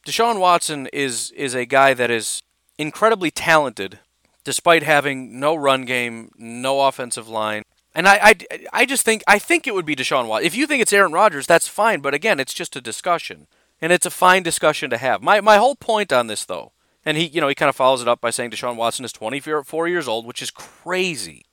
Deshaun 0.05 0.39
Watson 0.39 0.88
is, 0.93 1.32
is 1.32 1.55
a 1.55 1.65
guy 1.65 1.95
that 1.95 2.12
is 2.12 2.43
incredibly 2.77 3.32
talented, 3.32 3.99
despite 4.49 4.81
having 4.81 5.39
no 5.39 5.53
run 5.53 5.85
game, 5.85 6.31
no 6.35 6.88
offensive 6.88 7.29
line. 7.29 7.62
And 7.93 8.07
I, 8.07 8.19
I, 8.23 8.35
I 8.73 8.85
just 8.88 9.05
think 9.05 9.21
I 9.27 9.38
think 9.38 9.67
it 9.67 9.75
would 9.75 9.85
be 9.85 9.95
Deshaun 9.95 10.27
Watson. 10.27 10.47
If 10.47 10.55
you 10.55 10.65
think 10.65 10.81
it's 10.81 10.91
Aaron 10.91 11.12
Rodgers, 11.12 11.45
that's 11.45 11.67
fine. 11.67 11.99
But 11.99 12.15
again, 12.15 12.39
it's 12.39 12.55
just 12.55 12.75
a 12.75 12.81
discussion 12.81 13.45
and 13.79 13.93
it's 13.93 14.07
a 14.07 14.09
fine 14.09 14.41
discussion 14.41 14.89
to 14.89 14.97
have. 14.97 15.21
My 15.21 15.39
my 15.39 15.57
whole 15.57 15.75
point 15.75 16.12
on 16.12 16.25
this 16.25 16.45
though, 16.45 16.71
and 17.05 17.15
he 17.15 17.27
you 17.27 17.39
know 17.39 17.47
he 17.47 17.53
kind 17.53 17.69
of 17.69 17.75
follows 17.75 18.01
it 18.01 18.07
up 18.07 18.21
by 18.21 18.31
saying 18.31 18.49
Deshaun 18.49 18.75
Watson 18.75 19.05
is 19.05 19.12
24 19.12 19.88
years 19.88 20.07
old, 20.07 20.25
which 20.25 20.41
is 20.41 20.49
crazy. 20.49 21.45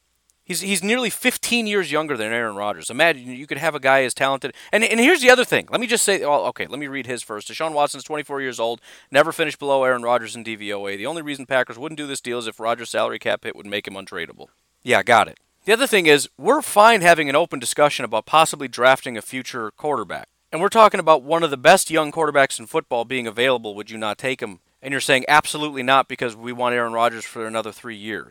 He's 0.46 0.60
he's 0.60 0.82
nearly 0.82 1.10
15 1.10 1.66
years 1.66 1.90
younger 1.90 2.16
than 2.16 2.32
Aaron 2.32 2.54
Rodgers. 2.54 2.88
Imagine 2.88 3.32
you 3.32 3.48
could 3.48 3.58
have 3.58 3.74
a 3.74 3.80
guy 3.80 4.04
as 4.04 4.14
talented. 4.14 4.54
And 4.70 4.84
and 4.84 5.00
here's 5.00 5.20
the 5.20 5.28
other 5.28 5.44
thing. 5.44 5.66
Let 5.72 5.80
me 5.80 5.88
just 5.88 6.04
say, 6.04 6.20
well, 6.20 6.46
okay, 6.46 6.68
let 6.68 6.78
me 6.78 6.86
read 6.86 7.08
his 7.08 7.20
first. 7.20 7.48
Deshaun 7.48 7.72
Watson 7.72 7.98
is 7.98 8.04
24 8.04 8.40
years 8.40 8.60
old, 8.60 8.80
never 9.10 9.32
finished 9.32 9.58
below 9.58 9.82
Aaron 9.82 10.02
Rodgers 10.02 10.36
in 10.36 10.44
DVOA. 10.44 10.96
The 10.96 11.06
only 11.06 11.20
reason 11.20 11.46
Packers 11.46 11.78
wouldn't 11.78 11.98
do 11.98 12.06
this 12.06 12.20
deal 12.20 12.38
is 12.38 12.46
if 12.46 12.60
Rodgers' 12.60 12.90
salary 12.90 13.18
cap 13.18 13.42
hit 13.42 13.56
would 13.56 13.66
make 13.66 13.88
him 13.88 13.94
untradeable. 13.94 14.46
Yeah, 14.84 15.02
got 15.02 15.26
it. 15.26 15.40
The 15.64 15.72
other 15.72 15.88
thing 15.88 16.06
is, 16.06 16.28
we're 16.38 16.62
fine 16.62 17.00
having 17.00 17.28
an 17.28 17.34
open 17.34 17.58
discussion 17.58 18.04
about 18.04 18.24
possibly 18.24 18.68
drafting 18.68 19.16
a 19.16 19.22
future 19.22 19.72
quarterback. 19.72 20.28
And 20.52 20.60
we're 20.60 20.68
talking 20.68 21.00
about 21.00 21.24
one 21.24 21.42
of 21.42 21.50
the 21.50 21.56
best 21.56 21.90
young 21.90 22.12
quarterbacks 22.12 22.60
in 22.60 22.66
football 22.66 23.04
being 23.04 23.26
available. 23.26 23.74
Would 23.74 23.90
you 23.90 23.98
not 23.98 24.16
take 24.16 24.40
him? 24.40 24.60
And 24.80 24.92
you're 24.92 25.00
saying 25.00 25.24
absolutely 25.26 25.82
not 25.82 26.06
because 26.06 26.36
we 26.36 26.52
want 26.52 26.76
Aaron 26.76 26.92
Rodgers 26.92 27.24
for 27.24 27.48
another 27.48 27.72
three 27.72 27.96
years. 27.96 28.30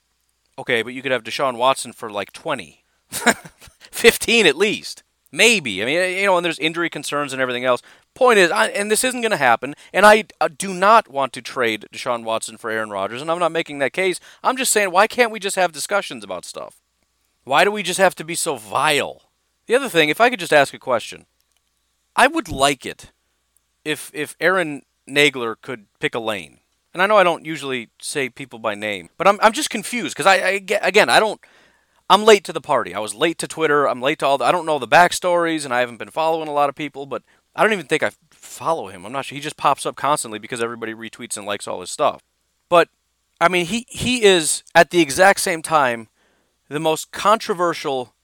Okay, 0.57 0.81
but 0.81 0.93
you 0.93 1.01
could 1.01 1.11
have 1.11 1.23
Deshaun 1.23 1.57
Watson 1.57 1.91
for 1.93 2.09
like 2.09 2.31
20, 2.31 2.83
15 3.91 4.45
at 4.45 4.55
least. 4.55 5.03
Maybe. 5.31 5.81
I 5.81 5.85
mean, 5.85 6.17
you 6.17 6.25
know, 6.25 6.37
and 6.37 6.45
there's 6.45 6.59
injury 6.59 6.89
concerns 6.89 7.33
and 7.33 7.41
everything 7.41 7.65
else. 7.65 7.81
Point 8.13 8.39
is, 8.39 8.51
I, 8.51 8.67
and 8.67 8.89
this 8.89 9.03
isn't 9.03 9.19
going 9.19 9.31
to 9.31 9.37
happen, 9.37 9.75
and 9.93 10.05
I 10.05 10.25
uh, 10.39 10.47
do 10.47 10.73
not 10.73 11.09
want 11.09 11.33
to 11.33 11.41
trade 11.41 11.87
Deshaun 11.91 12.23
Watson 12.23 12.55
for 12.55 12.69
Aaron 12.69 12.89
Rodgers, 12.89 13.21
and 13.21 13.29
I'm 13.29 13.39
not 13.39 13.51
making 13.51 13.79
that 13.79 13.91
case. 13.91 14.21
I'm 14.41 14.55
just 14.55 14.71
saying, 14.71 14.91
why 14.91 15.07
can't 15.07 15.31
we 15.31 15.39
just 15.39 15.57
have 15.57 15.73
discussions 15.73 16.23
about 16.23 16.45
stuff? 16.45 16.81
Why 17.43 17.65
do 17.65 17.71
we 17.71 17.83
just 17.83 17.99
have 17.99 18.15
to 18.15 18.23
be 18.23 18.35
so 18.35 18.55
vile? 18.55 19.23
The 19.65 19.75
other 19.75 19.89
thing, 19.89 20.07
if 20.07 20.21
I 20.21 20.29
could 20.29 20.39
just 20.39 20.53
ask 20.53 20.73
a 20.73 20.79
question, 20.79 21.25
I 22.15 22.27
would 22.27 22.47
like 22.47 22.85
it 22.85 23.11
if 23.83 24.09
if 24.13 24.37
Aaron 24.39 24.83
Nagler 25.07 25.55
could 25.61 25.87
pick 25.99 26.15
a 26.15 26.19
lane. 26.19 26.59
And 26.95 27.01
I 27.01 27.07
know 27.07 27.17
I 27.17 27.25
don't 27.25 27.43
usually 27.43 27.89
say 28.01 28.29
people 28.29 28.57
by 28.57 28.73
name, 28.73 29.09
but 29.17 29.27
I'm 29.27 29.37
I'm 29.41 29.51
just 29.51 29.69
confused 29.69 30.15
because 30.15 30.25
I, 30.25 30.35
I 30.35 30.61
again 30.81 31.09
I 31.09 31.19
don't 31.19 31.41
I'm 32.09 32.23
late 32.23 32.45
to 32.45 32.53
the 32.53 32.61
party. 32.61 32.95
I 32.95 32.99
was 32.99 33.13
late 33.13 33.37
to 33.39 33.49
Twitter. 33.49 33.85
I'm 33.85 34.01
late 34.01 34.19
to 34.19 34.25
all 34.25 34.37
the 34.37 34.45
I 34.45 34.53
don't 34.53 34.65
know 34.65 34.79
the 34.79 34.87
backstories 34.87 35.65
and 35.65 35.73
I 35.73 35.81
haven't 35.81 35.97
been 35.97 36.09
following 36.09 36.47
a 36.47 36.53
lot 36.53 36.69
of 36.69 36.75
people, 36.75 37.05
but 37.05 37.21
I 37.53 37.63
don't 37.63 37.73
even 37.73 37.87
think 37.87 38.01
I 38.01 38.11
follow 38.31 38.87
him. 38.87 39.05
I'm 39.05 39.11
not 39.11 39.25
sure. 39.25 39.35
He 39.35 39.41
just 39.41 39.57
pops 39.57 39.85
up 39.85 39.97
constantly 39.97 40.39
because 40.39 40.63
everybody 40.63 40.93
retweets 40.93 41.35
and 41.35 41.45
likes 41.45 41.67
all 41.67 41.81
his 41.81 41.89
stuff. 41.89 42.21
But 42.69 42.87
I 43.41 43.49
mean, 43.49 43.65
he 43.65 43.85
he 43.89 44.23
is 44.23 44.63
at 44.73 44.91
the 44.91 45.01
exact 45.01 45.41
same 45.41 45.61
time 45.61 46.07
the 46.69 46.79
most 46.79 47.11
controversial 47.11 48.14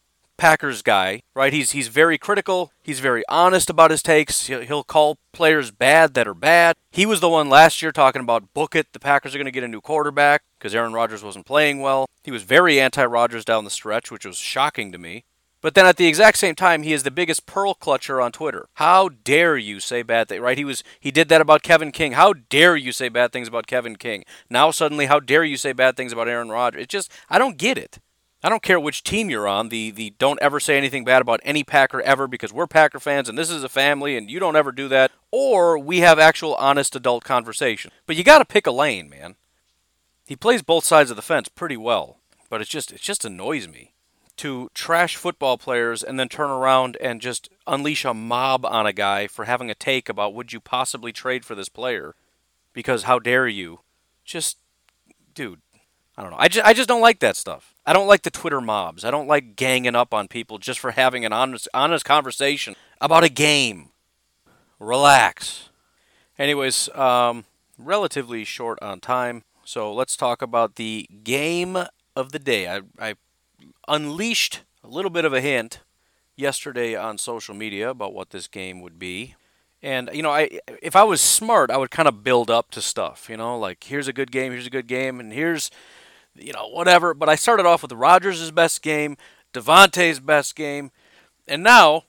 Packers 0.41 0.81
guy, 0.81 1.21
right? 1.35 1.53
He's 1.53 1.69
he's 1.69 1.87
very 1.87 2.17
critical. 2.17 2.71
He's 2.81 2.99
very 2.99 3.23
honest 3.29 3.69
about 3.69 3.91
his 3.91 4.01
takes. 4.01 4.47
He'll, 4.47 4.61
he'll 4.61 4.83
call 4.83 5.19
players 5.33 5.69
bad 5.69 6.15
that 6.15 6.27
are 6.27 6.33
bad. 6.33 6.77
He 6.89 7.05
was 7.05 7.19
the 7.19 7.29
one 7.29 7.47
last 7.47 7.83
year 7.83 7.91
talking 7.91 8.23
about 8.23 8.51
book 8.55 8.75
it. 8.75 8.91
The 8.91 8.99
Packers 8.99 9.35
are 9.35 9.37
going 9.37 9.45
to 9.45 9.51
get 9.51 9.63
a 9.63 9.67
new 9.67 9.81
quarterback 9.81 10.41
because 10.57 10.73
Aaron 10.73 10.93
Rodgers 10.93 11.23
wasn't 11.23 11.45
playing 11.45 11.81
well. 11.81 12.07
He 12.23 12.31
was 12.31 12.41
very 12.41 12.81
anti-Rodgers 12.81 13.45
down 13.45 13.65
the 13.65 13.69
stretch, 13.69 14.09
which 14.09 14.25
was 14.25 14.37
shocking 14.37 14.91
to 14.91 14.97
me. 14.97 15.25
But 15.61 15.75
then 15.75 15.85
at 15.85 15.97
the 15.97 16.07
exact 16.07 16.39
same 16.39 16.55
time, 16.55 16.81
he 16.81 16.91
is 16.91 17.03
the 17.03 17.11
biggest 17.11 17.45
pearl 17.45 17.75
clutcher 17.75 18.19
on 18.19 18.31
Twitter. 18.31 18.65
How 18.73 19.09
dare 19.09 19.57
you 19.57 19.79
say 19.79 20.01
bad 20.01 20.27
things? 20.27 20.41
Right? 20.41 20.57
He 20.57 20.65
was 20.65 20.83
he 20.99 21.11
did 21.11 21.29
that 21.29 21.41
about 21.41 21.61
Kevin 21.61 21.91
King. 21.91 22.13
How 22.13 22.33
dare 22.33 22.75
you 22.75 22.91
say 22.91 23.09
bad 23.09 23.31
things 23.31 23.47
about 23.47 23.67
Kevin 23.67 23.95
King? 23.95 24.23
Now 24.49 24.71
suddenly, 24.71 25.05
how 25.05 25.19
dare 25.19 25.43
you 25.43 25.55
say 25.57 25.71
bad 25.71 25.95
things 25.95 26.11
about 26.11 26.27
Aaron 26.27 26.49
Rodgers? 26.49 26.81
It's 26.81 26.91
just 26.91 27.11
I 27.29 27.37
don't 27.37 27.59
get 27.59 27.77
it. 27.77 27.99
I 28.43 28.49
don't 28.49 28.63
care 28.63 28.79
which 28.79 29.03
team 29.03 29.29
you're 29.29 29.47
on. 29.47 29.69
The 29.69 29.91
the 29.91 30.13
don't 30.17 30.41
ever 30.41 30.59
say 30.59 30.77
anything 30.77 31.03
bad 31.03 31.21
about 31.21 31.41
any 31.43 31.63
Packer 31.63 32.01
ever 32.01 32.27
because 32.27 32.51
we're 32.51 32.67
Packer 32.67 32.99
fans 32.99 33.29
and 33.29 33.37
this 33.37 33.51
is 33.51 33.63
a 33.63 33.69
family 33.69 34.17
and 34.17 34.29
you 34.29 34.39
don't 34.39 34.55
ever 34.55 34.71
do 34.71 34.87
that. 34.87 35.11
Or 35.31 35.77
we 35.77 35.99
have 35.99 36.17
actual 36.17 36.55
honest 36.55 36.95
adult 36.95 37.23
conversation. 37.23 37.91
But 38.07 38.15
you 38.15 38.23
got 38.23 38.39
to 38.39 38.45
pick 38.45 38.65
a 38.65 38.71
lane, 38.71 39.09
man. 39.09 39.35
He 40.25 40.35
plays 40.35 40.61
both 40.61 40.85
sides 40.85 41.09
of 41.09 41.15
the 41.15 41.21
fence 41.21 41.49
pretty 41.49 41.77
well, 41.77 42.17
but 42.49 42.61
it's 42.61 42.69
just 42.69 42.91
it 42.91 43.01
just 43.01 43.25
annoys 43.25 43.67
me 43.67 43.93
to 44.37 44.69
trash 44.73 45.17
football 45.17 45.57
players 45.57 46.01
and 46.01 46.19
then 46.19 46.27
turn 46.27 46.49
around 46.49 46.97
and 46.99 47.21
just 47.21 47.49
unleash 47.67 48.05
a 48.05 48.13
mob 48.13 48.65
on 48.65 48.87
a 48.87 48.93
guy 48.93 49.27
for 49.27 49.45
having 49.45 49.69
a 49.69 49.75
take 49.75 50.09
about 50.09 50.33
would 50.33 50.51
you 50.51 50.59
possibly 50.59 51.11
trade 51.11 51.45
for 51.45 51.53
this 51.53 51.69
player 51.69 52.15
because 52.73 53.03
how 53.03 53.19
dare 53.19 53.47
you? 53.47 53.81
Just 54.25 54.57
dude, 55.35 55.61
I 56.21 56.23
don't 56.23 56.31
know. 56.33 56.37
I 56.39 56.47
just 56.49 56.67
I 56.67 56.73
just 56.73 56.87
don't 56.87 57.01
like 57.01 57.17
that 57.21 57.35
stuff. 57.35 57.73
I 57.83 57.93
don't 57.93 58.05
like 58.05 58.21
the 58.21 58.29
Twitter 58.29 58.61
mobs. 58.61 59.03
I 59.03 59.09
don't 59.09 59.27
like 59.27 59.55
ganging 59.55 59.95
up 59.95 60.13
on 60.13 60.27
people 60.27 60.59
just 60.59 60.77
for 60.77 60.91
having 60.91 61.25
an 61.25 61.33
honest, 61.33 61.67
honest 61.73 62.05
conversation 62.05 62.75
about 63.01 63.23
a 63.23 63.29
game. 63.29 63.89
Relax. 64.77 65.69
Anyways, 66.37 66.89
um, 66.89 67.45
relatively 67.75 68.43
short 68.43 68.77
on 68.83 68.99
time, 68.99 69.45
so 69.65 69.91
let's 69.91 70.15
talk 70.15 70.43
about 70.43 70.75
the 70.75 71.09
game 71.23 71.75
of 72.15 72.31
the 72.31 72.37
day. 72.37 72.67
I, 72.67 72.81
I 72.99 73.15
unleashed 73.87 74.61
a 74.83 74.87
little 74.87 75.09
bit 75.09 75.25
of 75.25 75.33
a 75.33 75.41
hint 75.41 75.79
yesterday 76.35 76.95
on 76.95 77.17
social 77.17 77.55
media 77.55 77.89
about 77.89 78.13
what 78.13 78.29
this 78.29 78.47
game 78.47 78.79
would 78.81 78.99
be. 78.99 79.33
And 79.81 80.07
you 80.13 80.21
know, 80.21 80.29
I 80.29 80.59
if 80.83 80.95
I 80.95 81.01
was 81.01 81.19
smart, 81.19 81.71
I 81.71 81.77
would 81.77 81.89
kind 81.89 82.07
of 82.07 82.23
build 82.23 82.51
up 82.51 82.69
to 82.71 82.81
stuff. 82.81 83.27
You 83.27 83.37
know, 83.37 83.57
like 83.57 83.85
here's 83.85 84.07
a 84.07 84.13
good 84.13 84.31
game, 84.31 84.51
here's 84.51 84.67
a 84.67 84.69
good 84.69 84.85
game, 84.85 85.19
and 85.19 85.33
here's 85.33 85.71
you 86.35 86.53
know, 86.53 86.67
whatever. 86.67 87.13
But 87.13 87.29
I 87.29 87.35
started 87.35 87.65
off 87.65 87.81
with 87.81 87.91
Rodgers' 87.91 88.51
best 88.51 88.81
game, 88.81 89.17
Davante's 89.53 90.19
best 90.19 90.55
game, 90.55 90.91
and 91.47 91.63
now 91.63 92.03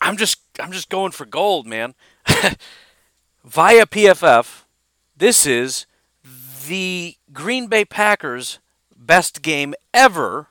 I'm 0.00 0.16
just 0.16 0.40
I'm 0.60 0.72
just 0.72 0.88
going 0.88 1.12
for 1.12 1.24
gold, 1.24 1.66
man. 1.66 1.94
Via 3.44 3.86
PFF, 3.86 4.62
this 5.16 5.44
is 5.44 5.86
the 6.66 7.16
Green 7.32 7.66
Bay 7.66 7.84
Packers' 7.84 8.58
best 8.96 9.42
game 9.42 9.74
ever, 9.92 10.48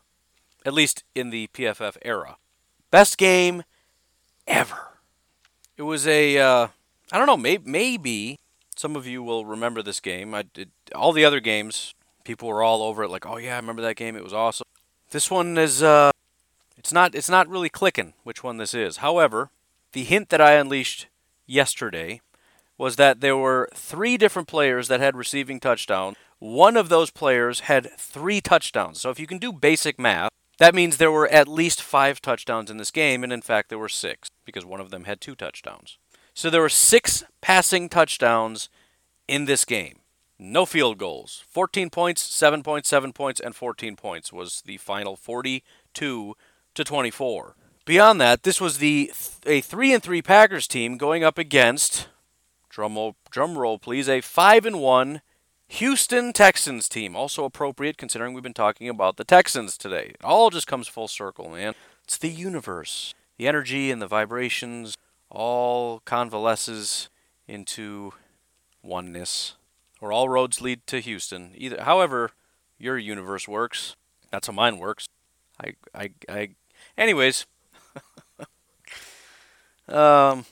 at 0.66 0.74
least 0.74 1.04
in 1.16 1.30
the 1.32 1.48
PFF 1.48 1.98
era. 2.04 2.38
Best 2.92 3.18
game 3.18 3.64
ever. 4.46 4.90
It 5.76 5.84
was 5.84 6.08
a 6.08 6.38
uh, 6.38 6.68
I 7.12 7.18
don't 7.18 7.28
know, 7.28 7.38
maybe, 7.38 7.70
maybe 7.70 8.40
Some 8.76 8.96
of 8.96 9.06
you 9.06 9.22
will 9.24 9.46
remember 9.46 9.82
this 9.82 10.00
game. 10.00 10.34
I 10.34 10.44
did 10.44 10.72
all 10.96 11.12
the 11.14 11.26
other 11.26 11.40
games. 11.40 11.94
People 12.24 12.48
were 12.48 12.64
all 12.64 12.82
over 12.84 13.04
it, 13.04 13.10
like, 13.10 13.26
"Oh 13.26 13.38
yeah, 13.38 13.54
I 13.54 13.58
remember 13.58 13.82
that 13.82 13.96
game. 13.96 14.16
It 14.16 14.24
was 14.24 14.34
awesome." 14.34 14.66
This 15.12 15.30
one 15.30 15.58
is, 15.58 15.84
uh, 15.84 16.12
it's 16.78 16.92
not, 16.92 17.14
it's 17.14 17.30
not 17.30 17.48
really 17.48 17.70
clicking 17.70 18.14
which 18.24 18.44
one 18.44 18.58
this 18.58 18.74
is. 18.74 18.98
However, 18.98 19.52
the 19.92 20.04
hint 20.04 20.30
that 20.30 20.42
I 20.42 20.54
unleashed 20.54 21.08
yesterday 21.46 22.22
was 22.78 22.96
that 22.96 23.22
there 23.22 23.38
were 23.38 23.70
three 23.74 24.18
different 24.18 24.48
players 24.48 24.88
that 24.88 25.00
had 25.00 25.16
receiving 25.16 25.60
touchdowns. 25.60 26.18
One 26.40 26.76
of 26.76 26.90
those 26.90 27.12
players 27.12 27.62
had 27.62 27.92
three 27.98 28.42
touchdowns. 28.42 29.00
So 29.00 29.10
if 29.10 29.20
you 29.20 29.28
can 29.28 29.38
do 29.38 29.54
basic 29.54 30.00
math, 30.00 30.32
that 30.58 30.76
means 30.76 30.98
there 30.98 31.12
were 31.12 31.28
at 31.28 31.48
least 31.48 31.82
five 31.82 32.22
touchdowns 32.22 32.70
in 32.70 32.78
this 32.78 32.92
game, 32.92 33.24
and 33.24 33.32
in 33.32 33.42
fact, 33.42 33.70
there 33.70 33.80
were 33.80 33.90
six 33.90 34.30
because 34.46 34.66
one 34.66 34.80
of 34.80 34.90
them 34.90 35.06
had 35.06 35.22
two 35.22 35.36
touchdowns. 35.36 35.98
So 36.34 36.50
there 36.50 36.62
were 36.62 36.70
six 36.70 37.24
passing 37.42 37.90
touchdowns 37.90 38.70
in 39.28 39.46
this 39.46 39.64
game. 39.66 40.00
No 40.46 40.66
field 40.66 40.98
goals. 40.98 41.46
14 41.48 41.90
points, 41.90 42.22
7 42.22 42.64
points, 42.64 42.90
7 42.90 43.14
points, 43.14 43.40
and 43.40 43.56
14 43.56 43.96
points 43.96 44.34
was 44.34 44.62
the 44.66 44.76
final 44.76 45.16
42 45.16 46.36
to 46.74 46.84
24. 46.84 47.56
Beyond 47.86 48.20
that, 48.20 48.44
this 48.44 48.60
was 48.60 48.80
the 48.80 49.14
a 49.46 49.62
3 49.62 49.94
and 49.94 50.04
3 50.04 50.22
Packers 50.22 50.68
team 50.68 50.98
going 50.98 51.24
up 51.24 51.38
against 51.38 52.10
drum 52.70 52.96
roll, 52.96 53.16
drum 53.32 53.58
roll 53.58 53.80
please, 53.80 54.10
a 54.10 54.20
5 54.20 54.66
and 54.66 54.82
1 54.82 55.22
Houston 55.70 56.34
Texans 56.34 56.90
team. 56.90 57.16
Also 57.16 57.46
appropriate 57.46 57.98
considering 57.98 58.34
we've 58.34 58.44
been 58.44 58.54
talking 58.54 58.90
about 58.90 59.16
the 59.16 59.24
Texans 59.24 59.78
today. 59.78 60.12
It 60.14 60.26
all 60.26 60.50
just 60.50 60.68
comes 60.68 60.90
full 60.90 61.08
circle, 61.08 61.48
man. 61.48 61.74
It's 62.04 62.18
the 62.18 62.30
universe. 62.30 63.14
The 63.38 63.48
energy 63.48 63.90
and 63.90 64.02
the 64.02 64.08
vibrations 64.08 64.98
all 65.30 66.02
convalesces 66.04 67.08
into 67.48 68.12
oneness. 68.82 69.56
Or 70.04 70.12
all 70.12 70.28
roads 70.28 70.60
lead 70.60 70.86
to 70.88 71.00
Houston. 71.00 71.54
Either 71.56 71.82
however 71.82 72.32
your 72.78 72.98
universe 72.98 73.48
works. 73.48 73.96
That's 74.32 74.48
how 74.48 74.54
mine 74.54 74.78
works. 74.78 75.08
I 75.64 75.76
I 75.96 76.10
I 76.28 76.50
anyways. 76.98 77.46
um 79.88 80.46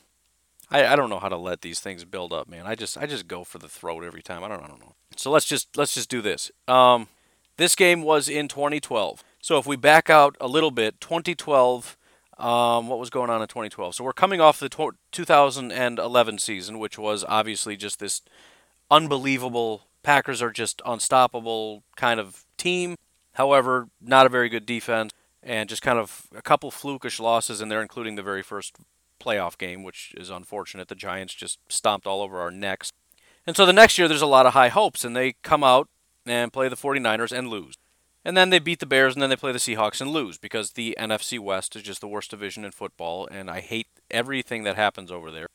I, 0.73 0.85
I 0.85 0.95
don't 0.95 1.09
know 1.09 1.19
how 1.19 1.27
to 1.27 1.35
let 1.35 1.63
these 1.63 1.81
things 1.81 2.05
build 2.05 2.31
up, 2.31 2.47
man. 2.47 2.65
I 2.65 2.75
just 2.75 2.97
I 2.97 3.05
just 3.05 3.27
go 3.27 3.43
for 3.43 3.57
the 3.57 3.67
throat 3.67 4.05
every 4.05 4.21
time. 4.21 4.41
I 4.41 4.47
don't 4.47 4.63
I 4.63 4.67
don't 4.67 4.79
know. 4.79 4.95
So 5.17 5.29
let's 5.29 5.45
just 5.45 5.75
let's 5.75 5.95
just 5.95 6.09
do 6.09 6.21
this. 6.21 6.49
Um 6.69 7.09
this 7.57 7.75
game 7.75 8.03
was 8.03 8.29
in 8.29 8.47
2012. 8.47 9.21
So 9.41 9.57
if 9.57 9.67
we 9.67 9.75
back 9.75 10.09
out 10.09 10.37
a 10.39 10.47
little 10.47 10.71
bit, 10.71 11.01
2012 11.01 11.97
um, 12.37 12.87
what 12.87 12.99
was 12.99 13.09
going 13.09 13.29
on 13.29 13.41
in 13.41 13.47
2012? 13.49 13.95
So 13.95 14.03
we're 14.03 14.13
coming 14.13 14.39
off 14.41 14.59
the 14.59 14.69
tw- 14.69 14.95
2011 15.11 16.39
season, 16.39 16.79
which 16.79 16.97
was 16.97 17.23
obviously 17.27 17.77
just 17.77 17.99
this 17.99 18.21
unbelievable. 18.91 19.87
Packers 20.03 20.41
are 20.41 20.51
just 20.51 20.81
unstoppable 20.85 21.83
kind 21.95 22.19
of 22.19 22.45
team. 22.57 22.95
However, 23.33 23.87
not 24.01 24.25
a 24.25 24.29
very 24.29 24.49
good 24.49 24.65
defense, 24.65 25.11
and 25.41 25.69
just 25.69 25.81
kind 25.81 25.97
of 25.97 26.27
a 26.35 26.41
couple 26.41 26.69
flukish 26.69 27.19
losses 27.19 27.61
in 27.61 27.69
there, 27.69 27.81
including 27.81 28.15
the 28.15 28.23
very 28.23 28.43
first 28.43 28.75
playoff 29.19 29.57
game, 29.57 29.83
which 29.83 30.13
is 30.17 30.29
unfortunate. 30.29 30.89
The 30.89 30.95
Giants 30.95 31.33
just 31.33 31.59
stomped 31.69 32.05
all 32.05 32.21
over 32.21 32.39
our 32.39 32.51
necks. 32.51 32.91
And 33.47 33.55
so 33.55 33.65
the 33.65 33.73
next 33.73 33.97
year, 33.97 34.07
there's 34.07 34.21
a 34.21 34.27
lot 34.27 34.45
of 34.45 34.53
high 34.53 34.67
hopes, 34.67 35.05
and 35.05 35.15
they 35.15 35.33
come 35.41 35.63
out 35.63 35.87
and 36.25 36.53
play 36.53 36.67
the 36.67 36.75
49ers 36.75 37.35
and 37.35 37.47
lose. 37.47 37.75
And 38.23 38.37
then 38.37 38.51
they 38.51 38.59
beat 38.59 38.79
the 38.79 38.85
Bears, 38.85 39.15
and 39.15 39.21
then 39.21 39.31
they 39.31 39.35
play 39.35 39.51
the 39.51 39.57
Seahawks 39.57 40.01
and 40.01 40.11
lose 40.11 40.37
because 40.37 40.71
the 40.71 40.95
NFC 40.99 41.39
West 41.39 41.75
is 41.75 41.81
just 41.81 42.01
the 42.01 42.07
worst 42.07 42.29
division 42.29 42.63
in 42.65 42.71
football, 42.71 43.27
and 43.31 43.49
I 43.49 43.61
hate 43.61 43.87
everything 44.11 44.63
that 44.63 44.75
happens 44.75 45.11
over 45.11 45.31
there. 45.31 45.47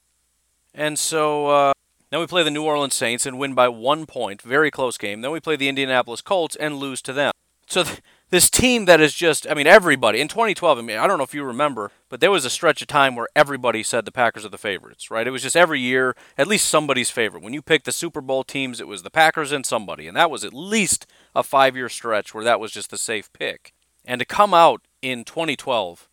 And 0.75 0.99
so 0.99 1.47
uh, 1.47 1.73
then 2.11 2.21
we 2.21 2.27
play 2.27 2.43
the 2.43 2.51
New 2.51 2.63
Orleans 2.63 2.95
Saints 2.95 3.27
and 3.27 3.39
win 3.39 3.55
by 3.55 3.69
one 3.69 4.07
point, 4.07 4.43
very 4.43 4.71
close 4.71 4.97
game. 4.97 5.21
Then 5.21 5.33
we 5.33 5.41
play 5.41 5.57
the 5.57 5.69
Indianapolis 5.69 6.21
Colts 6.21 6.57
and 6.57 6.77
lose 6.77 7.03
to 7.03 7.13
them. 7.13 7.33
So 7.67 7.83
th- 7.83 8.01
this 8.31 8.49
team 8.49 8.85
that 8.85 9.01
is 9.01 9.13
just, 9.15 9.47
I 9.49 9.55
mean, 9.55 9.67
everybody 9.67 10.21
in 10.21 10.29
2012. 10.29 10.79
I 10.79 10.83
mean, 10.83 10.99
I 10.99 11.07
don't 11.07 11.19
know 11.19 11.25
if 11.25 11.35
you 11.35 11.45
remember, 11.45 11.91
but 12.09 12.21
there 12.21 12.31
was 12.31 12.45
a 12.45 12.51
stretch 12.51 12.81
of 12.81 12.89
time 12.89 13.17
where 13.17 13.29
everybody 13.35 13.83
said 13.83 14.05
the 14.05 14.13
Packers 14.13 14.45
are 14.45 14.51
the 14.51 14.59
favorites, 14.59 15.11
right? 15.11 15.27
It 15.27 15.33
was 15.33 15.43
just 15.43 15.57
every 15.57 15.81
year, 15.81 16.17
at 16.39 16.47
least 16.47 16.69
somebody's 16.69 17.11
favorite. 17.11 17.43
When 17.43 17.53
you 17.53 17.63
picked 17.63 17.85
the 17.85 17.93
Super 17.93 18.21
Bowl 18.21 18.45
teams, 18.45 18.81
it 18.81 18.89
was 18.89 19.03
the 19.03 19.11
Packers 19.11 19.53
and 19.53 19.67
somebody, 19.67 20.07
and 20.07 20.17
that 20.17 20.31
was 20.31 20.45
at 20.45 20.55
least 20.55 21.07
a 21.35 21.43
five-year 21.43 21.89
stretch 21.89 22.35
where 22.35 22.45
that 22.45 22.61
was 22.61 22.73
just 22.73 22.91
the 22.91 22.99
safe 22.99 23.33
pick. 23.33 23.73
And 24.05 24.21
to 24.21 24.25
come 24.25 24.55
out 24.55 24.83
in 25.03 25.25
2012 25.25 26.09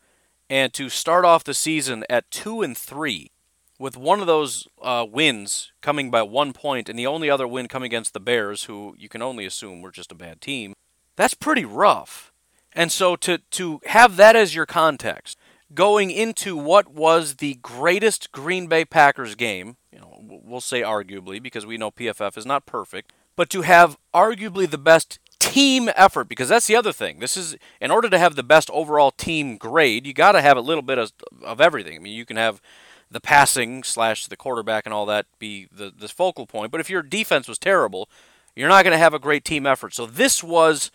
and 0.50 0.74
to 0.74 0.90
start 0.90 1.26
off 1.26 1.44
the 1.44 1.54
season 1.54 2.04
at 2.10 2.30
two 2.32 2.62
and 2.62 2.76
three, 2.76 3.32
with 3.84 3.98
one 3.98 4.22
of 4.22 4.28
those 4.28 4.66
uh, 4.82 5.06
wins 5.12 5.74
coming 5.82 6.10
by 6.10 6.22
one 6.22 6.54
point, 6.54 6.88
and 6.88 6.98
the 6.98 7.06
only 7.06 7.30
other 7.30 7.46
win 7.46 7.68
coming 7.68 7.88
against 7.88 8.14
the 8.14 8.20
Bears, 8.22 8.64
who 8.64 8.96
you 8.98 9.10
can 9.10 9.22
only 9.22 9.46
assume 9.46 9.82
were 9.82 9.92
just 9.92 10.10
a 10.10 10.16
bad 10.16 10.40
team 10.40 10.74
that's 11.18 11.34
pretty 11.34 11.66
rough. 11.66 12.32
And 12.72 12.94
so 12.94 13.18
to 13.18 13.40
to 13.52 13.82
have 13.88 14.16
that 14.16 14.38
as 14.38 14.56
your 14.56 14.66
context, 14.66 15.38
going 15.74 16.12
into 16.12 16.56
what 16.56 16.94
was 16.94 17.36
the 17.36 17.56
greatest 17.56 18.32
Green 18.32 18.68
Bay 18.68 18.86
Packers 18.86 19.36
game, 19.36 19.76
you 19.92 20.00
know, 20.00 20.18
we'll 20.22 20.62
say 20.62 20.82
arguably 20.82 21.44
because 21.44 21.66
we 21.66 21.78
know 21.78 21.92
PFF 21.92 22.38
is 22.38 22.46
not 22.46 22.66
perfect, 22.66 23.12
but 23.36 23.50
to 23.50 23.64
have 23.64 23.98
arguably 24.14 24.70
the 24.70 24.78
best 24.78 25.20
team 25.40 25.90
effort 25.98 26.30
because 26.30 26.48
that's 26.48 26.68
the 26.68 26.76
other 26.78 26.94
thing. 26.94 27.20
This 27.20 27.36
is 27.36 27.58
in 27.82 27.92
order 27.92 28.10
to 28.10 28.18
have 28.18 28.38
the 28.38 28.44
best 28.44 28.70
overall 28.70 29.12
team 29.12 29.58
grade, 29.58 30.08
you 30.08 30.14
got 30.14 30.32
to 30.32 30.42
have 30.42 30.56
a 30.56 30.62
little 30.62 30.82
bit 30.82 30.98
of, 30.98 31.12
of 31.44 31.60
everything. 31.60 31.98
I 31.98 32.00
mean, 32.00 32.16
you 32.16 32.26
can 32.26 32.38
have 32.38 32.62
the 33.14 33.22
passing 33.22 33.84
slash 33.84 34.28
the 34.28 34.36
quarterback 34.36 34.86
and 34.86 34.94
all 34.94 35.06
that 35.06 35.26
be 35.40 35.68
the 35.72 35.92
the 35.96 36.08
focal 36.08 36.46
point, 36.46 36.72
but 36.72 36.82
if 36.82 36.90
your 36.90 37.02
defense 37.02 37.48
was 37.48 37.58
terrible, 37.58 38.10
you're 38.56 38.70
not 38.70 38.84
going 38.84 38.94
to 38.94 38.98
have 38.98 39.14
a 39.14 39.20
great 39.20 39.46
team 39.46 39.66
effort. 39.66 39.94
So 39.94 40.06
this 40.06 40.44
was 40.44 40.92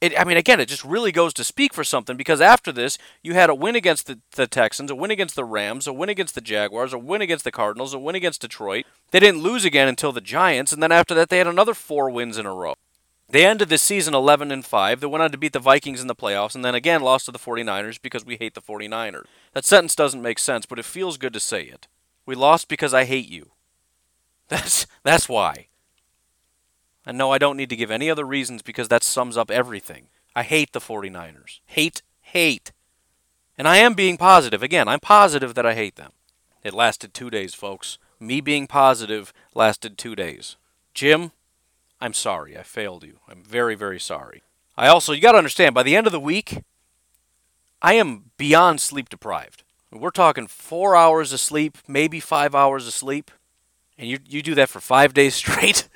it, 0.00 0.18
I 0.18 0.24
mean, 0.24 0.38
again, 0.38 0.60
it 0.60 0.68
just 0.68 0.84
really 0.84 1.12
goes 1.12 1.34
to 1.34 1.44
speak 1.44 1.74
for 1.74 1.84
something 1.84 2.16
because 2.16 2.40
after 2.40 2.72
this, 2.72 2.96
you 3.22 3.34
had 3.34 3.50
a 3.50 3.54
win 3.54 3.76
against 3.76 4.06
the, 4.06 4.18
the, 4.34 4.46
Texans, 4.46 4.90
a 4.90 4.94
win 4.94 5.10
against 5.10 5.36
the 5.36 5.44
Rams, 5.44 5.86
a 5.86 5.92
win 5.92 6.08
against 6.08 6.34
the 6.34 6.40
Jaguars, 6.40 6.94
a 6.94 6.98
win 6.98 7.20
against 7.20 7.44
the 7.44 7.52
Cardinals, 7.52 7.92
a 7.92 7.98
win 7.98 8.14
against 8.14 8.40
Detroit. 8.40 8.86
They 9.10 9.20
didn't 9.20 9.42
lose 9.42 9.66
again 9.66 9.88
until 9.88 10.12
the 10.12 10.22
Giants, 10.22 10.72
and 10.72 10.82
then 10.82 10.90
after 10.90 11.14
that, 11.14 11.28
they 11.28 11.36
had 11.36 11.46
another 11.46 11.74
four 11.74 12.08
wins 12.08 12.38
in 12.38 12.46
a 12.46 12.54
row. 12.54 12.76
They 13.30 13.46
ended 13.46 13.68
the 13.68 13.78
season 13.78 14.14
11 14.14 14.50
and 14.50 14.64
5. 14.64 15.00
They 15.00 15.06
went 15.06 15.22
on 15.22 15.30
to 15.30 15.38
beat 15.38 15.52
the 15.52 15.60
Vikings 15.60 16.00
in 16.00 16.08
the 16.08 16.16
playoffs, 16.16 16.54
and 16.54 16.64
then 16.64 16.74
again 16.74 17.02
lost 17.02 17.26
to 17.26 17.32
the 17.32 17.38
49ers 17.38 18.00
because 18.00 18.24
we 18.24 18.36
hate 18.36 18.54
the 18.54 18.62
49ers. 18.62 19.26
That 19.52 19.64
sentence 19.64 19.94
doesn't 19.94 20.22
make 20.22 20.38
sense, 20.38 20.66
but 20.66 20.78
it 20.78 20.84
feels 20.84 21.16
good 21.16 21.32
to 21.34 21.40
say 21.40 21.62
it. 21.62 21.86
We 22.26 22.34
lost 22.34 22.68
because 22.68 22.92
I 22.92 23.04
hate 23.04 23.28
you. 23.28 23.50
That's 24.48 24.86
that's 25.04 25.28
why. 25.28 25.68
And 27.06 27.16
no, 27.16 27.30
I 27.30 27.38
don't 27.38 27.56
need 27.56 27.70
to 27.70 27.76
give 27.76 27.90
any 27.90 28.10
other 28.10 28.24
reasons 28.24 28.62
because 28.62 28.88
that 28.88 29.04
sums 29.04 29.36
up 29.36 29.50
everything. 29.50 30.08
I 30.34 30.42
hate 30.42 30.72
the 30.72 30.80
49ers. 30.80 31.60
Hate, 31.66 32.02
hate. 32.20 32.72
And 33.56 33.66
I 33.66 33.78
am 33.78 33.94
being 33.94 34.16
positive. 34.16 34.62
Again, 34.62 34.88
I'm 34.88 35.00
positive 35.00 35.54
that 35.54 35.66
I 35.66 35.74
hate 35.74 35.96
them. 35.96 36.12
It 36.62 36.74
lasted 36.74 37.14
two 37.14 37.30
days, 37.30 37.54
folks. 37.54 37.98
Me 38.18 38.40
being 38.40 38.66
positive 38.66 39.32
lasted 39.54 39.96
two 39.96 40.14
days. 40.14 40.56
Jim, 40.94 41.32
I'm 42.00 42.14
sorry. 42.14 42.56
I 42.56 42.62
failed 42.62 43.04
you. 43.04 43.18
I'm 43.28 43.42
very, 43.42 43.74
very 43.74 44.00
sorry. 44.00 44.42
I 44.76 44.88
also, 44.88 45.12
you 45.12 45.20
got 45.20 45.32
to 45.32 45.38
understand, 45.38 45.74
by 45.74 45.82
the 45.82 45.96
end 45.96 46.06
of 46.06 46.12
the 46.12 46.20
week, 46.20 46.62
I 47.82 47.94
am 47.94 48.30
beyond 48.36 48.80
sleep 48.80 49.08
deprived. 49.08 49.62
We're 49.92 50.10
talking 50.10 50.46
four 50.46 50.94
hours 50.94 51.32
of 51.32 51.40
sleep, 51.40 51.78
maybe 51.88 52.20
five 52.20 52.54
hours 52.54 52.86
of 52.86 52.94
sleep. 52.94 53.30
And 53.98 54.08
you, 54.08 54.18
you 54.26 54.42
do 54.42 54.54
that 54.54 54.68
for 54.68 54.80
five 54.80 55.12
days 55.20 55.34
straight. 55.34 55.88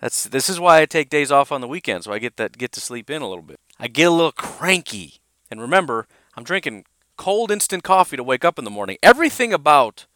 That's 0.00 0.24
this 0.24 0.50
is 0.50 0.60
why 0.60 0.80
I 0.80 0.86
take 0.86 1.08
days 1.08 1.32
off 1.32 1.50
on 1.50 1.60
the 1.60 1.68
weekend, 1.68 2.04
so 2.04 2.12
I 2.12 2.18
get 2.18 2.36
that 2.36 2.58
get 2.58 2.70
to 2.72 2.80
sleep 2.80 3.08
in 3.08 3.22
a 3.22 3.28
little 3.28 3.42
bit. 3.42 3.56
I 3.78 3.88
get 3.88 4.04
a 4.04 4.10
little 4.10 4.32
cranky. 4.32 5.20
And 5.50 5.60
remember, 5.60 6.06
I'm 6.36 6.44
drinking 6.44 6.84
cold 7.16 7.50
instant 7.50 7.82
coffee 7.82 8.16
to 8.16 8.22
wake 8.22 8.44
up 8.44 8.58
in 8.58 8.64
the 8.64 8.70
morning. 8.70 8.98
Everything 9.02 9.52
about 9.52 10.06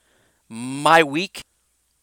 my 0.49 1.03
week 1.03 1.43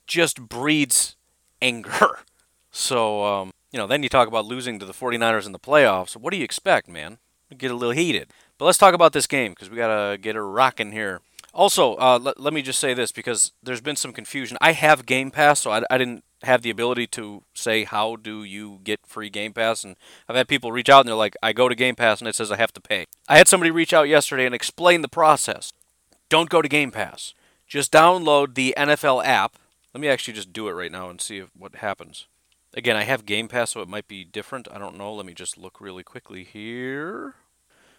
just 0.07 0.41
breeds 0.41 1.15
anger. 1.61 2.19
So, 2.78 3.25
um, 3.25 3.53
you 3.71 3.80
know, 3.80 3.88
then 3.88 4.03
you 4.03 4.09
talk 4.09 4.28
about 4.28 4.45
losing 4.45 4.78
to 4.78 4.86
the 4.86 4.93
49ers 4.93 5.47
in 5.47 5.51
the 5.51 5.57
playoffs. 5.57 6.15
What 6.15 6.32
do 6.32 6.38
you 6.38 6.43
expect, 6.43 6.88
man? 6.88 7.17
Get 7.57 7.71
a 7.71 7.75
little 7.75 7.95
heated. 7.95 8.30
But 8.59 8.65
let's 8.65 8.78
talk 8.78 8.93
about 8.93 9.13
this 9.13 9.25
game 9.25 9.53
because 9.53 9.71
we 9.71 9.78
got 9.78 10.11
to 10.11 10.17
get 10.19 10.36
her 10.36 10.47
rocking 10.47 10.91
here. 10.91 11.21
Also, 11.55 11.95
uh, 11.95 12.19
let, 12.21 12.39
let 12.39 12.53
me 12.53 12.61
just 12.61 12.80
say 12.80 12.93
this 12.93 13.11
because 13.11 13.51
there's 13.63 13.82
been 13.82 13.95
some 13.95 14.13
confusion. 14.13 14.59
I 14.61 14.73
have 14.73 15.07
Game 15.07 15.32
Pass, 15.32 15.59
so 15.59 15.71
I, 15.71 15.82
I 15.89 15.97
didn't 15.97 16.23
have 16.43 16.61
the 16.61 16.69
ability 16.69 17.07
to 17.07 17.41
say 17.55 17.84
how 17.84 18.15
do 18.15 18.43
you 18.43 18.80
get 18.84 18.99
free 19.07 19.32
Game 19.32 19.53
Pass 19.53 19.84
and 19.84 19.95
I've 20.30 20.36
had 20.36 20.47
people 20.47 20.71
reach 20.71 20.88
out 20.88 20.99
and 20.99 21.09
they're 21.09 21.15
like 21.15 21.36
I 21.41 21.53
go 21.53 21.67
to 21.67 21.73
Game 21.73 21.95
Pass 21.95 22.21
and 22.21 22.28
it 22.28 22.36
says 22.36 22.51
I 22.51 22.57
have 22.57 22.73
to 22.73 22.82
pay. 22.82 23.07
I 23.28 23.39
had 23.39 23.47
somebody 23.47 23.71
reach 23.71 23.91
out 23.91 24.07
yesterday 24.07 24.45
and 24.45 24.53
explain 24.53 25.01
the 25.01 25.07
process. 25.07 25.73
Don't 26.30 26.51
go 26.51 26.61
to 26.61 26.69
Game 26.69 26.91
Pass. 26.91 27.34
Just 27.67 27.91
download 27.91 28.53
the 28.53 28.75
NFL 28.78 29.25
app. 29.25 29.57
Let 29.95 30.01
me 30.01 30.09
actually 30.09 30.36
just 30.36 30.53
do 30.53 30.67
it 30.67 30.73
right 30.73 30.91
now 30.91 31.09
and 31.09 31.19
see 31.19 31.39
if, 31.39 31.49
what 31.57 31.78
happens. 31.78 32.28
Again, 32.74 32.95
I 32.95 33.03
have 33.03 33.26
Game 33.26 33.47
Pass 33.47 33.72
so 33.72 33.82
it 33.82 33.88
might 33.88 34.07
be 34.07 34.24
different. 34.24 34.68
I 34.72 34.78
don't 34.78 34.97
know. 34.97 35.13
Let 35.13 35.26
me 35.26 35.34
just 35.34 35.57
look 35.57 35.82
really 35.82 36.03
quickly 36.03 36.43
here. 36.43 37.36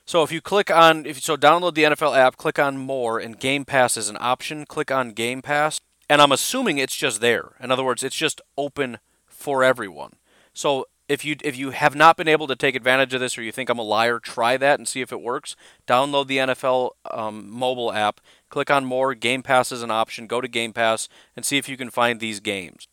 So 0.05 0.23
if 0.23 0.33
you 0.33 0.41
click 0.41 0.71
on 0.71 1.07
if 1.07 1.17
you, 1.17 1.21
so 1.21 1.37
download 1.37 1.75
the 1.75 1.85
NFL 1.85 2.17
app, 2.17 2.37
click 2.37 2.59
on 2.59 2.79
more 2.79 3.19
and 3.19 3.39
Game 3.39 3.65
Pass 3.65 3.97
is 3.97 4.09
an 4.09 4.17
option. 4.21 4.67
Click 4.67 4.91
on 4.91 5.13
Game 5.13 5.43
Pass 5.43 5.81
and 6.09 6.23
I'm 6.23 6.33
assuming 6.33 6.79
it's 6.79 6.97
just 6.97 7.21
there. 7.21 7.53
In 7.61 7.71
other 7.71 7.85
words, 7.85 8.03
it's 8.03 8.17
just 8.17 8.41
open 8.57 8.99
for 9.27 9.63
everyone. 9.63 10.15
So 10.55 10.87
if 11.09 11.25
you 11.25 11.37
if 11.43 11.57
you 11.57 11.71
have 11.71 11.95
not 11.95 12.17
been 12.17 12.29
able 12.29 12.47
to 12.47 12.57
take 12.57 12.75
advantage 12.75 13.15
of 13.15 13.21
this 13.21 13.39
or 13.39 13.43
you 13.43 13.53
think 13.53 13.71
I'm 13.71 13.79
a 13.79 13.83
liar, 13.83 14.19
try 14.19 14.57
that 14.59 14.79
and 14.79 14.87
see 14.87 15.01
if 15.01 15.13
it 15.13 15.23
works. 15.23 15.57
Download 15.87 16.27
the 16.27 16.37
NFL 16.39 16.91
um, 17.11 17.51
mobile 17.51 17.93
app, 17.93 18.21
click 18.51 18.71
on 18.71 18.85
more. 18.85 19.15
Game 19.15 19.43
Pass 19.43 19.73
is 19.73 19.83
an 19.83 19.91
option. 19.91 20.27
Go 20.27 20.41
to 20.41 20.49
Game 20.49 20.73
Pass 20.73 21.09
and 21.35 21.45
see 21.45 21.57
if 21.57 21.69
you 21.69 21.77
can 21.77 21.91
find 21.91 22.21
these 22.21 22.41
games. 22.41 22.89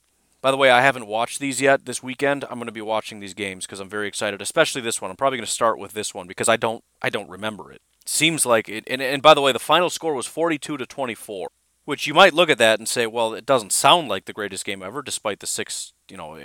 By 0.46 0.52
the 0.52 0.58
way, 0.58 0.70
I 0.70 0.82
haven't 0.82 1.08
watched 1.08 1.40
these 1.40 1.60
yet 1.60 1.86
this 1.86 2.04
weekend. 2.04 2.44
I'm 2.44 2.60
going 2.60 2.68
to 2.68 2.72
be 2.72 2.80
watching 2.80 3.20
these 3.20 3.34
games 3.34 3.66
because 3.66 3.80
I'm 3.80 3.90
very 3.90 4.08
excited, 4.08 4.44
especially 4.44 4.80
this 4.80 5.02
one. 5.02 5.10
I'm 5.10 5.18
probably 5.18 5.40
going 5.40 5.48
to 5.48 5.52
start 5.52 5.80
with 5.80 5.94
this 5.94 6.14
one 6.14 6.28
because 6.28 6.48
I 6.48 6.56
don't 6.56 6.84
I 7.02 7.10
don't 7.10 7.28
remember 7.28 7.72
it. 7.72 7.82
Seems 8.06 8.46
like 8.46 8.70
it. 8.70 8.84
And, 8.86 9.02
and 9.02 9.24
by 9.24 9.34
the 9.34 9.42
way, 9.42 9.52
the 9.54 9.58
final 9.58 9.90
score 9.90 10.14
was 10.14 10.28
42 10.28 10.78
to 10.78 10.86
24, 10.86 11.50
which 11.86 12.06
you 12.06 12.14
might 12.14 12.36
look 12.36 12.52
at 12.52 12.60
that 12.60 12.78
and 12.78 12.88
say, 12.88 13.08
well, 13.08 13.34
it 13.34 13.48
doesn't 13.48 13.74
sound 13.74 14.08
like 14.08 14.26
the 14.26 14.34
greatest 14.34 14.66
game 14.66 14.84
ever, 14.84 15.02
despite 15.02 15.40
the 15.40 15.48
six 15.48 15.94
you 16.12 16.16
know, 16.16 16.38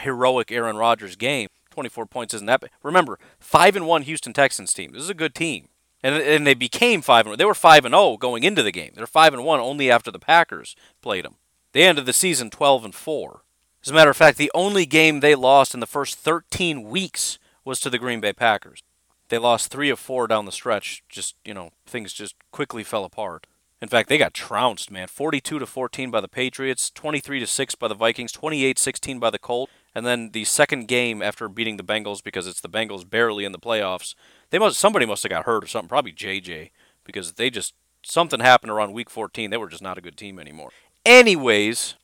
heroic 0.00 0.52
Aaron 0.52 0.76
Rodgers 0.76 1.16
game. 1.16 1.48
24 1.70 2.04
points 2.04 2.34
isn't 2.34 2.46
that. 2.46 2.64
Remember, 2.82 3.18
5 3.38 3.74
and 3.74 3.86
1 3.86 4.02
Houston 4.02 4.34
Texans 4.34 4.74
team. 4.74 4.92
This 4.92 5.04
is 5.04 5.08
a 5.08 5.14
good 5.14 5.34
team. 5.34 5.68
And, 6.02 6.14
and 6.14 6.46
they 6.46 6.52
became 6.52 7.00
5 7.00 7.26
and 7.26 7.38
They 7.38 7.46
were 7.46 7.54
5 7.54 7.86
and 7.86 7.94
0 7.94 8.18
going 8.18 8.42
into 8.42 8.62
the 8.62 8.70
game. 8.70 8.92
They're 8.94 9.06
5 9.06 9.32
and 9.32 9.44
1 9.46 9.60
only 9.60 9.90
after 9.90 10.10
the 10.10 10.18
Packers 10.18 10.76
played 11.00 11.24
them. 11.24 11.36
They 11.72 11.84
ended 11.84 12.06
the 12.06 12.12
season 12.12 12.50
12 12.50 12.84
and 12.84 12.94
4. 12.94 13.42
As 13.82 13.90
a 13.90 13.94
matter 13.94 14.10
of 14.10 14.16
fact, 14.16 14.36
the 14.38 14.50
only 14.54 14.86
game 14.86 15.20
they 15.20 15.34
lost 15.34 15.72
in 15.72 15.80
the 15.80 15.86
first 15.86 16.18
13 16.18 16.82
weeks 16.82 17.38
was 17.64 17.80
to 17.80 17.90
the 17.90 17.98
Green 17.98 18.20
Bay 18.20 18.32
Packers. 18.32 18.82
They 19.28 19.38
lost 19.38 19.70
3 19.70 19.90
of 19.90 19.98
4 19.98 20.26
down 20.26 20.44
the 20.44 20.52
stretch. 20.52 21.02
Just, 21.08 21.36
you 21.44 21.54
know, 21.54 21.70
things 21.86 22.12
just 22.12 22.34
quickly 22.50 22.82
fell 22.82 23.04
apart. 23.04 23.46
In 23.80 23.88
fact, 23.88 24.08
they 24.08 24.18
got 24.18 24.34
trounced, 24.34 24.90
man. 24.90 25.06
42 25.08 25.58
to 25.58 25.66
14 25.66 26.10
by 26.10 26.20
the 26.20 26.28
Patriots, 26.28 26.90
23 26.90 27.40
to 27.40 27.46
6 27.46 27.74
by 27.76 27.88
the 27.88 27.94
Vikings, 27.94 28.32
28-16 28.32 29.18
by 29.18 29.30
the 29.30 29.38
Colts, 29.38 29.72
and 29.94 30.04
then 30.04 30.30
the 30.32 30.44
second 30.44 30.86
game 30.86 31.22
after 31.22 31.48
beating 31.48 31.78
the 31.78 31.82
Bengals 31.82 32.22
because 32.22 32.46
it's 32.46 32.60
the 32.60 32.68
Bengals 32.68 33.08
barely 33.08 33.44
in 33.44 33.52
the 33.52 33.58
playoffs. 33.58 34.14
They 34.50 34.58
must 34.58 34.78
somebody 34.78 35.06
must 35.06 35.22
have 35.22 35.30
got 35.30 35.46
hurt 35.46 35.64
or 35.64 35.66
something, 35.66 35.88
probably 35.88 36.12
JJ, 36.12 36.70
because 37.04 37.34
they 37.34 37.48
just 37.48 37.72
something 38.02 38.40
happened 38.40 38.70
around 38.70 38.92
week 38.92 39.08
14. 39.08 39.48
They 39.48 39.56
were 39.56 39.68
just 39.68 39.82
not 39.82 39.96
a 39.96 40.02
good 40.02 40.16
team 40.16 40.38
anymore. 40.38 40.70
Anyways, 41.04 41.94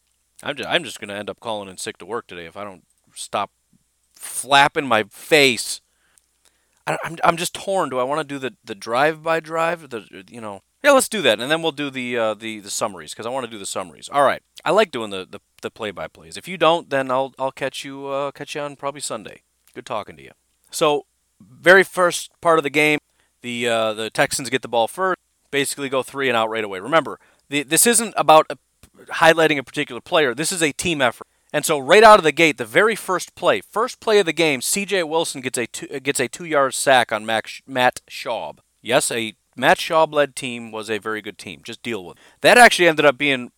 I'm 0.43 0.57
just, 0.57 0.69
I'm 0.69 0.85
just 0.85 1.01
going 1.01 1.09
to 1.09 1.15
end 1.15 1.31
up 1.31 1.41
calling 1.41 1.69
in 1.69 1.77
sick 1.77 1.99
to 1.99 2.07
work 2.07 2.27
today 2.27 2.47
if 2.47 2.57
I 2.57 2.65
don't 2.65 2.85
stop 3.15 3.51
flapping 4.13 4.87
my 4.87 5.05
face. 5.05 5.81
I, 6.87 6.97
I'm 7.05 7.17
I'm 7.25 7.37
just 7.37 7.55
torn. 7.55 7.91
Do 7.91 7.99
I 7.99 8.05
want 8.05 8.21
to 8.21 8.35
do 8.35 8.39
the 8.39 8.55
the 8.65 8.75
drive 8.75 9.23
by 9.23 9.41
drive? 9.41 9.91
The 9.91 10.25
you 10.31 10.41
know 10.41 10.63
yeah, 10.87 10.93
let's 10.93 11.09
do 11.09 11.21
that, 11.23 11.41
and 11.41 11.51
then 11.51 11.63
we'll 11.63 11.73
do 11.73 11.91
the 11.91 12.17
uh, 12.17 12.35
the 12.35 12.61
the 12.61 12.71
summaries 12.71 13.13
because 13.13 13.27
I 13.27 13.31
want 13.31 13.45
to 13.45 13.51
do 13.51 13.59
the 13.59 13.67
summaries. 13.67 14.09
All 14.09 14.23
right, 14.23 14.41
I 14.65 14.71
like 14.71 14.93
doing 14.93 15.11
the 15.11 15.27
the, 15.29 15.41
the 15.61 15.71
play 15.71 15.91
by 15.91 16.07
plays. 16.07 16.37
If 16.37 16.47
you 16.47 16.57
don't, 16.57 16.91
then 16.91 17.11
I'll 17.11 17.35
I'll 17.41 17.51
catch 17.51 17.85
you 17.85 18.07
uh, 18.07 18.31
catch 18.31 18.55
you 18.55 18.61
on 18.61 18.77
probably 18.77 19.01
Sunday. 19.01 19.43
Good 19.75 19.85
talking 19.85 20.17
to 20.17 20.23
you. 20.23 20.31
So, 20.71 21.07
very 21.41 21.83
first 21.83 22.31
part 22.41 22.61
of 22.61 22.63
the 22.63 22.71
game, 22.71 23.01
the 23.43 23.67
uh, 23.67 23.95
the 23.95 24.11
Texans 24.11 24.49
get 24.49 24.63
the 24.63 24.69
ball 24.69 24.87
first, 24.87 25.19
basically 25.51 25.89
go 25.89 26.05
three 26.05 26.29
and 26.29 26.37
out 26.37 26.51
right 26.51 26.63
away. 26.63 26.79
Remember, 26.79 27.19
the, 27.49 27.65
this 27.65 27.85
isn't 27.85 28.15
about 28.17 28.49
highlighting 29.07 29.59
a 29.59 29.63
particular 29.63 30.01
player. 30.01 30.35
This 30.35 30.53
is 30.53 30.63
a 30.63 30.73
team 30.73 31.01
effort. 31.01 31.27
And 31.53 31.65
so, 31.65 31.79
right 31.79 32.03
out 32.03 32.19
of 32.19 32.25
the 32.25 32.33
gate, 32.33 32.59
the 32.59 32.65
very 32.65 32.97
first 32.97 33.35
play, 33.35 33.61
first 33.61 34.01
play 34.01 34.19
of 34.19 34.27
the 34.27 34.33
game, 34.33 34.61
C.J. 34.61 35.05
Wilson 35.05 35.41
gets 35.41 35.57
a 35.57 35.67
two, 35.67 35.87
uh, 35.95 36.01
gets 36.01 36.21
a 36.21 36.29
two-yard 36.29 36.75
sack 36.75 37.13
on 37.13 37.25
Max, 37.25 37.63
Matt 37.67 38.01
Schaub. 38.11 38.59
Yes, 38.83 39.11
a 39.11 39.35
Matt 39.57 39.79
Schaub 39.79 40.13
led 40.13 40.37
team 40.37 40.71
was 40.71 40.91
a 40.91 40.99
very 40.99 41.23
good 41.23 41.39
team. 41.39 41.63
Just 41.65 41.83
deal 41.83 42.05
with 42.05 42.17
it. 42.17 42.23
That 42.43 42.59
actually 42.59 42.89
ended 42.89 43.07
up 43.07 43.17
being 43.17 43.53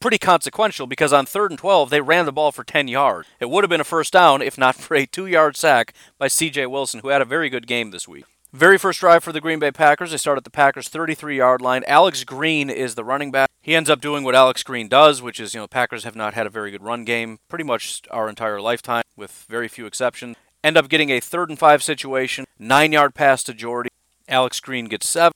pretty 0.00 0.18
consequential 0.18 0.86
because 0.86 1.12
on 1.12 1.26
third 1.26 1.50
and 1.50 1.58
12, 1.58 1.90
they 1.90 2.00
ran 2.00 2.24
the 2.24 2.32
ball 2.32 2.52
for 2.52 2.64
10 2.64 2.88
yards. 2.88 3.28
It 3.38 3.50
would 3.50 3.64
have 3.64 3.68
been 3.68 3.80
a 3.80 3.84
first 3.84 4.12
down 4.12 4.42
if 4.42 4.56
not 4.56 4.76
for 4.76 4.94
a 4.94 5.06
two 5.06 5.26
yard 5.26 5.56
sack 5.56 5.94
by 6.18 6.28
C.J. 6.28 6.66
Wilson, 6.66 7.00
who 7.00 7.08
had 7.08 7.22
a 7.22 7.26
very 7.26 7.48
good 7.48 7.66
game 7.66 7.90
this 7.90 8.06
week. 8.06 8.24
Very 8.52 8.78
first 8.78 9.00
drive 9.00 9.22
for 9.22 9.32
the 9.32 9.40
Green 9.40 9.58
Bay 9.58 9.70
Packers. 9.70 10.10
They 10.10 10.16
start 10.16 10.38
at 10.38 10.44
the 10.44 10.50
Packers' 10.50 10.88
33 10.88 11.36
yard 11.36 11.60
line. 11.60 11.84
Alex 11.86 12.24
Green 12.24 12.70
is 12.70 12.94
the 12.94 13.04
running 13.04 13.30
back. 13.30 13.49
He 13.62 13.74
ends 13.74 13.90
up 13.90 14.00
doing 14.00 14.24
what 14.24 14.34
Alex 14.34 14.62
Green 14.62 14.88
does, 14.88 15.20
which 15.20 15.38
is, 15.38 15.52
you 15.52 15.60
know, 15.60 15.66
Packers 15.66 16.04
have 16.04 16.16
not 16.16 16.32
had 16.32 16.46
a 16.46 16.50
very 16.50 16.70
good 16.70 16.82
run 16.82 17.04
game 17.04 17.40
pretty 17.48 17.64
much 17.64 18.02
our 18.10 18.28
entire 18.28 18.60
lifetime, 18.60 19.02
with 19.16 19.44
very 19.50 19.68
few 19.68 19.84
exceptions. 19.84 20.36
End 20.64 20.78
up 20.78 20.88
getting 20.88 21.10
a 21.10 21.20
third 21.20 21.50
and 21.50 21.58
five 21.58 21.82
situation, 21.82 22.46
nine 22.58 22.92
yard 22.92 23.14
pass 23.14 23.42
to 23.44 23.52
Jordy. 23.54 23.90
Alex 24.28 24.60
Green 24.60 24.86
gets 24.86 25.06
seven. 25.06 25.32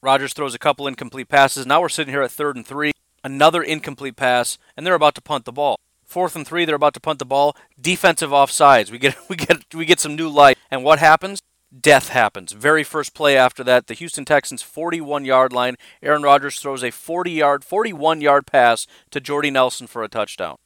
Rodgers 0.00 0.32
throws 0.32 0.54
a 0.54 0.58
couple 0.58 0.86
incomplete 0.86 1.28
passes. 1.28 1.66
Now 1.66 1.80
we're 1.82 1.88
sitting 1.90 2.12
here 2.12 2.22
at 2.22 2.30
third 2.30 2.56
and 2.56 2.66
three. 2.66 2.92
Another 3.22 3.62
incomplete 3.62 4.16
pass, 4.16 4.58
and 4.76 4.86
they're 4.86 4.94
about 4.94 5.14
to 5.14 5.22
punt 5.22 5.44
the 5.44 5.52
ball. 5.52 5.78
Fourth 6.04 6.34
and 6.34 6.46
three, 6.46 6.64
they're 6.64 6.74
about 6.76 6.94
to 6.94 7.00
punt 7.00 7.18
the 7.18 7.24
ball. 7.24 7.56
Defensive 7.80 8.30
offsides. 8.30 8.90
We 8.90 8.98
get 8.98 9.16
we 9.28 9.36
get 9.36 9.74
we 9.74 9.84
get 9.84 10.00
some 10.00 10.16
new 10.16 10.28
light. 10.28 10.58
And 10.70 10.82
what 10.82 10.98
happens? 10.98 11.40
Death 11.80 12.08
happens. 12.08 12.52
Very 12.52 12.84
first 12.84 13.14
play 13.14 13.34
after 13.34 13.64
that, 13.64 13.86
the 13.86 13.94
Houston 13.94 14.26
Texans 14.26 14.60
41 14.60 15.24
yard 15.24 15.52
line. 15.54 15.76
Aaron 16.02 16.22
Rodgers 16.22 16.60
throws 16.60 16.84
a 16.84 16.90
40 16.90 17.30
yard, 17.30 17.64
41 17.64 18.20
yard 18.20 18.46
pass 18.46 18.86
to 19.10 19.20
Jordy 19.20 19.50
Nelson 19.50 19.86
for 19.86 20.02
a 20.02 20.08
touchdown. 20.08 20.56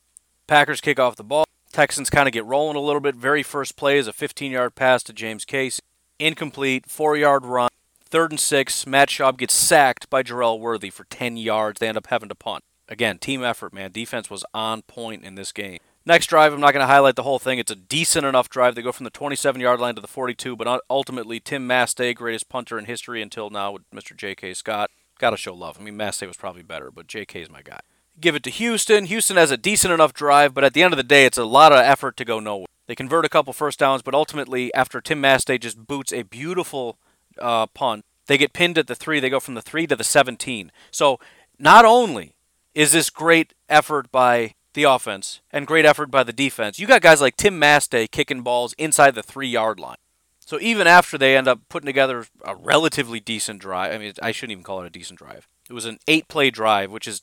Packers 0.48 0.80
kick 0.80 0.98
off 0.98 1.14
the 1.14 1.22
ball. 1.22 1.44
Texans 1.70 2.10
kind 2.10 2.26
of 2.26 2.32
get 2.32 2.44
rolling 2.44 2.76
a 2.76 2.80
little 2.80 3.00
bit. 3.00 3.14
Very 3.14 3.44
first 3.44 3.76
play 3.76 3.98
is 3.98 4.08
a 4.08 4.12
15 4.12 4.50
yard 4.50 4.74
pass 4.74 5.04
to 5.04 5.12
James 5.12 5.44
Casey. 5.44 5.80
Incomplete, 6.18 6.88
four 6.88 7.16
yard 7.16 7.44
run. 7.44 7.68
Third 8.00 8.32
and 8.32 8.40
six, 8.40 8.86
Matt 8.86 9.08
Schaub 9.08 9.36
gets 9.36 9.54
sacked 9.54 10.10
by 10.10 10.24
Jerel 10.24 10.58
Worthy 10.58 10.90
for 10.90 11.04
10 11.04 11.36
yards. 11.36 11.78
They 11.78 11.88
end 11.88 11.98
up 11.98 12.06
having 12.08 12.28
to 12.30 12.34
punt. 12.34 12.64
Again, 12.88 13.18
team 13.18 13.44
effort, 13.44 13.72
man. 13.72 13.92
Defense 13.92 14.28
was 14.28 14.44
on 14.54 14.82
point 14.82 15.22
in 15.24 15.34
this 15.34 15.52
game. 15.52 15.78
Next 16.08 16.26
drive, 16.26 16.52
I'm 16.52 16.60
not 16.60 16.72
going 16.72 16.84
to 16.84 16.86
highlight 16.86 17.16
the 17.16 17.24
whole 17.24 17.40
thing. 17.40 17.58
It's 17.58 17.72
a 17.72 17.76
decent 17.76 18.24
enough 18.24 18.48
drive. 18.48 18.76
They 18.76 18.82
go 18.82 18.92
from 18.92 19.02
the 19.02 19.10
27 19.10 19.60
yard 19.60 19.80
line 19.80 19.96
to 19.96 20.00
the 20.00 20.06
42, 20.06 20.54
but 20.54 20.80
ultimately, 20.88 21.40
Tim 21.40 21.66
Masthay, 21.66 22.14
greatest 22.14 22.48
punter 22.48 22.78
in 22.78 22.84
history 22.84 23.20
until 23.20 23.50
now 23.50 23.72
with 23.72 23.90
Mr. 23.90 24.16
J.K. 24.16 24.54
Scott. 24.54 24.92
Got 25.18 25.30
to 25.30 25.36
show 25.36 25.52
love. 25.52 25.78
I 25.80 25.82
mean, 25.82 25.96
Masthay 25.96 26.28
was 26.28 26.36
probably 26.36 26.62
better, 26.62 26.92
but 26.92 27.08
J.K. 27.08 27.42
is 27.42 27.50
my 27.50 27.60
guy. 27.60 27.80
Give 28.20 28.36
it 28.36 28.44
to 28.44 28.50
Houston. 28.50 29.06
Houston 29.06 29.36
has 29.36 29.50
a 29.50 29.56
decent 29.56 29.92
enough 29.92 30.14
drive, 30.14 30.54
but 30.54 30.62
at 30.62 30.74
the 30.74 30.84
end 30.84 30.92
of 30.92 30.96
the 30.96 31.02
day, 31.02 31.26
it's 31.26 31.38
a 31.38 31.44
lot 31.44 31.72
of 31.72 31.78
effort 31.78 32.16
to 32.18 32.24
go 32.24 32.38
nowhere. 32.38 32.68
They 32.86 32.94
convert 32.94 33.24
a 33.24 33.28
couple 33.28 33.52
first 33.52 33.80
downs, 33.80 34.02
but 34.02 34.14
ultimately, 34.14 34.72
after 34.74 35.00
Tim 35.00 35.20
Masthay 35.20 35.58
just 35.58 35.88
boots 35.88 36.12
a 36.12 36.22
beautiful 36.22 36.98
uh, 37.40 37.66
punt, 37.66 38.04
they 38.26 38.38
get 38.38 38.52
pinned 38.52 38.78
at 38.78 38.86
the 38.86 38.94
three. 38.94 39.18
They 39.18 39.30
go 39.30 39.40
from 39.40 39.54
the 39.54 39.62
three 39.62 39.88
to 39.88 39.96
the 39.96 40.04
17. 40.04 40.70
So 40.92 41.18
not 41.58 41.84
only 41.84 42.36
is 42.74 42.92
this 42.92 43.10
great 43.10 43.54
effort 43.68 44.12
by 44.12 44.54
the 44.76 44.84
offense 44.84 45.40
and 45.50 45.66
great 45.66 45.84
effort 45.84 46.10
by 46.10 46.22
the 46.22 46.32
defense, 46.32 46.78
you 46.78 46.86
got 46.86 47.02
guys 47.02 47.20
like 47.20 47.36
Tim 47.36 47.60
Masthay 47.60 48.08
kicking 48.08 48.42
balls 48.42 48.74
inside 48.78 49.16
the 49.16 49.22
three 49.24 49.48
yard 49.48 49.80
line. 49.80 49.96
So 50.38 50.60
even 50.60 50.86
after 50.86 51.18
they 51.18 51.36
end 51.36 51.48
up 51.48 51.62
putting 51.68 51.86
together 51.86 52.26
a 52.44 52.54
relatively 52.54 53.18
decent 53.18 53.60
drive, 53.60 53.92
I 53.92 53.98
mean, 53.98 54.12
I 54.22 54.30
shouldn't 54.30 54.52
even 54.52 54.62
call 54.62 54.80
it 54.80 54.86
a 54.86 54.90
decent 54.90 55.18
drive. 55.18 55.48
It 55.68 55.72
was 55.72 55.86
an 55.86 55.98
eight 56.06 56.28
play 56.28 56.50
drive, 56.50 56.92
which 56.92 57.08
is 57.08 57.22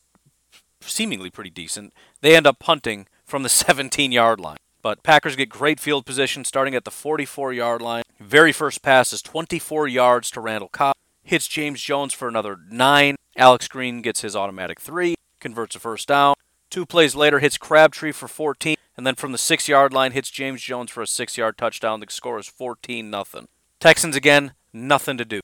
seemingly 0.82 1.30
pretty 1.30 1.50
decent. 1.50 1.94
They 2.20 2.36
end 2.36 2.46
up 2.46 2.60
punting 2.60 3.08
from 3.24 3.44
the 3.44 3.50
17 3.64 4.12
yard 4.12 4.42
line. 4.42 4.58
But 4.82 5.02
Packers 5.02 5.38
get 5.38 5.48
great 5.48 5.80
field 5.80 6.06
position 6.06 6.44
starting 6.44 6.76
at 6.76 6.84
the 6.84 6.92
44 6.92 7.54
yard 7.54 7.82
line. 7.82 8.04
Very 8.20 8.52
first 8.52 8.82
pass 8.82 9.14
is 9.14 9.22
24 9.22 9.88
yards 9.88 10.30
to 10.32 10.42
Randall 10.42 10.68
Cobb. 10.68 10.96
Hits 11.24 11.48
James 11.48 11.82
Jones 11.82 12.14
for 12.14 12.28
another 12.28 12.58
nine. 12.70 13.16
Alex 13.38 13.70
Green 13.70 14.02
gets 14.02 14.22
his 14.22 14.36
automatic 14.36 14.82
three, 14.82 15.16
converts 15.40 15.78
a 15.78 15.80
first 15.80 16.10
down. 16.10 16.34
Two 16.74 16.88
plays 16.88 17.14
later, 17.14 17.38
hits 17.38 17.60
Crabtree 17.60 18.14
for 18.14 18.28
14, 18.28 18.78
and 18.98 19.06
then 19.06 19.14
from 19.14 19.32
the 19.32 19.38
six 19.38 19.68
yard 19.68 19.94
line, 19.94 20.12
hits 20.12 20.32
James 20.32 20.60
Jones 20.60 20.90
for 20.90 21.04
a 21.04 21.08
six 21.08 21.38
yard 21.38 21.56
touchdown. 21.56 22.00
The 22.00 22.08
score 22.10 22.40
is 22.40 22.48
14 22.48 23.12
nothing. 23.12 23.48
Texans 23.80 24.16
again, 24.16 24.54
nothing 24.74 25.16
to 25.18 25.24
do. 25.24 25.42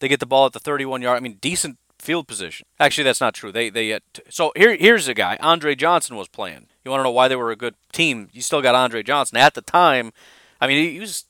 They 0.00 0.08
get 0.08 0.18
the 0.18 0.26
ball 0.26 0.44
at 0.46 0.54
the 0.54 0.58
31 0.58 1.00
yard. 1.00 1.16
I 1.16 1.20
mean, 1.20 1.38
decent 1.40 1.78
field 2.00 2.26
position. 2.26 2.66
Actually, 2.80 3.04
that's 3.04 3.20
not 3.20 3.32
true. 3.32 3.52
They 3.52 3.70
they 3.70 4.00
so 4.28 4.50
here 4.56 4.74
here's 4.74 5.06
a 5.06 5.14
guy. 5.14 5.38
Andre 5.40 5.76
Johnson 5.76 6.16
was 6.16 6.26
playing. 6.26 6.66
You 6.84 6.90
want 6.90 6.98
to 6.98 7.04
know 7.04 7.12
why 7.12 7.28
they 7.28 7.36
were 7.36 7.52
a 7.52 7.56
good 7.56 7.76
team? 7.92 8.28
You 8.32 8.42
still 8.42 8.60
got 8.60 8.74
Andre 8.74 9.04
Johnson 9.04 9.38
at 9.38 9.54
the 9.54 9.62
time. 9.62 10.12
I 10.60 10.66
mean, 10.66 10.90
he 10.94 10.98
was. 10.98 11.26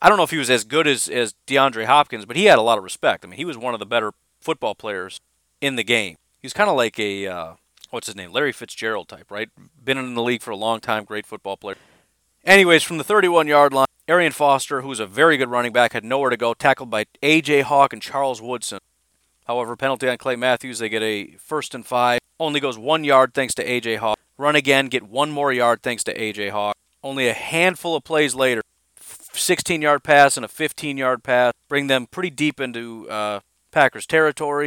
I 0.00 0.08
don't 0.08 0.16
know 0.18 0.24
if 0.24 0.32
he 0.32 0.38
was 0.38 0.50
as 0.50 0.64
good 0.64 0.88
as 0.88 1.06
as 1.08 1.36
DeAndre 1.46 1.84
Hopkins, 1.84 2.24
but 2.24 2.34
he 2.34 2.46
had 2.46 2.58
a 2.58 2.62
lot 2.62 2.78
of 2.78 2.82
respect. 2.82 3.24
I 3.24 3.28
mean, 3.28 3.36
he 3.36 3.44
was 3.44 3.56
one 3.56 3.74
of 3.74 3.78
the 3.78 3.86
better 3.86 4.12
football 4.40 4.74
players 4.74 5.20
in 5.60 5.76
the 5.76 5.84
game. 5.84 6.16
He 6.40 6.46
was 6.46 6.52
kind 6.52 6.68
of 6.68 6.74
like 6.74 6.98
a 6.98 7.28
uh, 7.28 7.52
what's 7.92 8.06
his 8.06 8.16
name, 8.16 8.32
Larry 8.32 8.52
Fitzgerald 8.52 9.08
type, 9.08 9.30
right? 9.30 9.50
Been 9.82 9.98
in 9.98 10.14
the 10.14 10.22
league 10.22 10.42
for 10.42 10.50
a 10.50 10.56
long 10.56 10.80
time, 10.80 11.04
great 11.04 11.26
football 11.26 11.56
player. 11.56 11.76
Anyways, 12.44 12.82
from 12.82 12.98
the 12.98 13.04
31 13.04 13.46
yard 13.46 13.72
line, 13.72 13.86
Arian 14.08 14.32
Foster, 14.32 14.80
who's 14.80 14.98
a 14.98 15.06
very 15.06 15.36
good 15.36 15.50
running 15.50 15.72
back, 15.72 15.92
had 15.92 16.04
nowhere 16.04 16.30
to 16.30 16.36
go, 16.36 16.54
tackled 16.54 16.90
by 16.90 17.04
A.J. 17.22 17.60
Hawk 17.60 17.92
and 17.92 18.02
Charles 18.02 18.42
Woodson. 18.42 18.80
However, 19.46 19.76
penalty 19.76 20.08
on 20.08 20.18
Clay 20.18 20.36
Matthews, 20.36 20.78
they 20.78 20.88
get 20.88 21.02
a 21.02 21.36
first 21.38 21.74
and 21.74 21.86
five. 21.86 22.18
Only 22.40 22.58
goes 22.58 22.78
one 22.78 23.04
yard 23.04 23.34
thanks 23.34 23.54
to 23.54 23.70
A.J. 23.70 23.96
Hawk. 23.96 24.18
Run 24.38 24.56
again, 24.56 24.86
get 24.86 25.04
one 25.04 25.30
more 25.30 25.52
yard 25.52 25.82
thanks 25.82 26.02
to 26.04 26.20
A.J. 26.20 26.48
Hawk. 26.48 26.74
Only 27.04 27.28
a 27.28 27.32
handful 27.32 27.94
of 27.94 28.04
plays 28.04 28.34
later, 28.34 28.62
16 29.00 29.82
yard 29.82 30.02
pass 30.02 30.36
and 30.36 30.44
a 30.44 30.48
15 30.48 30.96
yard 30.96 31.22
pass 31.22 31.52
bring 31.68 31.86
them 31.86 32.06
pretty 32.06 32.30
deep 32.30 32.60
into 32.60 33.08
uh, 33.08 33.40
Packers 33.70 34.06
territory. 34.06 34.66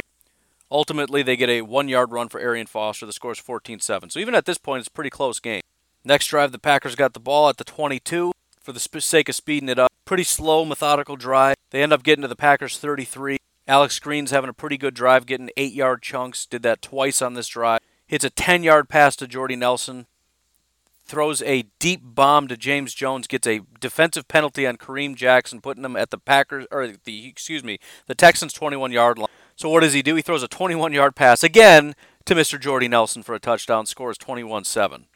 Ultimately, 0.70 1.22
they 1.22 1.36
get 1.36 1.48
a 1.48 1.62
one 1.62 1.88
yard 1.88 2.12
run 2.12 2.28
for 2.28 2.40
Arian 2.40 2.66
Foster. 2.66 3.06
The 3.06 3.12
score 3.12 3.32
is 3.32 3.38
14 3.38 3.80
7. 3.80 4.10
So 4.10 4.20
even 4.20 4.34
at 4.34 4.46
this 4.46 4.58
point, 4.58 4.80
it's 4.80 4.88
a 4.88 4.92
pretty 4.92 5.10
close 5.10 5.38
game. 5.38 5.62
Next 6.04 6.26
drive, 6.26 6.52
the 6.52 6.58
Packers 6.58 6.94
got 6.94 7.14
the 7.14 7.20
ball 7.20 7.48
at 7.48 7.56
the 7.56 7.64
22 7.64 8.32
for 8.60 8.72
the 8.72 8.80
sake 8.80 9.28
of 9.28 9.34
speeding 9.34 9.68
it 9.68 9.78
up. 9.78 9.92
Pretty 10.04 10.24
slow, 10.24 10.64
methodical 10.64 11.16
drive. 11.16 11.56
They 11.70 11.82
end 11.82 11.92
up 11.92 12.02
getting 12.02 12.22
to 12.22 12.28
the 12.28 12.36
Packers 12.36 12.78
33. 12.78 13.38
Alex 13.68 13.98
Green's 13.98 14.30
having 14.30 14.50
a 14.50 14.54
pretty 14.54 14.76
good 14.76 14.94
drive, 14.94 15.26
getting 15.26 15.50
eight 15.56 15.72
yard 15.72 16.02
chunks. 16.02 16.46
Did 16.46 16.62
that 16.62 16.82
twice 16.82 17.20
on 17.20 17.34
this 17.34 17.48
drive. 17.48 17.80
Hits 18.06 18.24
a 18.24 18.30
10 18.30 18.62
yard 18.62 18.88
pass 18.88 19.16
to 19.16 19.26
Jordy 19.26 19.56
Nelson. 19.56 20.06
Throws 21.04 21.42
a 21.42 21.64
deep 21.78 22.00
bomb 22.02 22.48
to 22.48 22.56
James 22.56 22.92
Jones. 22.94 23.26
Gets 23.26 23.46
a 23.46 23.60
defensive 23.80 24.26
penalty 24.26 24.66
on 24.66 24.76
Kareem 24.76 25.14
Jackson, 25.14 25.60
putting 25.60 25.84
him 25.84 25.96
at 25.96 26.10
the 26.10 26.18
Packers 26.18 26.66
or 26.70 26.88
the 26.88 27.28
excuse 27.28 27.62
me 27.62 27.78
the 28.06 28.14
Texans 28.14 28.52
21 28.52 28.92
yard 28.92 29.18
line. 29.18 29.28
So 29.56 29.70
what 29.70 29.80
does 29.80 29.94
he 29.94 30.02
do? 30.02 30.14
He 30.14 30.22
throws 30.22 30.42
a 30.42 30.48
21 30.48 30.92
yard 30.92 31.16
pass 31.16 31.42
again 31.42 31.94
to 32.26 32.34
Mr. 32.34 32.60
Jordy 32.60 32.88
Nelson 32.88 33.22
for 33.22 33.34
a 33.34 33.40
touchdown. 33.40 33.86
Scores 33.86 34.18
21 34.18 34.64
7. 34.64 35.06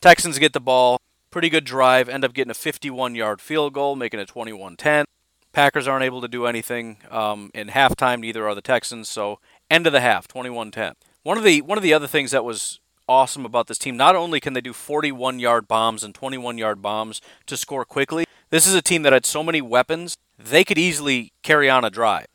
Texans 0.00 0.38
get 0.38 0.54
the 0.54 0.60
ball. 0.60 0.98
Pretty 1.30 1.50
good 1.50 1.64
drive. 1.64 2.08
End 2.08 2.24
up 2.24 2.32
getting 2.32 2.50
a 2.50 2.54
51 2.54 3.14
yard 3.14 3.40
field 3.40 3.74
goal, 3.74 3.94
making 3.94 4.18
it 4.18 4.28
21 4.28 4.76
10. 4.76 5.04
Packers 5.52 5.88
aren't 5.88 6.04
able 6.04 6.20
to 6.20 6.28
do 6.28 6.46
anything 6.46 6.98
um, 7.10 7.50
in 7.54 7.68
halftime. 7.68 8.20
Neither 8.20 8.48
are 8.48 8.54
the 8.54 8.62
Texans. 8.62 9.08
So 9.08 9.38
end 9.70 9.86
of 9.86 9.92
the 9.92 10.00
half, 10.00 10.28
21-10. 10.28 10.94
One 11.22 11.36
of 11.36 11.44
the 11.44 11.60
one 11.62 11.76
of 11.76 11.82
the 11.82 11.92
other 11.92 12.06
things 12.06 12.30
that 12.30 12.44
was 12.44 12.78
awesome 13.08 13.44
about 13.44 13.66
this 13.66 13.78
team, 13.78 13.96
not 13.96 14.14
only 14.14 14.38
can 14.38 14.52
they 14.52 14.60
do 14.60 14.72
41-yard 14.72 15.66
bombs 15.66 16.04
and 16.04 16.14
21-yard 16.14 16.80
bombs 16.80 17.20
to 17.46 17.56
score 17.56 17.84
quickly. 17.84 18.24
This 18.50 18.66
is 18.66 18.74
a 18.74 18.82
team 18.82 19.02
that 19.02 19.12
had 19.12 19.26
so 19.26 19.42
many 19.42 19.60
weapons 19.60 20.16
they 20.38 20.64
could 20.64 20.78
easily 20.78 21.32
carry 21.42 21.68
on 21.68 21.84
a 21.84 21.90
drive. 21.90 22.26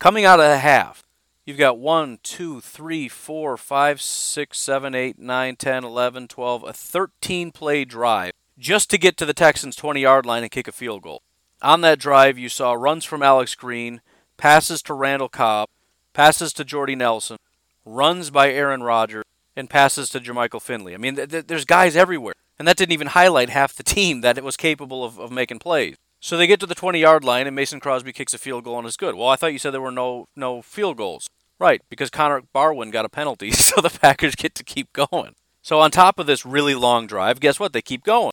Coming 0.00 0.24
out 0.24 0.40
of 0.40 0.50
the 0.50 0.58
half, 0.58 1.03
you've 1.44 1.58
got 1.58 1.78
1, 1.78 2.18
2, 2.22 2.60
3, 2.60 3.08
4, 3.08 3.56
5, 3.56 4.00
6, 4.00 4.58
7, 4.58 4.94
8, 4.94 5.18
9, 5.18 5.56
10, 5.56 5.84
11, 5.84 6.28
12, 6.28 6.64
a 6.64 6.72
13 6.72 7.52
play 7.52 7.84
drive 7.84 8.32
just 8.58 8.90
to 8.90 8.98
get 8.98 9.16
to 9.16 9.26
the 9.26 9.34
Texans' 9.34 9.76
20 9.76 10.00
yard 10.00 10.26
line 10.26 10.42
and 10.42 10.52
kick 10.52 10.68
a 10.68 10.72
field 10.72 11.02
goal. 11.02 11.22
On 11.62 11.80
that 11.80 11.98
drive, 11.98 12.38
you 12.38 12.48
saw 12.48 12.72
runs 12.72 13.04
from 13.04 13.22
Alex 13.22 13.54
Green, 13.54 14.00
passes 14.36 14.82
to 14.82 14.94
Randall 14.94 15.28
Cobb, 15.28 15.68
passes 16.12 16.52
to 16.54 16.64
Jordy 16.64 16.94
Nelson, 16.94 17.38
runs 17.84 18.30
by 18.30 18.50
Aaron 18.50 18.82
Rodgers, 18.82 19.24
and 19.56 19.70
passes 19.70 20.08
to 20.10 20.20
Jermichael 20.20 20.62
Finley. 20.62 20.94
I 20.94 20.98
mean, 20.98 21.16
th- 21.16 21.30
th- 21.30 21.46
there's 21.46 21.64
guys 21.64 21.96
everywhere. 21.96 22.34
And 22.58 22.68
that 22.68 22.76
didn't 22.76 22.92
even 22.92 23.08
highlight 23.08 23.48
half 23.48 23.74
the 23.74 23.82
team 23.82 24.20
that 24.20 24.38
it 24.38 24.44
was 24.44 24.56
capable 24.56 25.04
of, 25.04 25.18
of 25.18 25.32
making 25.32 25.58
plays. 25.58 25.96
So 26.20 26.36
they 26.36 26.46
get 26.46 26.60
to 26.60 26.66
the 26.66 26.74
20 26.74 27.00
yard 27.00 27.24
line, 27.24 27.46
and 27.46 27.56
Mason 27.56 27.80
Crosby 27.80 28.12
kicks 28.12 28.32
a 28.32 28.38
field 28.38 28.64
goal 28.64 28.78
and 28.78 28.86
is 28.86 28.96
good. 28.96 29.14
Well, 29.14 29.28
I 29.28 29.36
thought 29.36 29.52
you 29.52 29.58
said 29.58 29.72
there 29.72 29.80
were 29.80 29.90
no, 29.90 30.28
no 30.36 30.62
field 30.62 30.96
goals. 30.96 31.26
Right, 31.58 31.82
because 31.88 32.10
Connor 32.10 32.42
Barwin 32.54 32.90
got 32.90 33.04
a 33.04 33.08
penalty, 33.08 33.50
so 33.52 33.80
the 33.80 33.90
Packers 33.90 34.34
get 34.34 34.54
to 34.56 34.64
keep 34.64 34.92
going. 34.92 35.34
So 35.62 35.80
on 35.80 35.90
top 35.90 36.18
of 36.18 36.26
this 36.26 36.44
really 36.44 36.74
long 36.74 37.06
drive, 37.06 37.40
guess 37.40 37.58
what? 37.58 37.72
They 37.72 37.82
keep 37.82 38.04
going. 38.04 38.32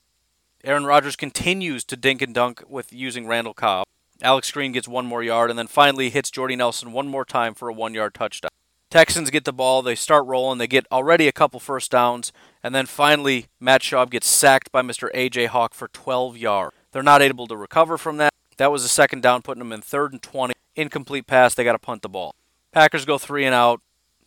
Aaron 0.64 0.86
Rodgers 0.86 1.16
continues 1.16 1.84
to 1.86 1.96
dink 1.96 2.22
and 2.22 2.36
dunk 2.36 2.64
with 2.68 2.94
using 2.94 3.28
Randall 3.28 3.54
Cobb. 3.54 3.88
Alex 4.22 4.52
Green 4.52 4.72
gets 4.72 4.88
one 4.88 5.06
more 5.06 5.24
yard 5.24 5.50
and 5.50 5.58
then 5.58 5.68
finally 5.68 6.10
hits 6.10 6.30
Jordy 6.30 6.56
Nelson 6.56 6.92
one 6.92 7.08
more 7.08 7.26
time 7.26 7.56
for 7.56 7.70
a 7.70 7.74
one 7.74 7.94
yard 7.94 8.14
touchdown. 8.14 8.52
Texans 8.92 9.30
get 9.30 9.46
the 9.46 9.54
ball, 9.54 9.82
they 9.82 9.96
start 9.96 10.26
rolling, 10.26 10.58
they 10.58 10.68
get 10.68 10.86
already 10.92 11.28
a 11.28 11.32
couple 11.32 11.62
first 11.62 11.90
downs, 11.92 12.34
and 12.62 12.76
then 12.76 12.86
finally 12.86 13.48
Matt 13.60 13.82
Schaub 13.82 14.10
gets 14.10 14.28
sacked 14.28 14.72
by 14.72 14.82
Mr. 14.82 15.10
AJ 15.16 15.48
Hawk 15.48 15.74
for 15.74 15.88
12 15.88 16.38
yards. 16.38 16.76
They're 16.92 17.02
not 17.02 17.22
able 17.22 17.48
to 17.48 17.56
recover 17.56 17.98
from 17.98 18.18
that. 18.18 18.34
That 18.58 18.72
was 18.72 18.84
a 18.84 18.90
second 18.90 19.24
down, 19.24 19.42
putting 19.42 19.60
them 19.60 19.72
in 19.72 19.82
third 19.82 20.12
and 20.12 20.22
20. 20.22 20.54
Incomplete 20.76 21.26
pass, 21.26 21.56
they 21.56 21.64
got 21.64 21.72
to 21.72 21.80
punt 21.80 22.02
the 22.02 22.10
ball. 22.10 22.36
Packers 22.72 23.06
go 23.06 23.18
three 23.18 23.46
and 23.46 23.56
out. 23.56 23.82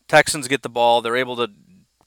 Texans 0.09 0.49
get 0.49 0.62
the 0.62 0.68
ball. 0.68 1.01
They're 1.01 1.16
able 1.16 1.36
to 1.36 1.49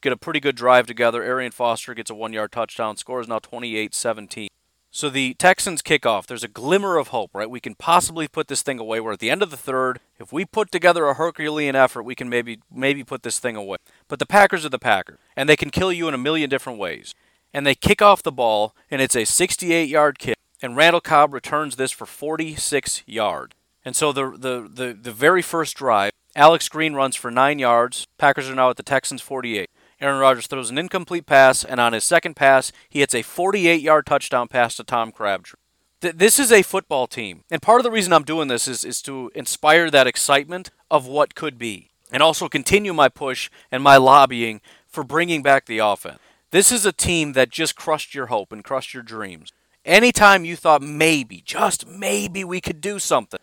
get 0.02 0.14
a 0.14 0.18
pretty 0.18 0.40
good 0.40 0.56
drive 0.56 0.88
together. 0.88 1.24
Arian 1.24 1.52
Foster 1.52 1.94
gets 1.94 2.10
a 2.10 2.16
one 2.16 2.34
yard 2.34 2.52
touchdown. 2.52 2.98
Score 2.98 3.22
is 3.22 3.28
now 3.28 3.40
28 3.40 3.94
17. 3.94 4.50
So 4.90 5.10
the 5.10 5.34
Texans 5.36 5.82
kick 5.82 6.06
off. 6.06 6.26
There's 6.26 6.44
a 6.44 6.48
glimmer 6.48 6.98
of 6.98 7.10
hope, 7.10 7.32
right? 7.34 7.50
We 7.50 7.60
can 7.60 7.76
possibly 7.76 8.28
put 8.28 8.48
this 8.48 8.64
thing 8.64 8.80
away. 8.80 9.00
We're 9.00 9.14
at 9.14 9.20
the 9.20 9.30
end 9.30 9.44
of 9.44 9.52
the 9.52 9.58
third. 9.58 10.00
If 10.20 10.32
we 10.32 10.46
put 10.46 10.72
together 10.72 11.08
a 11.08 11.14
Herculean 11.14 11.76
effort, 11.76 12.04
we 12.04 12.16
can 12.16 12.30
maybe 12.30 12.60
maybe 12.74 13.04
put 13.04 13.24
this 13.24 13.40
thing 13.40 13.56
away. 13.56 13.78
But 14.08 14.20
the 14.20 14.26
Packers 14.26 14.66
are 14.66 14.70
the 14.70 14.80
Packers, 14.80 15.20
and 15.36 15.48
they 15.48 15.56
can 15.56 15.70
kill 15.70 15.92
you 15.92 16.08
in 16.08 16.14
a 16.14 16.18
million 16.18 16.50
different 16.50 16.80
ways. 16.80 17.14
And 17.54 17.66
they 17.66 17.76
kick 17.76 18.02
off 18.02 18.24
the 18.24 18.32
ball, 18.32 18.76
and 18.90 19.02
it's 19.02 19.16
a 19.16 19.26
68 19.26 19.90
yard 19.90 20.20
kick. 20.20 20.38
And 20.62 20.76
Randall 20.76 21.02
Cobb 21.02 21.34
returns 21.34 21.76
this 21.76 21.92
for 21.92 22.06
46 22.06 23.04
yards. 23.06 23.54
And 23.86 23.96
so 23.96 24.12
the, 24.12 24.32
the, 24.32 24.70
the, 24.74 24.94
the 24.94 25.12
very 25.12 25.42
first 25.42 25.76
drive, 25.76 26.12
Alex 26.38 26.70
Green 26.70 26.94
runs 26.94 27.16
for 27.16 27.32
nine 27.32 27.58
yards. 27.58 28.06
Packers 28.20 28.48
are 28.48 28.54
now 28.54 28.70
at 28.70 28.78
the 28.78 28.84
Texans 28.84 29.24
48. 29.24 29.72
Aaron 30.00 30.20
Rodgers 30.20 30.46
throws 30.46 30.70
an 30.70 30.78
incomplete 30.78 31.26
pass, 31.26 31.64
and 31.64 31.80
on 31.80 31.94
his 31.94 32.04
second 32.04 32.36
pass, 32.36 32.72
he 32.88 33.00
hits 33.00 33.16
a 33.16 33.24
48 33.24 33.82
yard 33.82 34.06
touchdown 34.06 34.48
pass 34.48 34.76
to 34.76 34.84
Tom 34.84 35.12
Crabtree. 35.12 35.58
Th- 36.00 36.14
this 36.14 36.38
is 36.38 36.52
a 36.52 36.62
football 36.62 37.08
team. 37.08 37.44
And 37.50 37.60
part 37.60 37.80
of 37.80 37.84
the 37.84 37.90
reason 37.90 38.14
I'm 38.14 38.24
doing 38.24 38.50
this 38.50 38.68
is, 38.68 38.86
is 38.86 39.02
to 39.02 39.32
inspire 39.34 39.90
that 39.90 40.06
excitement 40.06 40.70
of 40.92 41.08
what 41.08 41.34
could 41.34 41.58
be, 41.58 41.90
and 42.12 42.22
also 42.22 42.48
continue 42.48 42.94
my 42.94 43.10
push 43.10 43.50
and 43.72 43.82
my 43.82 43.98
lobbying 43.98 44.62
for 44.88 45.04
bringing 45.04 45.42
back 45.42 45.66
the 45.66 45.80
offense. 45.80 46.20
This 46.52 46.72
is 46.72 46.86
a 46.86 46.92
team 46.92 47.34
that 47.34 47.50
just 47.50 47.76
crushed 47.76 48.14
your 48.14 48.28
hope 48.28 48.52
and 48.52 48.64
crushed 48.64 48.94
your 48.94 49.02
dreams. 49.02 49.52
Anytime 49.84 50.46
you 50.46 50.56
thought 50.56 50.84
maybe, 50.84 51.42
just 51.44 51.88
maybe, 51.88 52.44
we 52.44 52.62
could 52.62 52.80
do 52.80 53.00
something, 53.00 53.40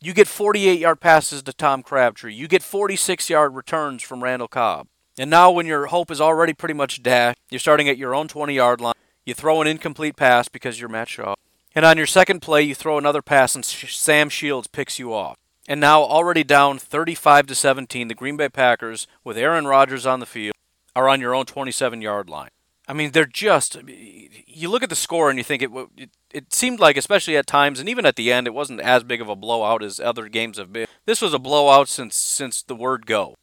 you 0.00 0.12
get 0.12 0.28
48 0.28 0.78
yard 0.78 1.00
passes 1.00 1.42
to 1.42 1.52
Tom 1.52 1.82
Crabtree. 1.82 2.34
You 2.34 2.48
get 2.48 2.62
46 2.62 3.30
yard 3.30 3.54
returns 3.54 4.02
from 4.02 4.22
Randall 4.22 4.48
Cobb. 4.48 4.88
And 5.18 5.30
now, 5.30 5.50
when 5.50 5.66
your 5.66 5.86
hope 5.86 6.10
is 6.10 6.20
already 6.20 6.52
pretty 6.52 6.74
much 6.74 7.02
dashed, 7.02 7.38
you're 7.50 7.58
starting 7.58 7.88
at 7.88 7.96
your 7.96 8.14
own 8.14 8.28
20 8.28 8.54
yard 8.54 8.80
line. 8.80 8.94
You 9.24 9.34
throw 9.34 9.60
an 9.62 9.66
incomplete 9.66 10.16
pass 10.16 10.48
because 10.48 10.78
you're 10.78 10.90
Matt 10.90 11.08
Schaub. 11.08 11.36
And 11.74 11.84
on 11.84 11.96
your 11.96 12.06
second 12.06 12.40
play, 12.40 12.62
you 12.62 12.74
throw 12.74 12.98
another 12.98 13.22
pass, 13.22 13.54
and 13.54 13.64
Sam 13.64 14.28
Shields 14.28 14.66
picks 14.66 14.98
you 14.98 15.12
off. 15.12 15.36
And 15.68 15.80
now, 15.80 16.02
already 16.02 16.44
down 16.44 16.78
35 16.78 17.46
to 17.48 17.54
17, 17.54 18.08
the 18.08 18.14
Green 18.14 18.36
Bay 18.36 18.48
Packers, 18.48 19.06
with 19.24 19.36
Aaron 19.36 19.66
Rodgers 19.66 20.06
on 20.06 20.20
the 20.20 20.26
field, 20.26 20.54
are 20.94 21.08
on 21.08 21.20
your 21.20 21.34
own 21.34 21.46
27 21.46 22.02
yard 22.02 22.30
line. 22.30 22.50
I 22.88 22.92
mean, 22.92 23.12
they're 23.12 23.24
just. 23.26 23.76
You 23.86 24.68
look 24.68 24.82
at 24.82 24.90
the 24.90 24.96
score 24.96 25.28
and 25.28 25.38
you 25.38 25.44
think 25.44 25.62
it, 25.62 25.70
it. 25.96 26.10
It 26.32 26.52
seemed 26.52 26.80
like, 26.80 26.96
especially 26.96 27.36
at 27.36 27.46
times, 27.46 27.80
and 27.80 27.88
even 27.88 28.04
at 28.04 28.16
the 28.16 28.30
end, 28.30 28.46
it 28.46 28.54
wasn't 28.54 28.80
as 28.80 29.02
big 29.02 29.22
of 29.22 29.28
a 29.28 29.36
blowout 29.36 29.82
as 29.82 29.98
other 29.98 30.28
games 30.28 30.58
have 30.58 30.72
been. 30.72 30.86
This 31.06 31.22
was 31.22 31.32
a 31.32 31.38
blowout 31.38 31.88
since 31.88 32.14
since 32.14 32.62
the 32.62 32.76
word 32.76 33.06
go. 33.06 33.36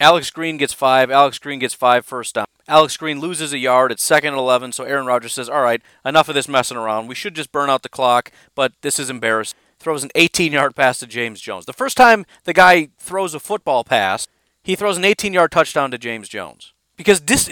Alex 0.00 0.30
Green 0.30 0.56
gets 0.56 0.72
five. 0.72 1.10
Alex 1.10 1.38
Green 1.38 1.58
gets 1.58 1.74
five 1.74 2.06
first 2.06 2.36
down. 2.36 2.46
Alex 2.68 2.96
Green 2.96 3.18
loses 3.18 3.52
a 3.52 3.58
yard. 3.58 3.90
It's 3.90 4.02
second 4.02 4.34
and 4.34 4.38
11, 4.38 4.72
so 4.72 4.84
Aaron 4.84 5.06
Rodgers 5.06 5.32
says, 5.32 5.48
All 5.48 5.62
right, 5.62 5.82
enough 6.04 6.28
of 6.28 6.34
this 6.34 6.48
messing 6.48 6.76
around. 6.76 7.08
We 7.08 7.14
should 7.14 7.34
just 7.34 7.50
burn 7.50 7.70
out 7.70 7.82
the 7.82 7.88
clock, 7.88 8.30
but 8.54 8.72
this 8.82 8.98
is 8.98 9.10
embarrassing. 9.10 9.58
Throws 9.78 10.04
an 10.04 10.10
18 10.14 10.52
yard 10.52 10.76
pass 10.76 10.98
to 10.98 11.06
James 11.06 11.40
Jones. 11.40 11.66
The 11.66 11.72
first 11.72 11.96
time 11.96 12.26
the 12.44 12.52
guy 12.52 12.90
throws 12.98 13.34
a 13.34 13.40
football 13.40 13.84
pass, 13.84 14.28
he 14.62 14.76
throws 14.76 14.96
an 14.96 15.04
18 15.04 15.32
yard 15.32 15.50
touchdown 15.50 15.90
to 15.90 15.98
James 15.98 16.28
Jones. 16.28 16.74
Because 16.96 17.20
this, 17.22 17.48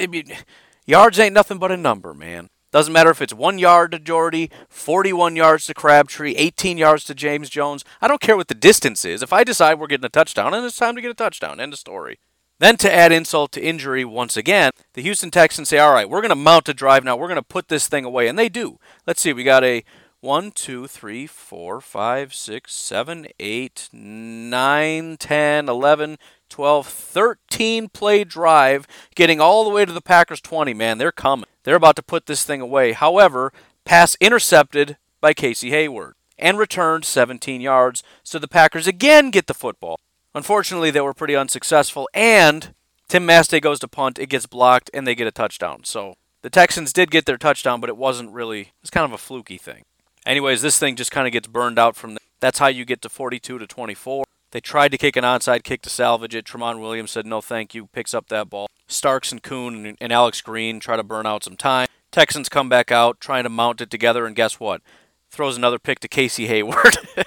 yards 0.87 1.18
ain't 1.18 1.34
nothing 1.34 1.59
but 1.59 1.72
a 1.72 1.76
number, 1.76 2.14
man. 2.14 2.49
Doesn't 2.72 2.93
matter 2.93 3.11
if 3.11 3.22
it's 3.22 3.32
one 3.32 3.59
yard 3.59 3.93
to 3.93 3.99
Jordy, 3.99 4.51
41 4.68 5.37
yards 5.37 5.66
to 5.66 5.74
Crabtree, 5.74 6.34
18 6.34 6.78
yards 6.78 7.05
to 7.05 7.14
James 7.14 7.49
Jones. 7.49 7.84
I 8.01 8.09
don't 8.09 8.20
care 8.20 8.37
what 8.37 8.49
the 8.49 8.55
distance 8.55 9.05
is. 9.05 9.22
If 9.22 9.32
I 9.32 9.45
decide 9.45 9.78
we're 9.78 9.87
getting 9.87 10.05
a 10.05 10.11
touchdown, 10.11 10.53
and 10.53 10.64
it's 10.64 10.76
time 10.76 10.95
to 10.97 11.01
get 11.01 11.11
a 11.11 11.14
touchdown, 11.14 11.61
end 11.61 11.72
of 11.72 11.78
story. 11.78 12.18
Then, 12.59 12.76
to 12.78 12.93
add 12.93 13.12
insult 13.12 13.53
to 13.53 13.62
injury 13.62 14.05
once 14.05 14.37
again, 14.37 14.70
the 14.95 15.03
Houston 15.03 15.30
Texans 15.30 15.68
say, 15.68 15.78
all 15.78 15.93
right, 15.93 16.09
we're 16.09 16.22
going 16.22 16.30
to 16.30 16.34
mount 16.34 16.68
a 16.70 16.74
drive 16.74 17.05
now. 17.05 17.16
We're 17.16 17.28
going 17.28 17.37
to 17.37 17.43
put 17.43 17.68
this 17.68 17.87
thing 17.87 18.05
away. 18.05 18.28
And 18.28 18.39
they 18.39 18.49
do. 18.49 18.78
Let's 19.07 19.20
see. 19.20 19.34
We 19.34 19.45
got 19.45 19.62
a 19.62 19.84
1, 20.20 20.51
2, 20.53 20.87
3, 20.87 21.26
4, 21.26 21.80
5, 21.80 22.34
6, 22.34 22.74
7, 22.74 23.26
8, 23.39 23.89
9, 23.93 25.16
10, 25.18 25.68
11, 25.68 26.18
12, 26.49 26.86
13 26.86 27.88
play 27.88 28.24
drive, 28.24 28.86
getting 29.14 29.40
all 29.40 29.64
the 29.64 29.70
way 29.70 29.84
to 29.84 29.92
the 29.92 30.01
Packers 30.01 30.40
20. 30.40 30.74
Man, 30.74 30.99
they're 30.99 31.12
coming. 31.12 31.47
They're 31.64 31.76
about 31.76 31.97
to 31.97 32.03
put 32.03 32.26
this 32.26 32.44
thing 32.44 32.61
away. 32.61 32.92
However, 32.92 33.53
pass 33.84 34.16
intercepted 34.20 34.97
by 35.20 35.34
Casey 35.34 35.70
Hayward 35.70 36.14
and 36.38 36.59
returned 36.59 37.05
17 37.05 37.61
yards. 37.61 38.03
So 38.22 38.38
the 38.38 38.49
Packers 38.49 38.86
again 38.86 39.30
get 39.30 39.47
the 39.47 39.55
football. 39.55 39.99
Unfortunately, 40.34 40.90
they 40.90 41.01
were 41.01 41.14
pretty 41.14 41.34
unsuccessful, 41.34 42.09
and 42.12 42.74
Tim 43.09 43.26
Masthay 43.26 43.61
goes 43.61 43.78
to 43.80 43.88
punt, 43.88 44.18
it 44.18 44.28
gets 44.28 44.47
blocked, 44.47 44.90
and 44.92 45.07
they 45.07 45.14
get 45.14 45.26
a 45.26 45.32
touchdown. 45.32 45.84
So 45.84 46.16
the 46.42 46.51
Texans 46.51 46.92
did 46.92 47.11
get 47.11 47.24
their 47.24 47.38
touchdown, 47.38 47.80
but 47.80 47.88
it 47.88 47.97
wasn't 47.97 48.32
really, 48.32 48.72
it's 48.82 48.90
kind 48.90 49.07
of 49.07 49.12
a 49.12 49.18
fluky 49.18 49.57
thing. 49.57 49.84
Anyways, 50.26 50.61
this 50.61 50.78
thing 50.78 50.94
just 50.94 51.11
kind 51.11 51.26
of 51.26 51.32
gets 51.32 51.49
burned 51.49 51.78
out 51.78 51.97
from 51.97 52.11
there. 52.11 52.18
That's 52.40 52.59
how 52.59 52.66
you 52.66 52.84
get 52.84 53.01
to 53.03 53.09
42 53.09 53.59
to 53.59 53.66
24. 53.66 54.24
They 54.57 54.61
tried 54.61 54.90
to 54.92 54.96
kick 54.96 55.16
an 55.16 55.24
onside 55.24 55.64
kick 55.64 55.82
to 55.82 55.90
salvage 55.90 56.34
it. 56.34 56.46
Tramon 56.46 56.80
Williams 56.80 57.11
said, 57.11 57.26
no, 57.26 57.42
thank 57.42 57.74
you, 57.74 57.88
picks 57.88 58.14
up 58.14 58.28
that 58.28 58.48
ball. 58.48 58.68
Starks 58.86 59.30
and 59.30 59.42
Kuhn 59.42 59.98
and 60.00 60.11
Alex 60.11 60.40
Green 60.40 60.80
try 60.80 60.96
to 60.96 61.02
burn 61.02 61.26
out 61.26 61.44
some 61.44 61.59
time. 61.59 61.88
Texans 62.11 62.48
come 62.48 62.70
back 62.70 62.90
out, 62.90 63.20
trying 63.20 63.42
to 63.42 63.50
mount 63.50 63.82
it 63.82 63.90
together, 63.90 64.24
and 64.24 64.34
guess 64.34 64.59
what? 64.59 64.80
Throws 65.28 65.59
another 65.59 65.78
pick 65.78 66.00
to 66.00 66.09
Casey 66.09 66.46
Hayward. 66.46 66.96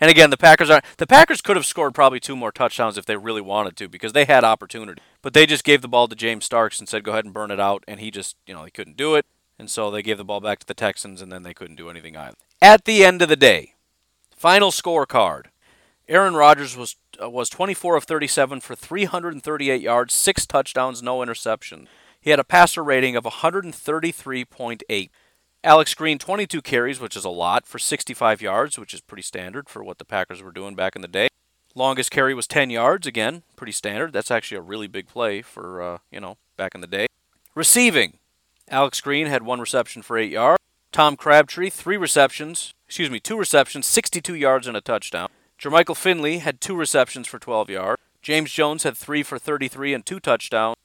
And 0.00 0.08
again, 0.10 0.30
the 0.30 0.36
Packers 0.36 0.70
are 0.70 0.80
the 0.98 1.08
Packers 1.08 1.40
could 1.40 1.56
have 1.56 1.66
scored 1.66 1.92
probably 1.92 2.20
two 2.20 2.36
more 2.36 2.52
touchdowns 2.52 2.96
if 2.96 3.04
they 3.04 3.16
really 3.16 3.40
wanted 3.40 3.76
to 3.78 3.88
because 3.88 4.12
they 4.12 4.26
had 4.26 4.44
opportunity. 4.44 5.02
But 5.22 5.34
they 5.34 5.44
just 5.44 5.64
gave 5.64 5.82
the 5.82 5.88
ball 5.88 6.06
to 6.06 6.14
James 6.14 6.44
Starks 6.44 6.78
and 6.78 6.88
said 6.88 7.02
go 7.02 7.10
ahead 7.10 7.24
and 7.24 7.34
burn 7.34 7.50
it 7.50 7.58
out 7.58 7.82
and 7.88 7.98
he 7.98 8.12
just, 8.12 8.36
you 8.46 8.54
know, 8.54 8.64
he 8.64 8.70
couldn't 8.70 8.96
do 8.96 9.16
it. 9.16 9.26
And 9.58 9.68
so 9.68 9.90
they 9.90 10.04
gave 10.04 10.16
the 10.16 10.24
ball 10.24 10.40
back 10.40 10.60
to 10.60 10.66
the 10.68 10.72
Texans 10.72 11.20
and 11.20 11.32
then 11.32 11.42
they 11.42 11.52
couldn't 11.52 11.74
do 11.74 11.90
anything 11.90 12.16
either. 12.16 12.36
At 12.62 12.84
the 12.84 13.04
end 13.04 13.22
of 13.22 13.28
the 13.28 13.34
day, 13.34 13.74
final 14.36 14.70
scorecard. 14.70 15.46
Aaron 16.08 16.34
Rodgers 16.34 16.74
was 16.76 16.96
uh, 17.22 17.28
was 17.28 17.50
24 17.50 17.96
of 17.96 18.04
37 18.04 18.60
for 18.60 18.74
338 18.74 19.82
yards, 19.82 20.14
6 20.14 20.46
touchdowns, 20.46 21.02
no 21.02 21.22
interception. 21.22 21.86
He 22.20 22.30
had 22.30 22.40
a 22.40 22.44
passer 22.44 22.82
rating 22.82 23.14
of 23.14 23.24
133.8. 23.24 25.10
Alex 25.64 25.94
Green 25.94 26.18
22 26.18 26.62
carries, 26.62 27.00
which 27.00 27.16
is 27.16 27.24
a 27.24 27.30
lot 27.30 27.66
for 27.66 27.78
65 27.78 28.40
yards, 28.40 28.78
which 28.78 28.94
is 28.94 29.00
pretty 29.00 29.22
standard 29.22 29.68
for 29.68 29.84
what 29.84 29.98
the 29.98 30.04
Packers 30.04 30.42
were 30.42 30.52
doing 30.52 30.74
back 30.74 30.96
in 30.96 31.02
the 31.02 31.08
day. 31.08 31.28
Longest 31.74 32.10
carry 32.10 32.32
was 32.32 32.46
10 32.46 32.70
yards, 32.70 33.06
again, 33.06 33.42
pretty 33.54 33.72
standard. 33.72 34.12
That's 34.12 34.30
actually 34.30 34.58
a 34.58 34.62
really 34.62 34.86
big 34.86 35.08
play 35.08 35.42
for 35.42 35.82
uh, 35.82 35.98
you 36.10 36.20
know, 36.20 36.38
back 36.56 36.74
in 36.74 36.80
the 36.80 36.86
day. 36.86 37.06
Receiving. 37.54 38.18
Alex 38.70 39.00
Green 39.00 39.26
had 39.26 39.42
one 39.42 39.60
reception 39.60 40.02
for 40.02 40.16
8 40.16 40.30
yards. 40.30 40.62
Tom 40.90 41.16
Crabtree, 41.16 41.70
3 41.70 41.96
receptions, 41.96 42.72
excuse 42.86 43.10
me, 43.10 43.20
2 43.20 43.36
receptions, 43.36 43.86
62 43.86 44.34
yards 44.34 44.66
and 44.66 44.76
a 44.76 44.80
touchdown. 44.80 45.28
Jermichael 45.58 45.96
Finley 45.96 46.38
had 46.38 46.60
2 46.60 46.76
receptions 46.76 47.26
for 47.26 47.38
12 47.38 47.70
yards. 47.70 48.02
James 48.22 48.52
Jones 48.52 48.84
had 48.84 48.96
3 48.96 49.22
for 49.22 49.38
33 49.38 49.94
and 49.94 50.06
2 50.06 50.20
touchdowns. 50.20 50.76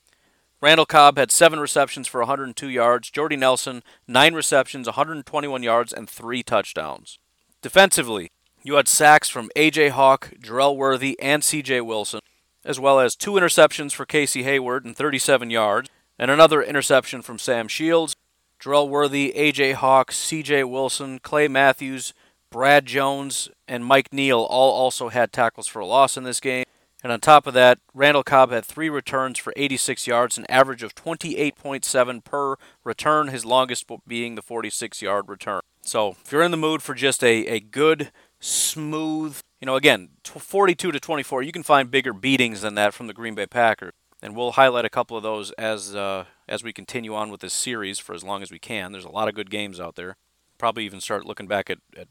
Randall 0.62 0.86
Cobb 0.86 1.18
had 1.18 1.30
seven 1.30 1.60
receptions 1.60 2.08
for 2.08 2.22
102 2.22 2.70
yards. 2.70 3.12
Jordy 3.12 3.36
Nelson, 3.36 3.84
nine 4.08 4.34
receptions, 4.34 4.88
121 4.88 5.62
yards, 5.62 5.92
and 5.92 6.10
three 6.10 6.42
touchdowns. 6.42 7.20
Defensively, 7.62 8.32
you 8.64 8.76
had 8.76 8.88
sacks 8.88 9.28
from 9.28 9.52
A.J. 9.58 9.90
Hawk, 9.90 10.32
Jerel 10.42 10.78
Worthy, 10.78 11.20
and 11.20 11.44
C.J. 11.44 11.82
Wilson, 11.82 12.22
as 12.64 12.80
well 12.80 13.00
as 13.02 13.16
two 13.16 13.34
interceptions 13.34 13.94
for 13.94 14.06
Casey 14.06 14.44
Hayward 14.44 14.86
and 14.86 14.96
37 14.96 15.50
yards, 15.50 15.90
and 16.18 16.32
another 16.32 16.64
interception 16.64 17.22
from 17.22 17.38
Sam 17.38 17.68
Shields. 17.68 18.16
Jerel 18.58 18.88
Worthy, 18.88 19.36
A.J. 19.36 19.74
Hawk, 19.74 20.14
C.J. 20.14 20.64
Wilson, 20.64 21.20
Clay 21.20 21.50
Matthews, 21.50 22.14
Brad 22.54 22.86
Jones, 22.86 23.50
and 23.68 23.84
Mike 23.84 24.14
Neal 24.14 24.40
all 24.40 24.72
also 24.72 25.10
had 25.10 25.34
tackles 25.34 25.68
for 25.68 25.80
a 25.80 25.88
loss 25.88 26.18
in 26.18 26.24
this 26.24 26.40
game. 26.40 26.66
And 27.02 27.12
on 27.12 27.20
top 27.20 27.48
of 27.48 27.56
that, 27.56 27.80
Randall 27.96 28.24
Cobb 28.24 28.52
had 28.52 28.64
three 28.64 28.90
returns 28.90 29.40
for 29.40 29.54
86 29.58 30.06
yards, 30.06 30.38
an 30.38 30.46
average 30.48 30.84
of 30.84 30.94
28.7 30.94 32.24
per 32.24 32.56
return, 32.84 33.30
his 33.30 33.44
longest 33.44 33.86
being 34.08 34.36
the 34.36 34.44
46 34.44 35.02
yard 35.02 35.30
return. 35.30 35.62
So 35.82 36.16
if 36.24 36.32
you're 36.32 36.44
in 36.44 36.52
the 36.52 36.58
mood 36.58 36.84
for 36.84 36.94
just 36.94 37.24
a, 37.24 37.48
a 37.48 37.60
good, 37.60 38.12
smooth, 38.40 39.40
you 39.60 39.66
know, 39.66 39.76
again, 39.76 40.10
42 40.24 40.92
to 40.92 41.00
24, 41.00 41.42
you 41.42 41.52
can 41.52 41.64
find 41.64 41.90
bigger 41.90 42.14
beatings 42.14 42.62
than 42.62 42.76
that 42.76 42.94
from 42.94 43.08
the 43.08 43.14
Green 43.14 43.34
Bay 43.34 43.48
Packers. 43.48 43.94
And 44.22 44.36
we'll 44.36 44.52
highlight 44.52 44.86
a 44.86 44.92
couple 44.92 45.18
of 45.18 45.24
those 45.24 45.52
as 45.54 45.96
uh, 45.96 46.26
as 46.48 46.64
we 46.64 46.72
continue 46.72 47.16
on 47.16 47.32
with 47.32 47.42
this 47.42 47.54
series 47.54 47.98
for 47.98 48.14
as 48.14 48.24
long 48.24 48.44
as 48.44 48.52
we 48.52 48.60
can. 48.60 48.92
There's 48.92 49.04
a 49.06 49.10
lot 49.10 49.28
of 49.28 49.34
good 49.34 49.50
games 49.50 49.80
out 49.80 49.96
there. 49.96 50.18
Probably 50.60 50.86
even 50.86 51.02
start 51.02 51.26
looking 51.26 51.48
back 51.48 51.70
at, 51.70 51.80
at 51.98 52.08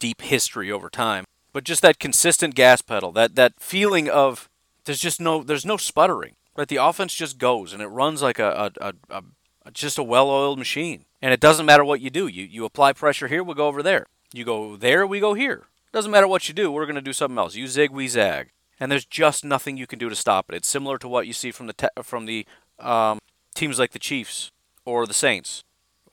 deep 0.00 0.22
history 0.22 0.72
over 0.72 0.90
time 0.90 1.24
but 1.52 1.64
just 1.64 1.82
that 1.82 1.98
consistent 1.98 2.54
gas 2.54 2.82
pedal, 2.82 3.12
that 3.12 3.34
that 3.34 3.54
feeling 3.58 4.08
of 4.08 4.48
there's 4.84 5.00
just 5.00 5.20
no 5.20 5.42
there's 5.42 5.66
no 5.66 5.76
sputtering. 5.76 6.34
Right, 6.56 6.68
the 6.68 6.76
offense 6.76 7.14
just 7.14 7.38
goes 7.38 7.72
and 7.72 7.80
it 7.80 7.86
runs 7.86 8.22
like 8.22 8.38
a, 8.38 8.72
a, 8.80 8.92
a, 9.10 9.22
a 9.64 9.70
just 9.70 9.98
a 9.98 10.02
well-oiled 10.02 10.58
machine, 10.58 11.04
and 11.22 11.32
it 11.32 11.40
doesn't 11.40 11.66
matter 11.66 11.84
what 11.84 12.00
you 12.00 12.10
do. 12.10 12.26
You 12.26 12.44
you 12.44 12.64
apply 12.64 12.92
pressure 12.92 13.28
here, 13.28 13.42
we'll 13.42 13.54
go 13.54 13.68
over 13.68 13.82
there. 13.82 14.06
You 14.32 14.44
go 14.44 14.76
there, 14.76 15.06
we 15.06 15.20
go 15.20 15.34
here. 15.34 15.66
Doesn't 15.92 16.10
matter 16.10 16.28
what 16.28 16.48
you 16.48 16.54
do, 16.54 16.70
we're 16.70 16.86
going 16.86 16.94
to 16.94 17.02
do 17.02 17.12
something 17.12 17.38
else. 17.38 17.56
You 17.56 17.66
zig, 17.66 17.90
we 17.90 18.06
zag, 18.06 18.50
and 18.78 18.92
there's 18.92 19.04
just 19.04 19.44
nothing 19.44 19.76
you 19.76 19.86
can 19.86 19.98
do 19.98 20.08
to 20.08 20.14
stop 20.14 20.50
it. 20.50 20.54
It's 20.54 20.68
similar 20.68 20.98
to 20.98 21.08
what 21.08 21.26
you 21.26 21.32
see 21.32 21.50
from 21.50 21.66
the 21.66 21.72
te- 21.72 22.02
from 22.02 22.26
the 22.26 22.46
um, 22.78 23.18
teams 23.54 23.78
like 23.78 23.92
the 23.92 23.98
Chiefs 23.98 24.52
or 24.84 25.06
the 25.06 25.14
Saints, 25.14 25.64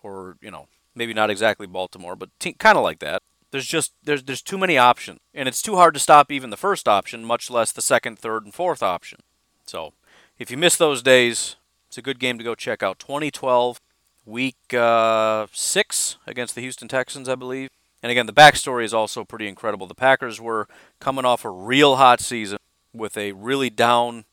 or 0.01 0.37
you 0.41 0.51
know 0.51 0.67
maybe 0.95 1.13
not 1.13 1.29
exactly 1.29 1.67
Baltimore, 1.67 2.15
but 2.15 2.29
te- 2.39 2.53
kind 2.53 2.77
of 2.77 2.83
like 2.83 2.99
that. 2.99 3.21
There's 3.51 3.65
just 3.65 3.93
there's 4.03 4.23
there's 4.23 4.41
too 4.41 4.57
many 4.57 4.77
options, 4.77 5.19
and 5.33 5.47
it's 5.47 5.61
too 5.61 5.75
hard 5.75 5.93
to 5.93 5.99
stop 5.99 6.31
even 6.31 6.49
the 6.49 6.57
first 6.57 6.87
option, 6.87 7.23
much 7.23 7.49
less 7.49 7.71
the 7.71 7.81
second, 7.81 8.19
third, 8.19 8.43
and 8.43 8.53
fourth 8.53 8.83
option. 8.83 9.19
So, 9.65 9.93
if 10.37 10.51
you 10.51 10.57
miss 10.57 10.75
those 10.75 11.01
days, 11.01 11.55
it's 11.87 11.97
a 11.97 12.01
good 12.01 12.19
game 12.19 12.37
to 12.37 12.43
go 12.43 12.55
check 12.55 12.83
out. 12.83 12.99
2012, 12.99 13.79
week 14.25 14.73
uh, 14.73 15.47
six 15.53 16.17
against 16.27 16.55
the 16.55 16.61
Houston 16.61 16.87
Texans, 16.87 17.29
I 17.29 17.35
believe. 17.35 17.69
And 18.03 18.11
again, 18.11 18.25
the 18.25 18.33
backstory 18.33 18.83
is 18.83 18.93
also 18.93 19.23
pretty 19.23 19.47
incredible. 19.47 19.87
The 19.87 19.95
Packers 19.95 20.39
were 20.39 20.67
coming 20.99 21.25
off 21.25 21.43
a 21.45 21.49
real 21.49 21.95
hot 21.95 22.19
season 22.19 22.59
with 22.93 23.17
a 23.17 23.31
really 23.31 23.69
down 23.69 24.25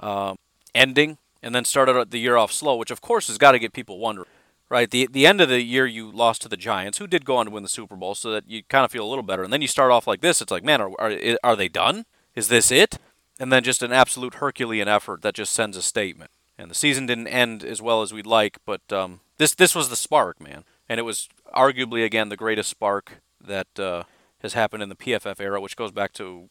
uh, 0.00 0.34
ending, 0.74 1.18
and 1.42 1.54
then 1.54 1.64
started 1.64 2.10
the 2.10 2.18
year 2.18 2.36
off 2.36 2.52
slow, 2.52 2.76
which 2.76 2.90
of 2.90 3.02
course 3.02 3.26
has 3.26 3.36
got 3.36 3.52
to 3.52 3.58
get 3.58 3.72
people 3.74 3.98
wondering 3.98 4.28
right? 4.72 4.90
The 4.90 5.06
the 5.06 5.26
end 5.26 5.42
of 5.42 5.50
the 5.50 5.60
year 5.60 5.86
you 5.86 6.10
lost 6.10 6.40
to 6.42 6.48
the 6.48 6.56
Giants, 6.56 6.96
who 6.96 7.06
did 7.06 7.26
go 7.26 7.36
on 7.36 7.44
to 7.44 7.52
win 7.52 7.62
the 7.62 7.68
Super 7.68 7.94
Bowl, 7.94 8.14
so 8.14 8.30
that 8.30 8.48
you 8.48 8.62
kind 8.64 8.86
of 8.86 8.90
feel 8.90 9.04
a 9.04 9.10
little 9.10 9.22
better. 9.22 9.44
And 9.44 9.52
then 9.52 9.60
you 9.60 9.68
start 9.68 9.92
off 9.92 10.06
like 10.06 10.22
this. 10.22 10.40
It's 10.40 10.50
like, 10.50 10.64
man, 10.64 10.80
are 10.80 10.90
are, 10.98 11.14
are 11.44 11.56
they 11.56 11.68
done? 11.68 12.06
Is 12.34 12.48
this 12.48 12.72
it? 12.72 12.98
And 13.38 13.52
then 13.52 13.62
just 13.62 13.82
an 13.82 13.92
absolute 13.92 14.36
Herculean 14.36 14.88
effort 14.88 15.20
that 15.22 15.34
just 15.34 15.52
sends 15.52 15.76
a 15.76 15.82
statement. 15.82 16.30
And 16.56 16.70
the 16.70 16.74
season 16.74 17.04
didn't 17.04 17.28
end 17.28 17.62
as 17.62 17.82
well 17.82 18.00
as 18.00 18.14
we'd 18.14 18.26
like, 18.26 18.58
but 18.64 18.80
um, 18.90 19.20
this 19.36 19.54
this 19.54 19.74
was 19.74 19.90
the 19.90 19.96
spark, 19.96 20.40
man. 20.40 20.64
And 20.88 20.98
it 20.98 21.02
was 21.02 21.28
arguably 21.54 22.02
again 22.02 22.30
the 22.30 22.36
greatest 22.36 22.70
spark 22.70 23.20
that 23.46 23.78
uh, 23.78 24.04
has 24.40 24.54
happened 24.54 24.82
in 24.82 24.88
the 24.88 24.96
PFF 24.96 25.38
era, 25.38 25.60
which 25.60 25.76
goes 25.76 25.92
back 25.92 26.14
to 26.14 26.48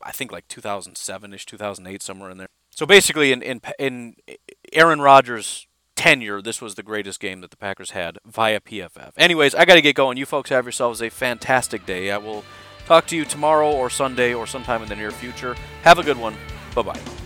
I 0.00 0.12
think 0.12 0.30
like 0.30 0.46
2007ish, 0.46 1.44
2008, 1.44 2.02
somewhere 2.02 2.30
in 2.30 2.38
there. 2.38 2.48
So 2.70 2.86
basically, 2.86 3.32
in 3.32 3.42
in 3.42 3.60
in 3.80 4.14
Aaron 4.72 5.00
Rodgers' 5.00 5.66
tenure, 5.96 6.42
this 6.42 6.60
was 6.60 6.74
the 6.74 6.82
greatest 6.82 7.20
game 7.20 7.40
that 7.40 7.50
the 7.50 7.56
Packers 7.56 7.90
had 7.90 8.18
via 8.24 8.60
PFF. 8.60 9.12
Anyways, 9.16 9.54
I 9.54 9.64
got 9.64 9.74
to 9.74 9.82
get 9.82 9.94
going. 9.94 10.16
You 10.16 10.26
folks 10.26 10.50
have 10.50 10.64
yourselves 10.64 11.00
a 11.02 11.10
fantastic 11.10 11.86
day. 11.86 12.10
I 12.10 12.18
will 12.18 12.44
talk 12.86 13.06
to 13.08 13.16
you 13.16 13.24
tomorrow 13.24 13.70
or 13.70 13.90
Sunday 13.90 14.34
or 14.34 14.46
sometime 14.46 14.82
in 14.82 14.88
the 14.88 14.96
near 14.96 15.10
future. 15.10 15.56
Have 15.82 15.98
a 15.98 16.02
good 16.02 16.18
one. 16.18 16.36
Bye 16.74 16.82
bye. 16.82 17.23